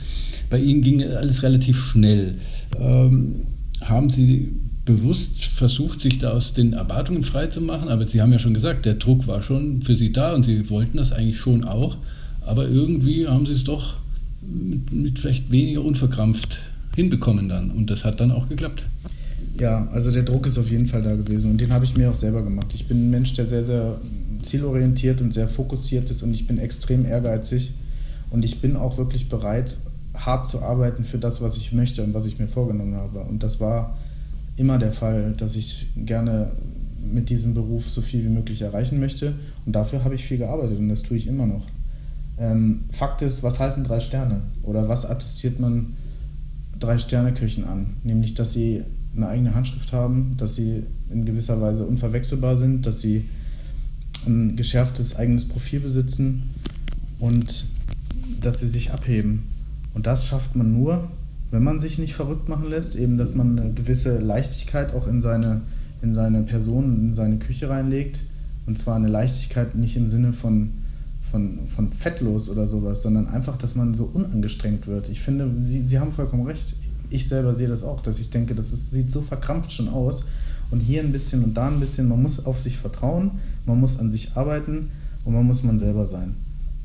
Bei 0.51 0.59
Ihnen 0.59 0.83
ging 0.83 1.01
alles 1.05 1.45
relativ 1.45 1.79
schnell. 1.81 2.35
Ähm, 2.81 3.43
haben 3.83 4.11
Sie 4.11 4.53
bewusst 4.85 5.45
versucht, 5.45 6.01
sich 6.01 6.19
da 6.19 6.31
aus 6.31 6.55
den 6.55 6.73
Erwartungen 6.73 7.23
freizumachen? 7.23 7.89
Aber 7.89 8.05
Sie 8.05 8.21
haben 8.21 8.33
ja 8.33 8.41
schon 8.41 8.55
gesagt, 8.55 8.85
der 8.85 8.95
Druck 8.95 9.29
war 9.29 9.43
schon 9.43 9.83
für 9.83 9.95
Sie 9.95 10.13
da 10.13 10.35
und 10.35 10.43
Sie 10.43 10.69
wollten 10.71 10.97
das 10.97 11.13
eigentlich 11.13 11.39
schon 11.39 11.63
auch. 11.63 11.99
Aber 12.41 12.67
irgendwie 12.67 13.29
haben 13.29 13.47
Sie 13.47 13.53
es 13.53 13.63
doch 13.63 14.02
mit, 14.43 14.93
mit 14.93 15.19
vielleicht 15.19 15.51
weniger 15.51 15.83
unverkrampft 15.83 16.59
hinbekommen 16.95 17.49
dann. 17.49 17.71
Und 17.71 17.91
das 17.91 18.05
hat 18.05 18.21
dann 18.21 18.31
auch 18.31 18.49
geklappt. 18.49 18.85
Ja, 19.59 19.89
also 19.93 20.11
der 20.11 20.23
Druck 20.23 20.47
ist 20.47 20.59
auf 20.59 20.71
jeden 20.71 20.87
Fall 20.87 21.03
da 21.03 21.15
gewesen 21.15 21.51
und 21.51 21.61
den 21.61 21.73
habe 21.73 21.85
ich 21.85 21.97
mir 21.97 22.11
auch 22.11 22.15
selber 22.15 22.43
gemacht. 22.43 22.73
Ich 22.75 22.87
bin 22.87 23.07
ein 23.07 23.11
Mensch, 23.11 23.35
der 23.35 23.47
sehr, 23.47 23.63
sehr 23.63 23.97
zielorientiert 24.43 25.21
und 25.21 25.33
sehr 25.33 25.49
fokussiert 25.49 26.11
ist 26.11 26.23
und 26.23 26.33
ich 26.33 26.47
bin 26.47 26.59
extrem 26.59 27.05
ehrgeizig 27.05 27.73
und 28.31 28.45
ich 28.45 28.61
bin 28.61 28.77
auch 28.77 28.99
wirklich 28.99 29.29
bereit, 29.29 29.77
hart 30.15 30.47
zu 30.47 30.63
arbeiten 30.63 31.05
für 31.05 31.19
das, 31.19 31.41
was 31.41 31.57
ich 31.57 31.73
möchte 31.73 32.03
und 32.03 32.15
was 32.15 32.27
ich 32.27 32.39
mir 32.39 32.49
vorgenommen 32.49 32.95
habe. 32.95 33.21
Und 33.21 33.43
das 33.43 33.61
war 33.61 33.97
immer 34.57 34.79
der 34.79 34.93
Fall, 34.93 35.33
dass 35.37 35.55
ich 35.55 35.87
gerne 35.97 36.51
mit 37.13 37.31
diesem 37.31 37.53
Beruf 37.55 37.89
so 37.89 38.01
viel 38.01 38.25
wie 38.25 38.29
möglich 38.29 38.63
erreichen 38.63 39.01
möchte 39.01 39.35
und 39.67 39.73
dafür 39.75 40.05
habe 40.05 40.15
ich 40.15 40.25
viel 40.25 40.39
gearbeitet 40.39 40.79
und 40.79 40.89
das 40.89 41.03
tue 41.03 41.17
ich 41.17 41.27
immer 41.27 41.47
noch. 41.47 41.67
Ähm, 42.43 42.81
Fakt 42.91 43.23
ist, 43.23 43.45
was 43.45 43.61
heißen 43.61 43.85
drei 43.85 44.01
Sterne? 44.01 44.41
Oder 44.65 44.89
was 44.89 45.07
attestiert 45.07 45.61
man 45.61 45.95
drei 46.77 46.99
Sterne-Köchen 46.99 47.65
an? 47.65 47.99
Nämlich, 48.03 48.35
dass 48.35 48.53
sie 48.53 48.83
eine 49.15 49.29
eigene 49.29 49.55
Handschrift 49.55 49.93
haben, 49.93 50.35
dass 50.39 50.57
sie 50.57 50.83
in 51.09 51.25
gewisser 51.25 51.61
Weise 51.61 51.87
unverwechselbar 51.87 52.57
sind, 52.57 52.85
dass 52.85 53.01
sie 53.01 53.29
ein 54.27 54.57
geschärftes 54.57 55.15
eigenes 55.15 55.47
Profil 55.47 55.79
besitzen 55.79 56.51
und 57.21 57.67
dass 58.41 58.59
sie 58.59 58.69
sich 58.69 58.91
abheben. 58.91 59.45
Und 59.95 60.09
das 60.09 60.27
schafft 60.27 60.57
man 60.57 60.73
nur, 60.73 61.09
wenn 61.53 61.63
man 61.63 61.79
sich 61.79 61.99
nicht 62.01 62.15
verrückt 62.15 62.49
machen 62.49 62.69
lässt, 62.69 62.97
eben 62.97 63.19
dass 63.19 63.37
man 63.37 63.57
eine 63.57 63.73
gewisse 63.73 64.19
Leichtigkeit 64.19 64.95
auch 64.95 65.07
in 65.07 65.21
seine, 65.21 65.61
in 66.01 66.13
seine 66.13 66.43
Person, 66.43 67.07
in 67.07 67.13
seine 67.13 67.37
Küche 67.37 67.69
reinlegt. 67.69 68.25
Und 68.67 68.79
zwar 68.79 68.97
eine 68.97 69.09
Leichtigkeit 69.09 69.77
nicht 69.77 69.97
im 69.97 70.09
Sinne 70.09 70.33
von 70.33 70.82
von, 71.33 71.67
von 71.67 71.91
fettlos 71.91 72.51
oder 72.51 72.69
sowas, 72.69 73.03
sondern 73.03 73.27
einfach, 73.27 73.57
dass 73.57 73.75
man 73.75 73.95
so 73.95 74.05
unangestrengt 74.05 74.87
wird. 74.87 75.09
Ich 75.09 75.23
finde, 75.23 75.51
Sie, 75.63 75.83
Sie 75.83 75.99
haben 75.99 76.13
vollkommen 76.13 76.47
recht. 76.47 76.77
Ich 77.09 77.27
selber 77.27 77.55
sehe 77.55 77.69
das 77.69 77.83
auch, 77.83 78.01
dass 78.01 78.21
ich 78.21 78.31
denke, 78.31 78.55
das 78.55 78.73
ist, 78.73 78.91
sieht 78.91 79.11
so 79.11 79.23
verkrampft 79.23 79.73
schon 79.73 79.89
aus. 79.89 80.27
Und 80.71 80.81
hier 80.81 81.03
ein 81.03 81.11
bisschen 81.11 81.43
und 81.43 81.55
da 81.55 81.69
ein 81.69 81.81
bisschen. 81.81 82.09
Man 82.09 82.23
muss 82.23 82.45
auf 82.45 82.61
sich 82.61 82.77
vertrauen, 82.77 83.33
man 83.67 83.81
muss 83.81 83.99
an 83.99 84.11
sich 84.11 84.37
arbeiten 84.37 84.91
und 85.25 85.33
man 85.33 85.47
muss 85.47 85.63
man 85.63 85.79
selber 85.79 86.07
sein. 86.07 86.35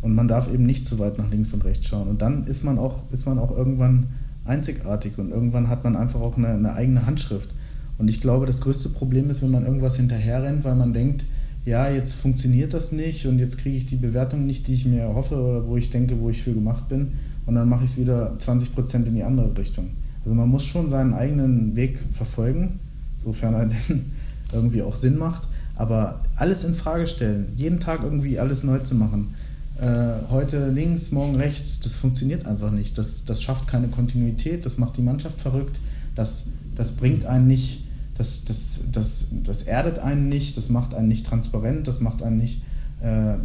Und 0.02 0.16
man 0.16 0.28
darf 0.28 0.52
eben 0.52 0.66
nicht 0.66 0.88
zu 0.88 0.98
weit 1.00 1.18
nach 1.18 1.30
links 1.30 1.54
und 1.54 1.66
rechts 1.66 1.88
schauen. 1.88 2.08
Und 2.08 2.22
dann 2.22 2.48
ist 2.48 2.64
man 2.64 2.80
auch, 2.80 3.04
ist 3.12 3.26
man 3.26 3.40
auch 3.40 3.56
irgendwann 3.56 4.08
einzigartig 4.46 5.18
und 5.18 5.32
irgendwann 5.32 5.68
hat 5.68 5.84
man 5.84 5.98
einfach 5.98 6.22
auch 6.22 6.38
eine, 6.38 6.50
eine 6.50 6.74
eigene 6.74 7.06
Handschrift. 7.06 7.54
Und 7.98 8.08
ich 8.08 8.22
glaube, 8.22 8.46
das 8.46 8.62
größte 8.62 8.90
Problem 8.90 9.30
ist, 9.30 9.42
wenn 9.42 9.52
man 9.52 9.66
irgendwas 9.66 9.98
hinterherrennt, 9.98 10.64
weil 10.64 10.76
man 10.76 10.94
denkt, 10.94 11.26
ja, 11.68 11.90
jetzt 11.90 12.14
funktioniert 12.14 12.74
das 12.74 12.94
nicht 12.94 13.26
und 13.26 13.40
jetzt 13.40 13.58
kriege 13.58 13.76
ich 13.76 13.86
die 13.86 13.98
Bewertung 13.98 14.46
nicht, 14.46 14.70
die 14.70 14.74
ich 14.74 14.86
mir 14.86 15.14
hoffe 15.14 15.36
oder 15.36 15.68
wo 15.68 15.76
ich 15.76 15.90
denke, 15.90 16.18
wo 16.22 16.30
ich 16.30 16.42
für 16.42 16.54
gemacht 16.54 16.88
bin. 16.88 17.12
Und 17.46 17.56
dann 17.56 17.68
mache 17.68 17.84
ich 17.84 17.92
es 17.92 17.98
wieder 17.98 18.40
20 18.40 18.74
Prozent 18.74 19.06
in 19.10 19.16
die 19.16 19.24
andere 19.24 19.56
Richtung. 19.58 19.90
Also 20.24 20.34
man 20.34 20.48
muss 20.48 20.66
schon 20.66 20.90
seinen 20.90 21.14
eigenen 21.14 21.76
Weg 21.76 22.00
verfolgen, 22.14 22.80
sofern 23.18 23.54
er 23.54 23.66
denn 23.90 24.12
irgendwie 24.54 24.82
auch 24.82 24.96
Sinn 24.96 25.18
macht. 25.18 25.50
Aber 25.76 26.24
alles 26.38 26.64
in 26.64 26.74
Frage 26.74 27.06
stellen, 27.06 27.48
jeden 27.58 27.82
Tag 27.82 28.02
irgendwie 28.02 28.40
alles 28.40 28.64
neu 28.64 28.78
zu 28.78 28.96
machen. 28.96 29.36
Äh, 29.78 30.30
heute 30.30 30.70
links, 30.70 31.12
morgen 31.12 31.36
rechts, 31.36 31.82
das 31.82 31.96
funktioniert 31.96 32.46
einfach 32.46 32.72
nicht. 32.72 32.98
Das, 32.98 33.26
das 33.26 33.44
schafft 33.44 33.68
keine 33.68 33.90
Kontinuität, 33.90 34.66
das 34.66 34.78
macht 34.78 34.96
die 34.96 35.02
Mannschaft 35.02 35.42
verrückt, 35.42 35.82
das, 36.16 36.46
das 36.76 36.94
bringt 36.94 37.26
einen 37.26 37.48
nicht 37.48 37.87
das, 38.18 38.44
das, 38.46 38.82
das, 38.92 39.28
das 39.44 39.62
erdet 39.62 40.00
einen 40.00 40.28
nicht, 40.28 40.58
das 40.58 40.70
macht 40.70 40.94
einen 40.94 41.08
nicht 41.08 41.26
transparent, 41.26 41.88
das 41.88 42.02
macht 42.02 42.24
einen 42.24 42.38
nicht, 42.38 42.62
äh, 43.02 43.36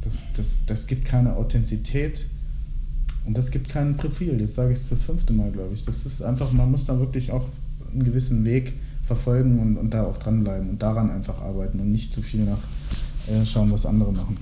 das, 0.00 0.28
das, 0.34 0.64
das 0.66 0.86
gibt 0.86 1.04
keine 1.04 1.36
Authentizität 1.36 2.26
und 3.26 3.36
das 3.36 3.50
gibt 3.50 3.68
kein 3.68 3.96
Profil. 3.96 4.40
Jetzt 4.40 4.54
sage 4.54 4.72
ich 4.72 4.78
es 4.78 4.88
das 4.88 5.02
fünfte 5.02 5.32
Mal, 5.32 5.52
glaube 5.52 5.74
ich. 5.74 5.82
Das 5.82 6.06
ist 6.06 6.22
einfach, 6.22 6.50
man 6.52 6.70
muss 6.70 6.86
da 6.86 6.98
wirklich 6.98 7.30
auch 7.30 7.46
einen 7.92 8.04
gewissen 8.04 8.44
Weg 8.44 8.72
verfolgen 9.02 9.58
und, 9.58 9.76
und 9.76 9.92
da 9.92 10.04
auch 10.04 10.16
dranbleiben 10.16 10.70
und 10.70 10.82
daran 10.82 11.10
einfach 11.10 11.40
arbeiten 11.42 11.78
und 11.78 11.92
nicht 11.92 12.14
zu 12.14 12.22
viel 12.22 12.44
nach 12.44 12.58
äh, 13.28 13.44
schauen, 13.44 13.70
was 13.70 13.84
andere 13.84 14.12
machen. 14.12 14.38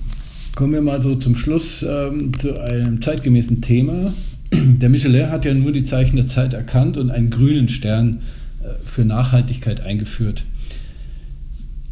Kommen 0.55 0.73
wir 0.73 0.81
mal 0.81 1.01
so 1.01 1.15
zum 1.15 1.35
Schluss 1.35 1.83
ähm, 1.83 2.37
zu 2.37 2.61
einem 2.61 3.01
zeitgemäßen 3.01 3.61
Thema. 3.61 4.13
Der 4.53 4.89
Michelin 4.89 5.29
hat 5.29 5.43
ja 5.43 5.53
nur 5.53 5.71
die 5.71 5.83
Zeichen 5.83 6.17
der 6.17 6.27
Zeit 6.27 6.53
erkannt 6.53 6.97
und 6.97 7.09
einen 7.09 7.29
grünen 7.29 7.69
Stern 7.69 8.19
für 8.83 9.05
Nachhaltigkeit 9.05 9.81
eingeführt. 9.81 10.43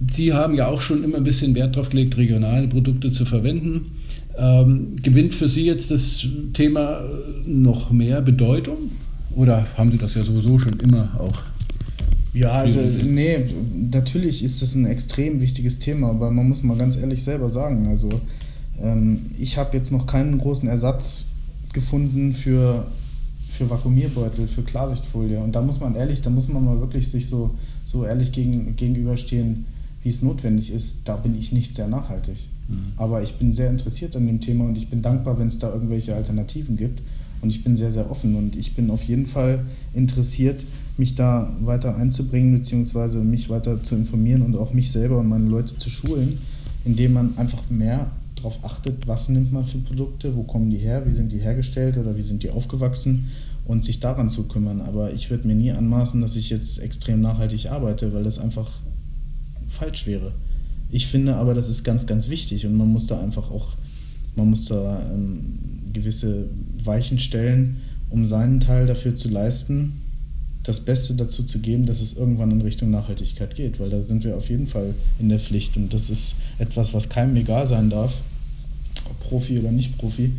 Sie 0.07 0.34
haben 0.34 0.55
ja 0.55 0.67
auch 0.67 0.82
schon 0.82 1.03
immer 1.03 1.17
ein 1.17 1.24
bisschen 1.24 1.55
Wert 1.55 1.76
darauf 1.76 1.89
gelegt, 1.89 2.17
regionale 2.17 2.67
Produkte 2.67 3.11
zu 3.11 3.26
verwenden. 3.26 3.91
Ähm, 4.38 4.95
gewinnt 5.01 5.34
für 5.34 5.49
Sie 5.49 5.65
jetzt 5.65 5.91
das 5.91 6.26
Thema 6.53 7.01
noch 7.45 7.91
mehr 7.91 8.22
Bedeutung? 8.22 8.78
Oder 9.36 9.67
haben 9.78 9.91
Sie 9.91 9.97
das 9.97 10.15
ja 10.15 10.24
sowieso 10.24 10.57
schon 10.57 10.80
immer 10.80 11.20
auch? 11.20 11.43
Ja, 12.34 12.51
also 12.51 12.80
nee, 12.80 13.45
natürlich 13.76 14.43
ist 14.43 14.61
das 14.61 14.76
ein 14.76 14.86
extrem 14.86 15.41
wichtiges 15.41 15.80
Thema, 15.80 16.11
aber 16.11 16.30
man 16.30 16.47
muss 16.47 16.63
mal 16.63 16.78
ganz 16.78 16.95
ehrlich 16.95 17.24
selber 17.24 17.49
sagen, 17.49 17.88
also 17.88 18.09
ähm, 18.82 19.32
ich 19.38 19.57
habe 19.57 19.76
jetzt 19.76 19.91
noch 19.91 20.05
keinen 20.05 20.38
großen 20.38 20.70
Ersatz 20.70 21.26
gefunden 21.74 22.34
für 22.34 22.86
für 23.49 23.69
Vakuumierbeutel, 23.69 24.47
für 24.47 24.61
Klarsichtfolie. 24.61 25.39
Und 25.39 25.53
da 25.55 25.61
muss 25.61 25.79
man 25.79 25.95
ehrlich, 25.95 26.21
da 26.21 26.29
muss 26.29 26.47
man 26.47 26.63
mal 26.63 26.79
wirklich 26.79 27.09
sich 27.09 27.27
so, 27.27 27.51
so 27.83 28.05
ehrlich 28.05 28.31
gegen, 28.31 28.75
gegenüberstehen, 28.75 29.65
wie 30.03 30.09
es 30.09 30.21
notwendig 30.21 30.71
ist. 30.71 31.01
Da 31.05 31.15
bin 31.15 31.37
ich 31.37 31.51
nicht 31.51 31.75
sehr 31.75 31.87
nachhaltig. 31.87 32.47
Mhm. 32.67 32.79
Aber 32.97 33.23
ich 33.23 33.35
bin 33.35 33.51
sehr 33.51 33.69
interessiert 33.69 34.15
an 34.15 34.27
dem 34.27 34.39
Thema 34.39 34.65
und 34.65 34.77
ich 34.77 34.89
bin 34.89 35.01
dankbar, 35.01 35.39
wenn 35.39 35.47
es 35.47 35.57
da 35.57 35.73
irgendwelche 35.73 36.15
Alternativen 36.15 36.77
gibt. 36.77 37.01
Und 37.41 37.49
ich 37.49 37.63
bin 37.63 37.75
sehr, 37.75 37.91
sehr 37.91 38.11
offen 38.11 38.35
und 38.35 38.55
ich 38.55 38.75
bin 38.75 38.91
auf 38.91 39.03
jeden 39.03 39.25
Fall 39.25 39.65
interessiert, 39.93 40.67
mich 40.97 41.15
da 41.15 41.51
weiter 41.61 41.95
einzubringen, 41.95 42.53
beziehungsweise 42.53 43.19
mich 43.19 43.49
weiter 43.49 43.81
zu 43.81 43.95
informieren 43.95 44.41
und 44.41 44.55
auch 44.57 44.73
mich 44.73 44.91
selber 44.91 45.17
und 45.19 45.27
meine 45.27 45.47
Leute 45.47 45.77
zu 45.77 45.89
schulen, 45.89 46.39
indem 46.83 47.13
man 47.13 47.37
einfach 47.37 47.63
mehr 47.69 48.11
darauf 48.39 48.63
achtet, 48.63 49.07
was 49.07 49.29
nimmt 49.29 49.51
man 49.51 49.65
für 49.65 49.77
Produkte, 49.79 50.35
wo 50.35 50.43
kommen 50.43 50.69
die 50.69 50.77
her, 50.77 51.05
wie 51.05 51.11
sind 51.11 51.31
die 51.31 51.39
hergestellt 51.39 51.97
oder 51.97 52.17
wie 52.17 52.21
sind 52.21 52.43
die 52.43 52.49
aufgewachsen 52.49 53.29
und 53.65 53.83
sich 53.83 53.99
daran 53.99 54.29
zu 54.29 54.47
kümmern. 54.47 54.81
Aber 54.81 55.13
ich 55.13 55.29
würde 55.29 55.47
mir 55.47 55.55
nie 55.55 55.71
anmaßen, 55.71 56.21
dass 56.21 56.35
ich 56.35 56.49
jetzt 56.49 56.79
extrem 56.79 57.21
nachhaltig 57.21 57.69
arbeite, 57.69 58.13
weil 58.13 58.23
das 58.23 58.39
einfach 58.39 58.69
falsch 59.67 60.07
wäre. 60.07 60.33
Ich 60.91 61.07
finde 61.07 61.35
aber, 61.35 61.53
das 61.53 61.69
ist 61.69 61.83
ganz, 61.83 62.07
ganz 62.07 62.29
wichtig 62.29 62.65
und 62.65 62.75
man 62.75 62.87
muss 62.91 63.05
da 63.07 63.19
einfach 63.19 63.51
auch, 63.51 63.75
man 64.35 64.49
muss 64.49 64.65
da 64.65 65.07
ähm, 65.13 65.59
gewisse 65.93 66.45
Weichen 66.83 67.19
stellen, 67.19 67.77
um 68.09 68.25
seinen 68.25 68.59
Teil 68.59 68.87
dafür 68.87 69.15
zu 69.15 69.29
leisten, 69.29 70.01
das 70.64 70.82
Beste 70.82 71.16
dazu 71.16 71.43
zu 71.43 71.60
geben, 71.60 71.86
dass 71.86 72.01
es 72.01 72.18
irgendwann 72.18 72.51
in 72.51 72.62
Richtung 72.62 72.91
Nachhaltigkeit 72.91 73.55
geht, 73.55 73.80
weil 73.80 73.89
da 73.89 74.01
sind 74.01 74.24
wir 74.24 74.36
auf 74.38 74.49
jeden 74.49 74.68
Fall 74.68 74.93
in 75.18 75.30
der 75.30 75.39
Pflicht 75.39 75.78
und 75.78 75.93
das 75.93 76.10
ist 76.10 76.36
etwas, 76.57 76.93
was 76.93 77.10
keinem 77.10 77.36
egal 77.36 77.66
sein 77.66 77.89
darf, 77.89 78.22
Profi 79.22 79.60
oder 79.60 79.72
nicht 79.72 79.97
Profi. 79.97 80.34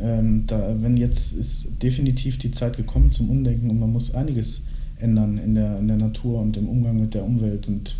Ähm, 0.00 0.44
da, 0.46 0.74
wenn 0.80 0.96
jetzt 0.96 1.32
ist 1.32 1.82
definitiv 1.82 2.38
die 2.38 2.50
Zeit 2.50 2.76
gekommen 2.76 3.12
zum 3.12 3.30
Umdenken 3.30 3.68
und 3.68 3.78
man 3.78 3.92
muss 3.92 4.14
einiges 4.14 4.62
ändern 4.98 5.38
in 5.38 5.54
der, 5.54 5.78
in 5.78 5.88
der 5.88 5.96
Natur 5.96 6.40
und 6.40 6.56
im 6.56 6.68
Umgang 6.68 7.00
mit 7.00 7.14
der 7.14 7.24
Umwelt 7.24 7.68
und 7.68 7.96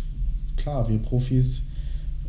klar, 0.57 0.89
wir 0.89 0.97
Profis 0.97 1.63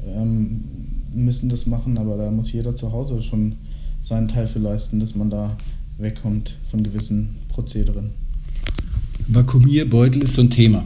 ähm, 0.06 0.64
müssen 1.12 1.48
das 1.48 1.66
machen, 1.66 1.98
aber 1.98 2.16
da 2.16 2.30
muss 2.30 2.52
jeder 2.52 2.74
zu 2.74 2.92
Hause 2.92 3.22
schon 3.22 3.56
seinen 4.00 4.28
Teil 4.28 4.46
für 4.46 4.58
leisten, 4.58 5.00
dass 5.00 5.14
man 5.14 5.30
da 5.30 5.56
wegkommt 5.98 6.56
von 6.66 6.82
gewissen 6.82 7.36
Prozederen. 7.48 8.10
Vakuumierbeutel 9.32 10.24
ist 10.24 10.34
so 10.34 10.42
ein 10.42 10.50
Thema, 10.50 10.84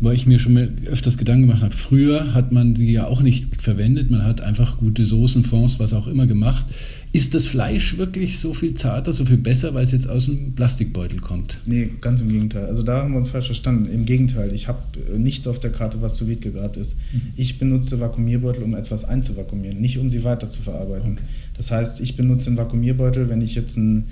weil 0.00 0.14
ich 0.14 0.26
mir 0.26 0.38
schon 0.38 0.52
mal 0.52 0.70
öfters 0.84 1.16
Gedanken 1.16 1.46
gemacht 1.46 1.62
habe. 1.62 1.74
Früher 1.74 2.34
hat 2.34 2.52
man 2.52 2.74
die 2.74 2.92
ja 2.92 3.06
auch 3.06 3.22
nicht 3.22 3.62
verwendet, 3.62 4.10
man 4.10 4.22
hat 4.22 4.42
einfach 4.42 4.76
gute 4.76 5.06
Soßen, 5.06 5.44
Fonds, 5.44 5.78
was 5.78 5.94
auch 5.94 6.06
immer 6.06 6.26
gemacht. 6.26 6.66
Ist 7.12 7.32
das 7.32 7.46
Fleisch 7.46 7.96
wirklich 7.96 8.38
so 8.38 8.52
viel 8.52 8.74
zarter, 8.74 9.14
so 9.14 9.24
viel 9.24 9.38
besser, 9.38 9.72
weil 9.72 9.84
es 9.84 9.92
jetzt 9.92 10.10
aus 10.10 10.26
dem 10.26 10.54
Plastikbeutel 10.54 11.20
kommt? 11.20 11.58
Nee, 11.64 11.90
ganz 12.02 12.20
im 12.20 12.28
Gegenteil. 12.28 12.66
Also 12.66 12.82
da 12.82 13.02
haben 13.02 13.12
wir 13.12 13.18
uns 13.18 13.30
falsch 13.30 13.46
verstanden. 13.46 13.90
Im 13.90 14.04
Gegenteil, 14.04 14.54
ich 14.54 14.68
habe 14.68 14.80
äh, 15.14 15.18
nichts 15.18 15.46
auf 15.46 15.58
der 15.58 15.72
Karte, 15.72 16.02
was 16.02 16.16
zu 16.16 16.26
gegart 16.26 16.76
ist. 16.76 16.98
Mhm. 17.12 17.20
Ich 17.36 17.58
benutze 17.58 17.98
Vakuumierbeutel, 17.98 18.62
um 18.62 18.74
etwas 18.74 19.06
einzuvakuumieren, 19.06 19.80
nicht 19.80 19.96
um 19.96 20.10
sie 20.10 20.22
weiter 20.22 20.50
zu 20.50 20.60
verarbeiten. 20.60 21.12
Okay. 21.12 21.22
Das 21.56 21.70
heißt, 21.70 22.00
ich 22.00 22.16
benutze 22.16 22.48
einen 22.48 22.58
Vakuumierbeutel, 22.58 23.30
wenn 23.30 23.40
ich 23.40 23.54
jetzt 23.54 23.78
ein... 23.78 24.04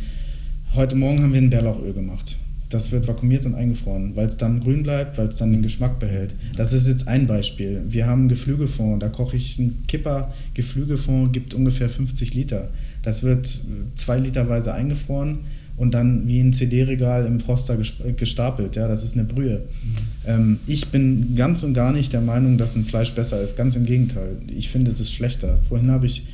Heute 0.73 0.97
Morgen 0.97 1.23
haben 1.23 1.33
wir 1.33 1.41
ein 1.41 1.51
Bärlauchöl 1.51 1.93
gemacht 1.93 2.37
das 2.75 2.91
wird 2.91 3.07
vakuumiert 3.07 3.47
und 3.47 3.55
eingefroren, 3.55 4.17
weil 4.17 4.27
es 4.27 4.37
dann 4.37 4.61
grün 4.61 4.83
bleibt, 4.83 5.17
weil 5.17 5.29
es 5.29 5.37
dann 5.37 5.53
den 5.53 5.63
Geschmack 5.63 6.01
behält. 6.01 6.35
Das 6.57 6.73
ist 6.73 6.89
jetzt 6.89 7.07
ein 7.07 7.27
Beispiel. 7.27 7.83
Wir 7.89 8.07
haben 8.07 8.23
einen 8.23 8.29
Geflügelfond, 8.29 9.03
da 9.03 9.09
koche 9.09 9.37
ich 9.37 9.59
einen 9.59 9.85
Kipper. 9.87 10.33
Geflügelfond 10.55 11.33
gibt 11.33 11.55
ungefähr 11.55 11.89
50 11.89 12.35
Liter. 12.35 12.71
Das 13.03 13.23
wird 13.23 13.61
zwei 13.95 14.19
Literweise 14.19 14.75
eingefroren 14.75 15.39
und 15.77 15.95
dann 15.95 16.27
wie 16.27 16.41
ein 16.41 16.53
CD-Regal 16.53 17.27
im 17.27 17.39
Froster 17.39 17.77
gestapelt. 18.17 18.75
Ja, 18.75 18.89
das 18.89 19.05
ist 19.05 19.17
eine 19.17 19.25
Brühe. 19.25 19.59
Mhm. 19.59 19.97
Ähm, 20.27 20.61
ich 20.67 20.89
bin 20.89 21.37
ganz 21.37 21.63
und 21.63 21.75
gar 21.75 21.93
nicht 21.93 22.13
der 22.13 22.21
Meinung, 22.21 22.59
dass 22.59 22.75
ein 22.75 22.85
Fleisch 22.85 23.13
besser 23.13 23.41
ist. 23.41 23.57
Ganz 23.57 23.77
im 23.77 23.87
Gegenteil. 23.87 24.37
Ich 24.49 24.69
finde, 24.69 24.91
es 24.91 24.99
ist 24.99 25.13
schlechter. 25.13 25.61
Vorhin 25.69 25.91
habe 25.93 26.07
ich 26.07 26.27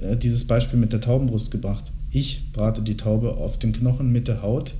äh, 0.00 0.16
dieses 0.16 0.44
Beispiel 0.44 0.78
mit 0.78 0.92
der 0.92 1.00
Taubenbrust 1.00 1.52
gebracht. 1.52 1.92
Ich 2.10 2.52
brate 2.52 2.82
die 2.82 2.96
Taube 2.96 3.34
auf 3.34 3.58
dem 3.60 3.72
Knochen 3.72 4.10
mit 4.12 4.26
der 4.26 4.42
Haut 4.42 4.74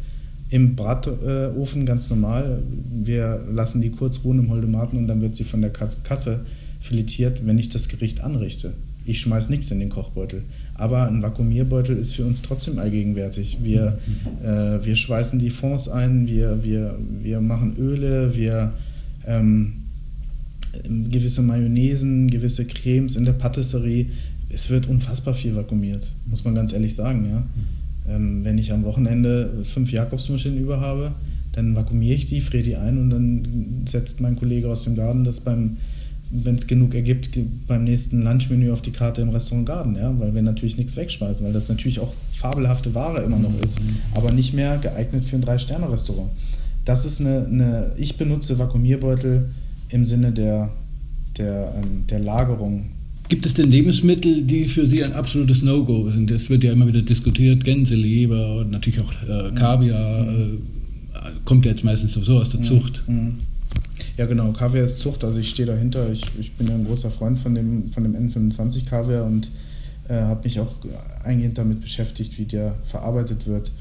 im 0.50 0.76
Bratofen 0.76 1.86
ganz 1.86 2.10
normal. 2.10 2.62
Wir 2.92 3.44
lassen 3.50 3.80
die 3.80 3.90
kurz 3.90 4.20
ruhen 4.24 4.38
im 4.38 4.50
Holdomaten 4.50 4.98
und 4.98 5.08
dann 5.08 5.20
wird 5.20 5.34
sie 5.36 5.44
von 5.44 5.60
der 5.60 5.70
Kasse 5.70 6.44
filetiert, 6.80 7.46
wenn 7.46 7.58
ich 7.58 7.70
das 7.70 7.88
Gericht 7.88 8.22
anrichte. 8.22 8.74
Ich 9.06 9.20
schmeiß 9.20 9.50
nichts 9.50 9.70
in 9.70 9.80
den 9.80 9.90
Kochbeutel. 9.90 10.42
Aber 10.74 11.06
ein 11.06 11.22
Vakuumierbeutel 11.22 11.96
ist 11.96 12.14
für 12.14 12.24
uns 12.24 12.40
trotzdem 12.40 12.78
allgegenwärtig. 12.78 13.58
Wir, 13.62 13.98
äh, 14.42 14.84
wir 14.84 14.96
schweißen 14.96 15.38
die 15.38 15.50
Fonds 15.50 15.88
ein, 15.88 16.26
wir, 16.26 16.62
wir, 16.62 16.98
wir 17.22 17.40
machen 17.40 17.76
Öle, 17.76 18.34
wir 18.34 18.72
ähm, 19.26 19.84
gewisse 21.10 21.42
Mayonnaisen, 21.42 22.30
gewisse 22.30 22.64
Cremes 22.64 23.16
in 23.16 23.24
der 23.24 23.34
Patisserie. 23.34 24.06
Es 24.48 24.70
wird 24.70 24.88
unfassbar 24.88 25.34
viel 25.34 25.54
vakuumiert, 25.54 26.14
muss 26.26 26.44
man 26.44 26.54
ganz 26.54 26.72
ehrlich 26.72 26.94
sagen. 26.94 27.26
Ja? 27.28 27.46
Ähm, 28.08 28.44
wenn 28.44 28.58
ich 28.58 28.72
am 28.72 28.84
Wochenende 28.84 29.64
fünf 29.64 29.92
Jakobsmaschinen 29.92 30.58
über 30.58 30.80
habe, 30.80 31.12
dann 31.52 31.74
vakuumiere 31.74 32.14
ich 32.14 32.26
die, 32.26 32.40
friere 32.40 32.62
die 32.62 32.76
ein 32.76 32.98
und 32.98 33.10
dann 33.10 33.84
setzt 33.88 34.20
mein 34.20 34.36
Kollege 34.36 34.68
aus 34.68 34.84
dem 34.84 34.96
Garten 34.96 35.24
das 35.24 35.40
beim, 35.40 35.76
wenn 36.30 36.56
es 36.56 36.66
genug 36.66 36.94
ergibt, 36.94 37.38
beim 37.66 37.84
nächsten 37.84 38.22
Lunchmenü 38.22 38.72
auf 38.72 38.82
die 38.82 38.90
Karte 38.90 39.22
im 39.22 39.28
Restaurant 39.28 39.66
Garden, 39.66 39.96
ja, 39.96 40.18
weil 40.18 40.34
wir 40.34 40.42
natürlich 40.42 40.76
nichts 40.76 40.96
wegschmeißen, 40.96 41.46
weil 41.46 41.52
das 41.52 41.68
natürlich 41.68 42.00
auch 42.00 42.12
fabelhafte 42.32 42.94
Ware 42.94 43.22
immer 43.22 43.38
noch 43.38 43.56
ist, 43.60 43.78
aber 44.14 44.32
nicht 44.32 44.52
mehr 44.52 44.78
geeignet 44.78 45.24
für 45.24 45.36
ein 45.36 45.42
Drei-Sterne-Restaurant. 45.42 46.30
Das 46.84 47.04
ist 47.06 47.20
eine, 47.20 47.46
eine, 47.46 47.92
ich 47.96 48.16
benutze 48.18 48.58
Vakuumierbeutel 48.58 49.48
im 49.90 50.04
Sinne 50.04 50.32
der, 50.32 50.70
der, 51.38 51.72
ähm, 51.76 52.06
der 52.08 52.18
Lagerung 52.18 52.90
Gibt 53.28 53.46
es 53.46 53.54
denn 53.54 53.70
Lebensmittel, 53.70 54.42
die 54.42 54.66
für 54.66 54.86
Sie 54.86 55.02
ein 55.02 55.12
absolutes 55.12 55.62
No-Go 55.62 56.10
sind? 56.10 56.30
Es 56.30 56.50
wird 56.50 56.62
ja 56.62 56.72
immer 56.72 56.86
wieder 56.86 57.02
diskutiert, 57.02 57.64
Gänseleber 57.64 58.58
und 58.58 58.70
natürlich 58.70 59.00
auch 59.00 59.12
äh, 59.26 59.50
Kaviar. 59.52 60.24
Mhm. 60.24 60.58
Äh, 61.14 61.18
kommt 61.44 61.64
ja 61.64 61.70
jetzt 61.70 61.84
meistens 61.84 62.12
sowieso 62.12 62.38
aus 62.38 62.50
der 62.50 62.60
mhm. 62.60 62.64
Zucht. 62.64 63.02
Mhm. 63.06 63.36
Ja, 64.16 64.26
genau. 64.26 64.52
Kaviar 64.52 64.84
ist 64.84 64.98
Zucht, 64.98 65.24
also 65.24 65.38
ich 65.38 65.48
stehe 65.48 65.66
dahinter. 65.66 66.12
Ich, 66.12 66.22
ich 66.38 66.52
bin 66.52 66.68
ja 66.68 66.74
ein 66.74 66.84
großer 66.84 67.10
Freund 67.10 67.38
von 67.38 67.54
dem, 67.54 67.90
von 67.92 68.04
dem 68.04 68.14
N25-Kaviar 68.14 69.24
und 69.24 69.50
äh, 70.08 70.14
habe 70.14 70.44
mich 70.44 70.60
auch 70.60 70.74
eingehend 71.24 71.56
damit 71.56 71.80
beschäftigt, 71.80 72.38
wie 72.38 72.44
der 72.44 72.74
verarbeitet 72.84 73.46
wird. 73.46 73.72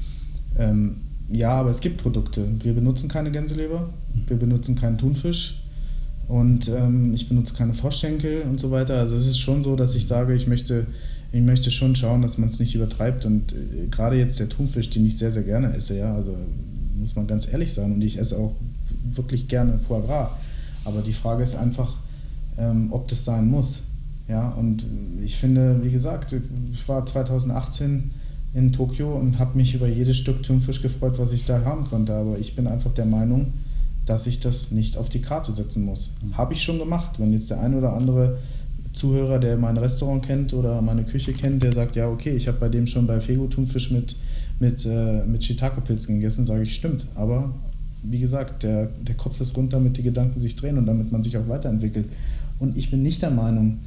Ähm, 0.58 0.96
ja, 1.28 1.52
aber 1.52 1.70
es 1.70 1.80
gibt 1.80 1.98
Produkte. 1.98 2.46
Wir 2.62 2.72
benutzen 2.72 3.08
keine 3.08 3.30
Gänseleber, 3.30 3.90
wir 4.26 4.36
benutzen 4.36 4.74
keinen 4.74 4.98
Thunfisch, 4.98 5.62
und 6.28 6.68
ähm, 6.68 7.12
ich 7.12 7.28
benutze 7.28 7.54
keine 7.54 7.74
Froschschenkel 7.74 8.42
und 8.42 8.58
so 8.58 8.70
weiter. 8.70 8.98
Also 8.98 9.16
es 9.16 9.26
ist 9.26 9.38
schon 9.38 9.62
so, 9.62 9.76
dass 9.76 9.94
ich 9.94 10.06
sage, 10.06 10.34
ich 10.34 10.46
möchte, 10.46 10.86
ich 11.32 11.42
möchte 11.42 11.70
schon 11.70 11.94
schauen, 11.96 12.22
dass 12.22 12.38
man 12.38 12.48
es 12.48 12.58
nicht 12.58 12.74
übertreibt. 12.74 13.26
Und 13.26 13.52
äh, 13.52 13.88
gerade 13.90 14.16
jetzt 14.16 14.40
der 14.40 14.48
Thunfisch, 14.48 14.90
den 14.90 15.04
ich 15.04 15.18
sehr, 15.18 15.30
sehr 15.30 15.42
gerne 15.42 15.74
esse, 15.74 15.98
ja, 15.98 16.14
also 16.14 16.36
muss 16.96 17.14
man 17.14 17.26
ganz 17.26 17.50
ehrlich 17.52 17.72
sein. 17.72 17.92
Und 17.92 18.02
ich 18.02 18.18
esse 18.18 18.38
auch 18.38 18.54
wirklich 19.04 19.48
gerne 19.48 19.78
Foie 19.78 20.02
Gras. 20.02 20.30
Aber 20.84 21.02
die 21.02 21.12
Frage 21.12 21.42
ist 21.42 21.56
einfach, 21.56 21.98
ähm, 22.56 22.88
ob 22.90 23.08
das 23.08 23.24
sein 23.24 23.46
muss. 23.48 23.82
Ja, 24.28 24.48
und 24.48 24.86
ich 25.22 25.36
finde, 25.36 25.84
wie 25.84 25.90
gesagt, 25.90 26.34
ich 26.72 26.88
war 26.88 27.04
2018 27.04 28.12
in 28.54 28.72
Tokio 28.72 29.14
und 29.14 29.38
habe 29.38 29.58
mich 29.58 29.74
über 29.74 29.88
jedes 29.88 30.16
Stück 30.16 30.42
Thunfisch 30.42 30.80
gefreut, 30.80 31.18
was 31.18 31.32
ich 31.32 31.44
da 31.44 31.62
haben 31.64 31.84
konnte. 31.84 32.14
Aber 32.14 32.38
ich 32.38 32.56
bin 32.56 32.66
einfach 32.66 32.92
der 32.94 33.04
Meinung, 33.04 33.52
dass 34.06 34.26
ich 34.26 34.40
das 34.40 34.70
nicht 34.70 34.96
auf 34.96 35.08
die 35.08 35.20
Karte 35.20 35.52
setzen 35.52 35.84
muss. 35.84 36.14
Mhm. 36.22 36.36
Habe 36.36 36.52
ich 36.52 36.62
schon 36.62 36.78
gemacht. 36.78 37.18
Wenn 37.18 37.32
jetzt 37.32 37.50
der 37.50 37.60
ein 37.60 37.74
oder 37.74 37.94
andere 37.94 38.38
Zuhörer, 38.92 39.38
der 39.38 39.56
mein 39.56 39.76
Restaurant 39.76 40.24
kennt 40.24 40.54
oder 40.54 40.80
meine 40.80 41.04
Küche 41.04 41.32
kennt, 41.32 41.62
der 41.62 41.72
sagt, 41.72 41.96
ja, 41.96 42.08
okay, 42.08 42.30
ich 42.30 42.46
habe 42.46 42.58
bei 42.58 42.68
dem 42.68 42.86
schon 42.86 43.06
bei 43.06 43.20
Fego 43.20 43.46
Thunfisch 43.46 43.90
mit, 43.90 44.14
mit, 44.60 44.86
äh, 44.86 45.24
mit 45.24 45.44
Shiitake-Pilzen 45.44 46.16
gegessen, 46.16 46.46
sage 46.46 46.62
ich, 46.62 46.74
stimmt. 46.74 47.06
Aber 47.14 47.52
wie 48.02 48.20
gesagt, 48.20 48.62
der, 48.62 48.90
der 49.00 49.14
Kopf 49.14 49.40
ist 49.40 49.56
rund, 49.56 49.72
damit 49.72 49.96
die 49.96 50.02
Gedanken 50.02 50.38
sich 50.38 50.54
drehen 50.56 50.78
und 50.78 50.86
damit 50.86 51.10
man 51.10 51.22
sich 51.22 51.36
auch 51.36 51.48
weiterentwickelt. 51.48 52.06
Und 52.58 52.76
ich 52.76 52.90
bin 52.90 53.02
nicht 53.02 53.22
der 53.22 53.30
Meinung, 53.30 53.78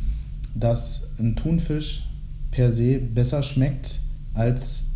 dass 0.55 1.11
ein 1.19 1.35
Thunfisch 1.35 2.07
per 2.51 2.71
se 2.71 2.99
besser 2.99 3.43
schmeckt 3.43 3.99
als 4.33 4.87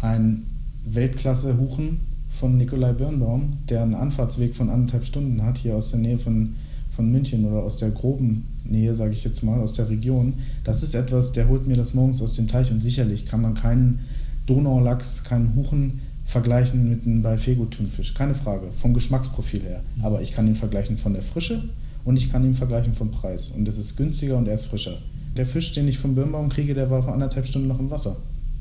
ein 0.00 0.46
Weltklasse-Huchen 0.84 1.98
von 2.30 2.56
Nikolai 2.56 2.92
Birnbaum, 2.92 3.58
der 3.68 3.82
einen 3.82 3.94
Anfahrtsweg 3.94 4.54
von 4.54 4.70
anderthalb 4.70 5.04
Stunden 5.04 5.42
hat, 5.42 5.58
hier 5.58 5.76
aus 5.76 5.90
der 5.90 6.00
Nähe 6.00 6.16
von, 6.16 6.54
von 6.90 7.10
München 7.10 7.44
oder 7.44 7.62
aus 7.62 7.76
der 7.76 7.90
groben 7.90 8.46
Nähe, 8.64 8.94
sage 8.94 9.12
ich 9.12 9.24
jetzt 9.24 9.42
mal, 9.42 9.60
aus 9.60 9.74
der 9.74 9.90
Region. 9.90 10.34
Das 10.64 10.82
ist 10.82 10.94
etwas, 10.94 11.32
der 11.32 11.48
holt 11.48 11.66
mir 11.66 11.76
das 11.76 11.92
morgens 11.92 12.22
aus 12.22 12.34
dem 12.34 12.48
Teich 12.48 12.70
und 12.70 12.80
sicherlich 12.80 13.26
kann 13.26 13.42
man 13.42 13.54
keinen 13.54 14.00
Donaulachs, 14.46 15.24
keinen 15.24 15.54
Huchen 15.54 16.00
vergleichen 16.24 16.88
mit 16.88 17.04
einem 17.04 17.22
Balfego-Thunfisch. 17.22 18.14
Keine 18.14 18.34
Frage, 18.34 18.68
vom 18.76 18.94
Geschmacksprofil 18.94 19.62
her. 19.62 19.82
Aber 20.00 20.22
ich 20.22 20.30
kann 20.30 20.46
ihn 20.46 20.54
vergleichen 20.54 20.96
von 20.96 21.12
der 21.12 21.22
Frische 21.22 21.68
und 22.04 22.16
ich 22.16 22.30
kann 22.30 22.44
ihn 22.44 22.54
vergleichen 22.54 22.94
vom 22.94 23.10
Preis. 23.10 23.50
Und 23.50 23.66
es 23.66 23.78
ist 23.78 23.96
günstiger 23.96 24.36
und 24.36 24.46
er 24.46 24.54
ist 24.54 24.66
frischer. 24.66 24.98
Der 25.36 25.46
Fisch, 25.46 25.72
den 25.72 25.88
ich 25.88 25.98
vom 25.98 26.14
Birnbaum 26.14 26.48
kriege, 26.48 26.74
der 26.74 26.90
war 26.90 27.02
vor 27.02 27.12
anderthalb 27.12 27.46
Stunden 27.46 27.68
noch 27.68 27.80
im 27.80 27.90
Wasser. 27.90 28.16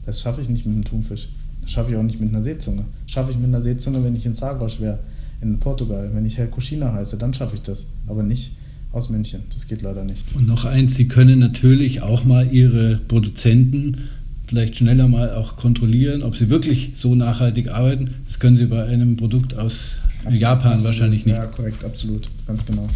Das 0.05 0.21
schaffe 0.21 0.41
ich 0.41 0.49
nicht 0.49 0.65
mit 0.65 0.75
einem 0.75 0.83
Thunfisch. 0.83 1.29
Das 1.69 1.75
schaffe 1.75 1.91
ich 1.91 1.97
auch 1.97 2.03
nicht 2.03 2.19
mit 2.19 2.29
einer 2.29 2.41
Seezunge. 2.41 2.83
Schaffe 3.05 3.29
ich 3.29 3.37
mit 3.37 3.45
einer 3.45 3.61
Seezunge, 3.61 4.03
wenn 4.03 4.15
ich 4.15 4.25
in 4.25 4.33
Zagros 4.33 4.79
wäre, 4.79 4.97
in 5.39 5.59
Portugal. 5.59 6.09
Wenn 6.15 6.25
ich 6.25 6.35
Herr 6.39 6.47
Kuschina 6.47 6.91
heiße, 6.91 7.15
dann 7.19 7.31
schaffe 7.31 7.57
ich 7.57 7.61
das. 7.61 7.85
Aber 8.07 8.23
nicht 8.23 8.53
aus 8.91 9.11
München. 9.11 9.43
Das 9.53 9.67
geht 9.67 9.83
leider 9.83 10.03
nicht. 10.03 10.23
Und 10.33 10.47
noch 10.47 10.65
eins, 10.65 10.95
Sie 10.95 11.07
können 11.07 11.37
natürlich 11.37 12.01
auch 12.01 12.25
mal 12.25 12.51
Ihre 12.51 12.99
Produzenten 13.07 14.09
vielleicht 14.47 14.77
schneller 14.77 15.07
mal 15.07 15.35
auch 15.35 15.57
kontrollieren, 15.57 16.23
ob 16.23 16.35
sie 16.35 16.49
wirklich 16.49 16.93
so 16.95 17.13
nachhaltig 17.13 17.69
arbeiten. 17.69 18.15
Das 18.25 18.39
können 18.39 18.57
Sie 18.57 18.65
bei 18.65 18.85
einem 18.85 19.15
Produkt 19.15 19.53
aus 19.53 19.97
absolut, 20.21 20.39
Japan 20.39 20.65
absolut. 20.65 20.85
wahrscheinlich 20.85 21.27
nicht. 21.27 21.35
Ja, 21.35 21.45
korrekt, 21.45 21.85
absolut, 21.85 22.27
ganz 22.47 22.65
genau. 22.65 22.89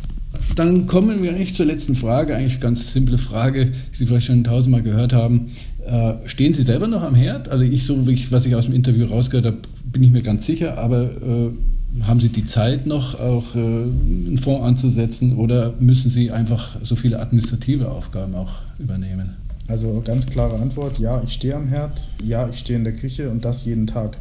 Dann 0.56 0.88
kommen 0.88 1.22
wir 1.24 1.32
eigentlich 1.32 1.56
zur 1.56 1.66
letzten 1.66 1.96
Frage, 1.96 2.36
eigentlich 2.36 2.60
ganz 2.60 2.92
simple 2.92 3.18
Frage, 3.18 3.68
die 3.68 3.98
Sie 3.98 4.06
vielleicht 4.06 4.28
schon 4.28 4.44
tausendmal 4.44 4.84
gehört 4.84 5.14
haben. 5.14 5.52
Äh, 5.86 6.14
stehen 6.26 6.54
Sie 6.54 6.64
selber 6.64 6.88
noch 6.88 7.02
am 7.02 7.16
Herd? 7.16 7.50
Also 7.50 7.64
ich, 7.64 7.86
so 7.86 8.08
ich, 8.08 8.32
was 8.32 8.46
ich 8.46 8.56
aus 8.56 8.66
dem 8.66 8.74
Interview 8.74 9.06
rausgehört 9.06 9.46
habe, 9.46 9.58
bin 9.86 10.04
ich 10.04 10.12
mir 10.12 10.22
ganz 10.22 10.46
sicher, 10.46 10.78
aber 10.78 11.04
äh, 11.04 11.52
haben 12.02 12.20
Sie 12.20 12.30
die 12.30 12.46
Zeit 12.46 12.88
noch, 12.88 13.20
auch 13.20 13.56
äh, 13.56 13.60
einen 13.60 14.38
Fonds 14.42 14.64
anzusetzen 14.64 15.36
oder 15.38 15.74
müssen 15.80 16.10
Sie 16.10 16.32
einfach 16.32 16.78
so 16.84 16.96
viele 16.96 17.20
administrative 17.20 17.90
Aufgaben 17.90 18.36
auch 18.36 18.54
übernehmen? 18.80 19.36
Also 19.68 20.02
ganz 20.06 20.26
klare 20.26 20.60
Antwort, 20.60 21.00
ja, 21.00 21.22
ich 21.26 21.34
stehe 21.34 21.56
am 21.56 21.68
Herd, 21.68 22.10
ja, 22.24 22.50
ich 22.50 22.60
stehe 22.60 22.78
in 22.78 22.84
der 22.84 22.94
Küche 22.94 23.30
und 23.30 23.46
das 23.46 23.66
jeden 23.66 23.88
Tag. 23.88 24.18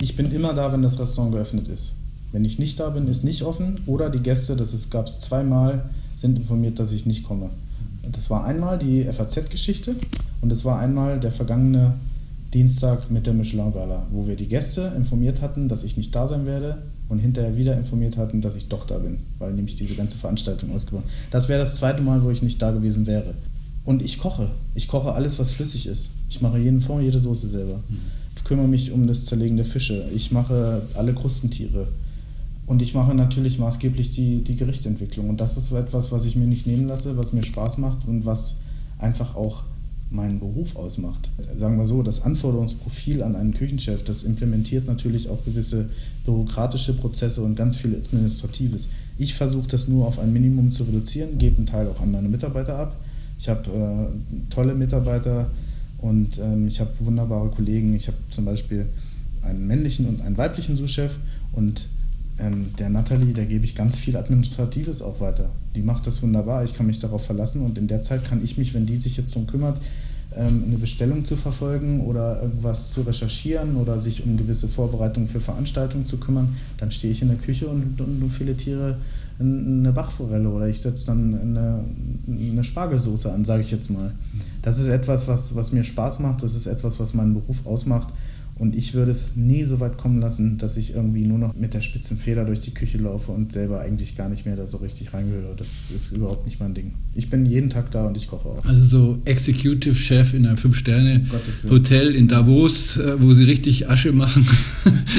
Ich 0.00 0.16
bin 0.16 0.32
immer 0.32 0.54
da, 0.54 0.72
wenn 0.72 0.82
das 0.82 0.98
Restaurant 0.98 1.34
geöffnet 1.34 1.68
ist. 1.68 1.94
Wenn 2.32 2.44
ich 2.44 2.58
nicht 2.58 2.80
da 2.80 2.90
bin, 2.90 3.08
ist 3.08 3.24
nicht 3.24 3.42
offen 3.42 3.80
oder 3.86 4.08
die 4.10 4.22
Gäste, 4.22 4.56
das 4.56 4.88
gab 4.90 5.06
es 5.06 5.18
zweimal, 5.18 5.84
sind 6.14 6.38
informiert, 6.38 6.78
dass 6.78 6.90
ich 6.92 7.04
nicht 7.04 7.24
komme. 7.24 7.50
Das 8.10 8.30
war 8.30 8.44
einmal 8.44 8.78
die 8.78 9.04
FAZ-Geschichte 9.04 9.94
und 10.40 10.50
es 10.50 10.64
war 10.64 10.78
einmal 10.78 11.20
der 11.20 11.30
vergangene 11.30 11.94
Dienstag 12.52 13.10
mit 13.10 13.26
der 13.26 13.32
Michelin-Gala, 13.32 14.06
wo 14.10 14.26
wir 14.26 14.36
die 14.36 14.48
Gäste 14.48 14.92
informiert 14.96 15.40
hatten, 15.40 15.68
dass 15.68 15.84
ich 15.84 15.96
nicht 15.96 16.14
da 16.14 16.26
sein 16.26 16.44
werde 16.46 16.78
und 17.08 17.18
hinterher 17.18 17.56
wieder 17.56 17.76
informiert 17.76 18.16
hatten, 18.16 18.40
dass 18.40 18.56
ich 18.56 18.68
doch 18.68 18.84
da 18.84 18.98
bin, 18.98 19.18
weil 19.38 19.52
nämlich 19.52 19.76
diese 19.76 19.94
ganze 19.94 20.18
Veranstaltung 20.18 20.74
ausgebaut. 20.74 21.04
Das 21.30 21.48
wäre 21.48 21.60
das 21.60 21.76
zweite 21.76 22.02
Mal, 22.02 22.24
wo 22.24 22.30
ich 22.30 22.42
nicht 22.42 22.60
da 22.60 22.70
gewesen 22.70 23.06
wäre. 23.06 23.34
Und 23.84 24.02
ich 24.02 24.18
koche. 24.18 24.50
Ich 24.74 24.86
koche 24.88 25.12
alles, 25.12 25.38
was 25.38 25.50
flüssig 25.50 25.86
ist. 25.86 26.10
Ich 26.28 26.40
mache 26.40 26.58
jeden 26.58 26.80
Fond, 26.80 27.02
jede 27.02 27.18
Soße 27.18 27.48
selber. 27.48 27.80
Ich 28.36 28.44
kümmere 28.44 28.68
mich 28.68 28.92
um 28.92 29.06
das 29.06 29.24
Zerlegen 29.24 29.56
der 29.56 29.66
Fische. 29.66 30.08
Ich 30.14 30.30
mache 30.30 30.82
alle 30.94 31.14
Krustentiere. 31.14 31.88
Und 32.66 32.80
ich 32.80 32.94
mache 32.94 33.14
natürlich 33.14 33.58
maßgeblich 33.58 34.10
die, 34.10 34.42
die 34.44 34.56
Gerichtentwicklung. 34.56 35.28
Und 35.28 35.40
das 35.40 35.56
ist 35.56 35.72
etwas, 35.72 36.12
was 36.12 36.24
ich 36.24 36.36
mir 36.36 36.46
nicht 36.46 36.66
nehmen 36.66 36.86
lasse, 36.86 37.16
was 37.16 37.32
mir 37.32 37.42
Spaß 37.42 37.78
macht 37.78 38.06
und 38.06 38.24
was 38.24 38.58
einfach 38.98 39.34
auch 39.34 39.64
meinen 40.12 40.38
Beruf 40.38 40.76
ausmacht. 40.76 41.30
Sagen 41.56 41.78
wir 41.78 41.86
so, 41.86 42.02
das 42.02 42.22
Anforderungsprofil 42.22 43.22
an 43.22 43.34
einen 43.34 43.54
Küchenchef, 43.54 44.04
das 44.04 44.22
implementiert 44.22 44.86
natürlich 44.86 45.28
auch 45.28 45.42
gewisse 45.44 45.88
bürokratische 46.24 46.92
Prozesse 46.92 47.42
und 47.42 47.56
ganz 47.56 47.76
viel 47.76 47.96
Administratives. 47.96 48.88
Ich 49.18 49.34
versuche 49.34 49.66
das 49.66 49.88
nur 49.88 50.06
auf 50.06 50.18
ein 50.18 50.32
Minimum 50.32 50.70
zu 50.70 50.84
reduzieren, 50.84 51.38
gebe 51.38 51.56
einen 51.56 51.66
Teil 51.66 51.88
auch 51.88 52.00
an 52.00 52.12
meine 52.12 52.28
Mitarbeiter 52.28 52.78
ab. 52.78 52.96
Ich 53.38 53.48
habe 53.48 53.70
äh, 53.70 54.50
tolle 54.50 54.74
Mitarbeiter 54.74 55.50
und 55.98 56.38
ähm, 56.38 56.68
ich 56.68 56.80
habe 56.80 56.90
wunderbare 57.00 57.48
Kollegen. 57.48 57.94
Ich 57.94 58.08
habe 58.08 58.18
zum 58.30 58.44
Beispiel 58.44 58.86
einen 59.42 59.66
männlichen 59.66 60.06
und 60.06 60.20
einen 60.20 60.36
weiblichen 60.36 60.76
Sous-Chef 60.76 61.16
und 61.52 61.88
ähm, 62.38 62.74
der 62.78 62.88
Nathalie, 62.88 63.34
da 63.34 63.44
gebe 63.44 63.64
ich 63.64 63.74
ganz 63.74 63.98
viel 63.98 64.16
Administratives 64.16 65.02
auch 65.02 65.20
weiter. 65.20 65.50
Die 65.74 65.82
macht 65.82 66.06
das 66.06 66.22
wunderbar, 66.22 66.64
ich 66.64 66.74
kann 66.74 66.86
mich 66.86 66.98
darauf 66.98 67.24
verlassen 67.24 67.62
und 67.62 67.78
in 67.78 67.88
der 67.88 68.02
Zeit 68.02 68.24
kann 68.24 68.42
ich 68.42 68.56
mich, 68.56 68.74
wenn 68.74 68.86
die 68.86 68.96
sich 68.96 69.16
jetzt 69.16 69.34
darum 69.34 69.46
kümmert, 69.46 69.80
ähm, 70.34 70.64
eine 70.66 70.78
Bestellung 70.78 71.24
zu 71.24 71.36
verfolgen 71.36 72.00
oder 72.00 72.42
irgendwas 72.42 72.90
zu 72.90 73.02
recherchieren 73.02 73.76
oder 73.76 74.00
sich 74.00 74.24
um 74.24 74.36
gewisse 74.36 74.68
Vorbereitungen 74.68 75.28
für 75.28 75.40
Veranstaltungen 75.40 76.06
zu 76.06 76.16
kümmern, 76.16 76.56
dann 76.78 76.90
stehe 76.90 77.12
ich 77.12 77.20
in 77.20 77.28
der 77.28 77.36
Küche 77.36 77.68
und, 77.68 78.00
und, 78.00 78.22
und 78.22 78.30
filetiere 78.30 78.96
eine 79.38 79.92
Bachforelle 79.92 80.48
oder 80.48 80.68
ich 80.68 80.80
setze 80.80 81.06
dann 81.06 81.34
eine, 81.34 81.84
eine 82.28 82.64
Spargelsoße 82.64 83.32
an, 83.32 83.44
sage 83.44 83.62
ich 83.62 83.70
jetzt 83.70 83.90
mal. 83.90 84.12
Das 84.62 84.78
ist 84.78 84.88
etwas, 84.88 85.26
was, 85.26 85.54
was 85.54 85.72
mir 85.72 85.84
Spaß 85.84 86.20
macht, 86.20 86.42
das 86.42 86.54
ist 86.54 86.66
etwas, 86.66 87.00
was 87.00 87.12
meinen 87.12 87.34
Beruf 87.34 87.66
ausmacht 87.66 88.12
und 88.56 88.76
ich 88.76 88.94
würde 88.94 89.10
es 89.10 89.34
nie 89.34 89.64
so 89.64 89.80
weit 89.80 89.98
kommen 89.98 90.20
lassen, 90.20 90.58
dass 90.58 90.76
ich 90.76 90.94
irgendwie 90.94 91.24
nur 91.24 91.38
noch 91.38 91.54
mit 91.54 91.74
der 91.74 91.80
spitzen 91.80 92.16
Feder 92.16 92.44
durch 92.44 92.60
die 92.60 92.72
Küche 92.72 92.98
laufe 92.98 93.32
und 93.32 93.50
selber 93.50 93.80
eigentlich 93.80 94.14
gar 94.14 94.28
nicht 94.28 94.44
mehr 94.46 94.56
da 94.56 94.66
so 94.66 94.76
richtig 94.76 95.14
reingehöre. 95.14 95.56
Das 95.56 95.90
ist 95.94 96.12
überhaupt 96.12 96.44
nicht 96.44 96.60
mein 96.60 96.74
Ding. 96.74 96.92
Ich 97.14 97.30
bin 97.30 97.46
jeden 97.46 97.70
Tag 97.70 97.90
da 97.90 98.06
und 98.06 98.16
ich 98.16 98.26
koche 98.26 98.48
auch. 98.48 98.64
Also 98.64 98.84
so 98.84 99.22
Executive 99.24 99.94
Chef 99.94 100.34
in 100.34 100.46
einem 100.46 100.58
Fünf-Sterne-Hotel 100.58 102.14
in 102.14 102.28
Davos, 102.28 102.98
äh, 102.98 103.20
wo 103.20 103.32
sie 103.32 103.44
richtig 103.44 103.88
Asche 103.88 104.12
machen, 104.12 104.46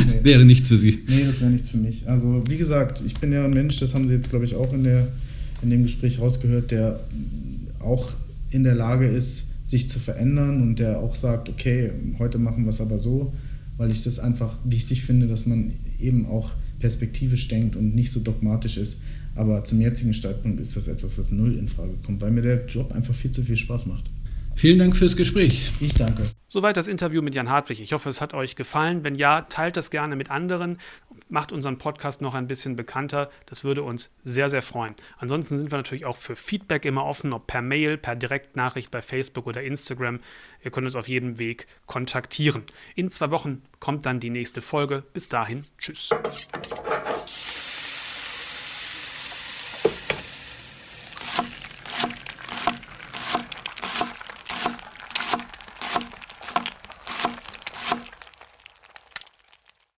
nee. 0.08 0.20
wäre 0.24 0.46
nichts 0.46 0.68
für 0.68 0.78
Sie. 0.78 1.04
Nee, 1.08 1.26
das 1.26 1.42
wäre 1.42 1.52
nichts 1.52 1.70
für 1.70 1.78
mich. 1.78 2.08
Also 2.08 2.44
wie 2.48 2.58
gesagt, 2.58 3.04
ich 3.06 3.16
bin 3.16 3.34
ja 3.34 3.46
ein 3.46 3.52
Mensch, 3.52 3.80
das 3.80 3.96
haben 3.96 4.08
Sie 4.08 4.14
jetzt, 4.14 4.30
glaube 4.30 4.46
ich, 4.46 4.56
auch 4.56 4.72
in, 4.74 4.84
der, 4.84 5.08
in 5.62 5.70
dem 5.70 5.84
Gespräch 5.84 6.20
rausgehört, 6.20 6.72
der 6.72 7.00
auch 7.80 8.12
in 8.52 8.64
der 8.64 8.76
Lage 8.76 9.08
ist, 9.08 9.48
sich 9.64 9.90
zu 9.90 10.00
verändern 10.00 10.62
und 10.62 10.80
der 10.80 11.00
auch 11.00 11.16
sagt, 11.16 11.50
okay, 11.50 11.92
heute 12.20 12.38
machen 12.38 12.64
wir 12.64 12.70
es 12.70 12.82
aber 12.82 13.00
so, 13.00 13.34
weil 13.78 13.92
ich 13.92 14.04
das 14.04 14.20
einfach 14.20 14.58
wichtig 14.64 15.04
finde, 15.04 15.28
dass 15.28 15.46
man 15.46 15.74
eben 16.00 16.26
auch 16.26 16.52
perspektivisch 16.80 17.48
denkt 17.48 17.76
und 17.76 17.96
nicht 17.96 18.12
so 18.12 18.20
dogmatisch 18.20 18.78
ist. 18.78 18.98
Aber 19.36 19.64
zum 19.64 19.82
jetzigen 19.82 20.14
Zeitpunkt 20.14 20.60
ist 20.60 20.76
das 20.76 20.88
etwas, 20.88 21.18
was 21.18 21.32
null 21.32 21.56
in 21.56 21.68
Frage 21.68 21.94
kommt, 22.06 22.22
weil 22.22 22.32
mir 22.32 22.42
der 22.42 22.66
Job 22.66 22.92
einfach 22.92 23.16
viel 23.16 23.32
zu 23.32 23.42
viel 23.42 23.56
Spaß 23.56 23.86
macht. 23.86 24.10
Vielen 24.56 24.80
Dank 24.80 24.96
fürs 24.96 25.16
Gespräch. 25.16 25.72
Ich 25.82 25.94
danke. 25.94 26.30
Soweit 26.48 26.78
das 26.78 26.88
Interview 26.88 27.22
mit 27.22 27.36
Jan 27.36 27.50
Hartwig. 27.50 27.82
Ich 27.82 27.94
hoffe, 27.94 28.10
es 28.10 28.22
hat 28.22 28.34
euch 28.34 28.56
gefallen. 28.56 29.04
Wenn 29.04 29.16
ja, 29.16 29.42
teilt 29.42 29.76
das 29.76 29.90
gerne 29.90 30.16
mit 30.16 30.30
anderen. 30.30 30.78
Macht 31.28 31.52
unseren 31.52 31.78
Podcast 31.78 32.22
noch 32.22 32.36
ein 32.36 32.48
bisschen 32.48 32.76
bekannter. 32.76 33.30
Das 33.48 33.64
würde 33.64 33.84
uns 33.84 34.12
sehr, 34.24 34.50
sehr 34.50 34.62
freuen. 34.62 34.94
Ansonsten 35.18 35.58
sind 35.58 35.72
wir 35.72 35.78
natürlich 35.78 36.06
auch 36.06 36.16
für 36.16 36.36
Feedback 36.36 36.86
immer 36.86 37.06
offen, 37.06 37.34
ob 37.34 37.48
per 37.48 37.62
Mail, 37.62 37.98
per 37.98 38.16
Direktnachricht 38.16 38.92
bei 38.92 39.02
Facebook 39.02 39.48
oder 39.48 39.64
Instagram. 39.64 40.20
Ihr 40.64 40.72
könnt 40.72 40.86
uns 40.86 40.96
auf 40.96 41.08
jedem 41.08 41.40
Weg 41.40 41.68
kontaktieren. 41.88 42.64
In 42.96 43.12
zwei 43.12 43.32
Wochen 43.32 43.64
kommt 43.80 44.06
dann 44.06 44.20
die 44.20 44.30
nächste 44.30 44.62
Folge. 44.62 45.04
Bis 45.14 45.28
dahin, 45.28 45.66
tschüss. 45.80 46.12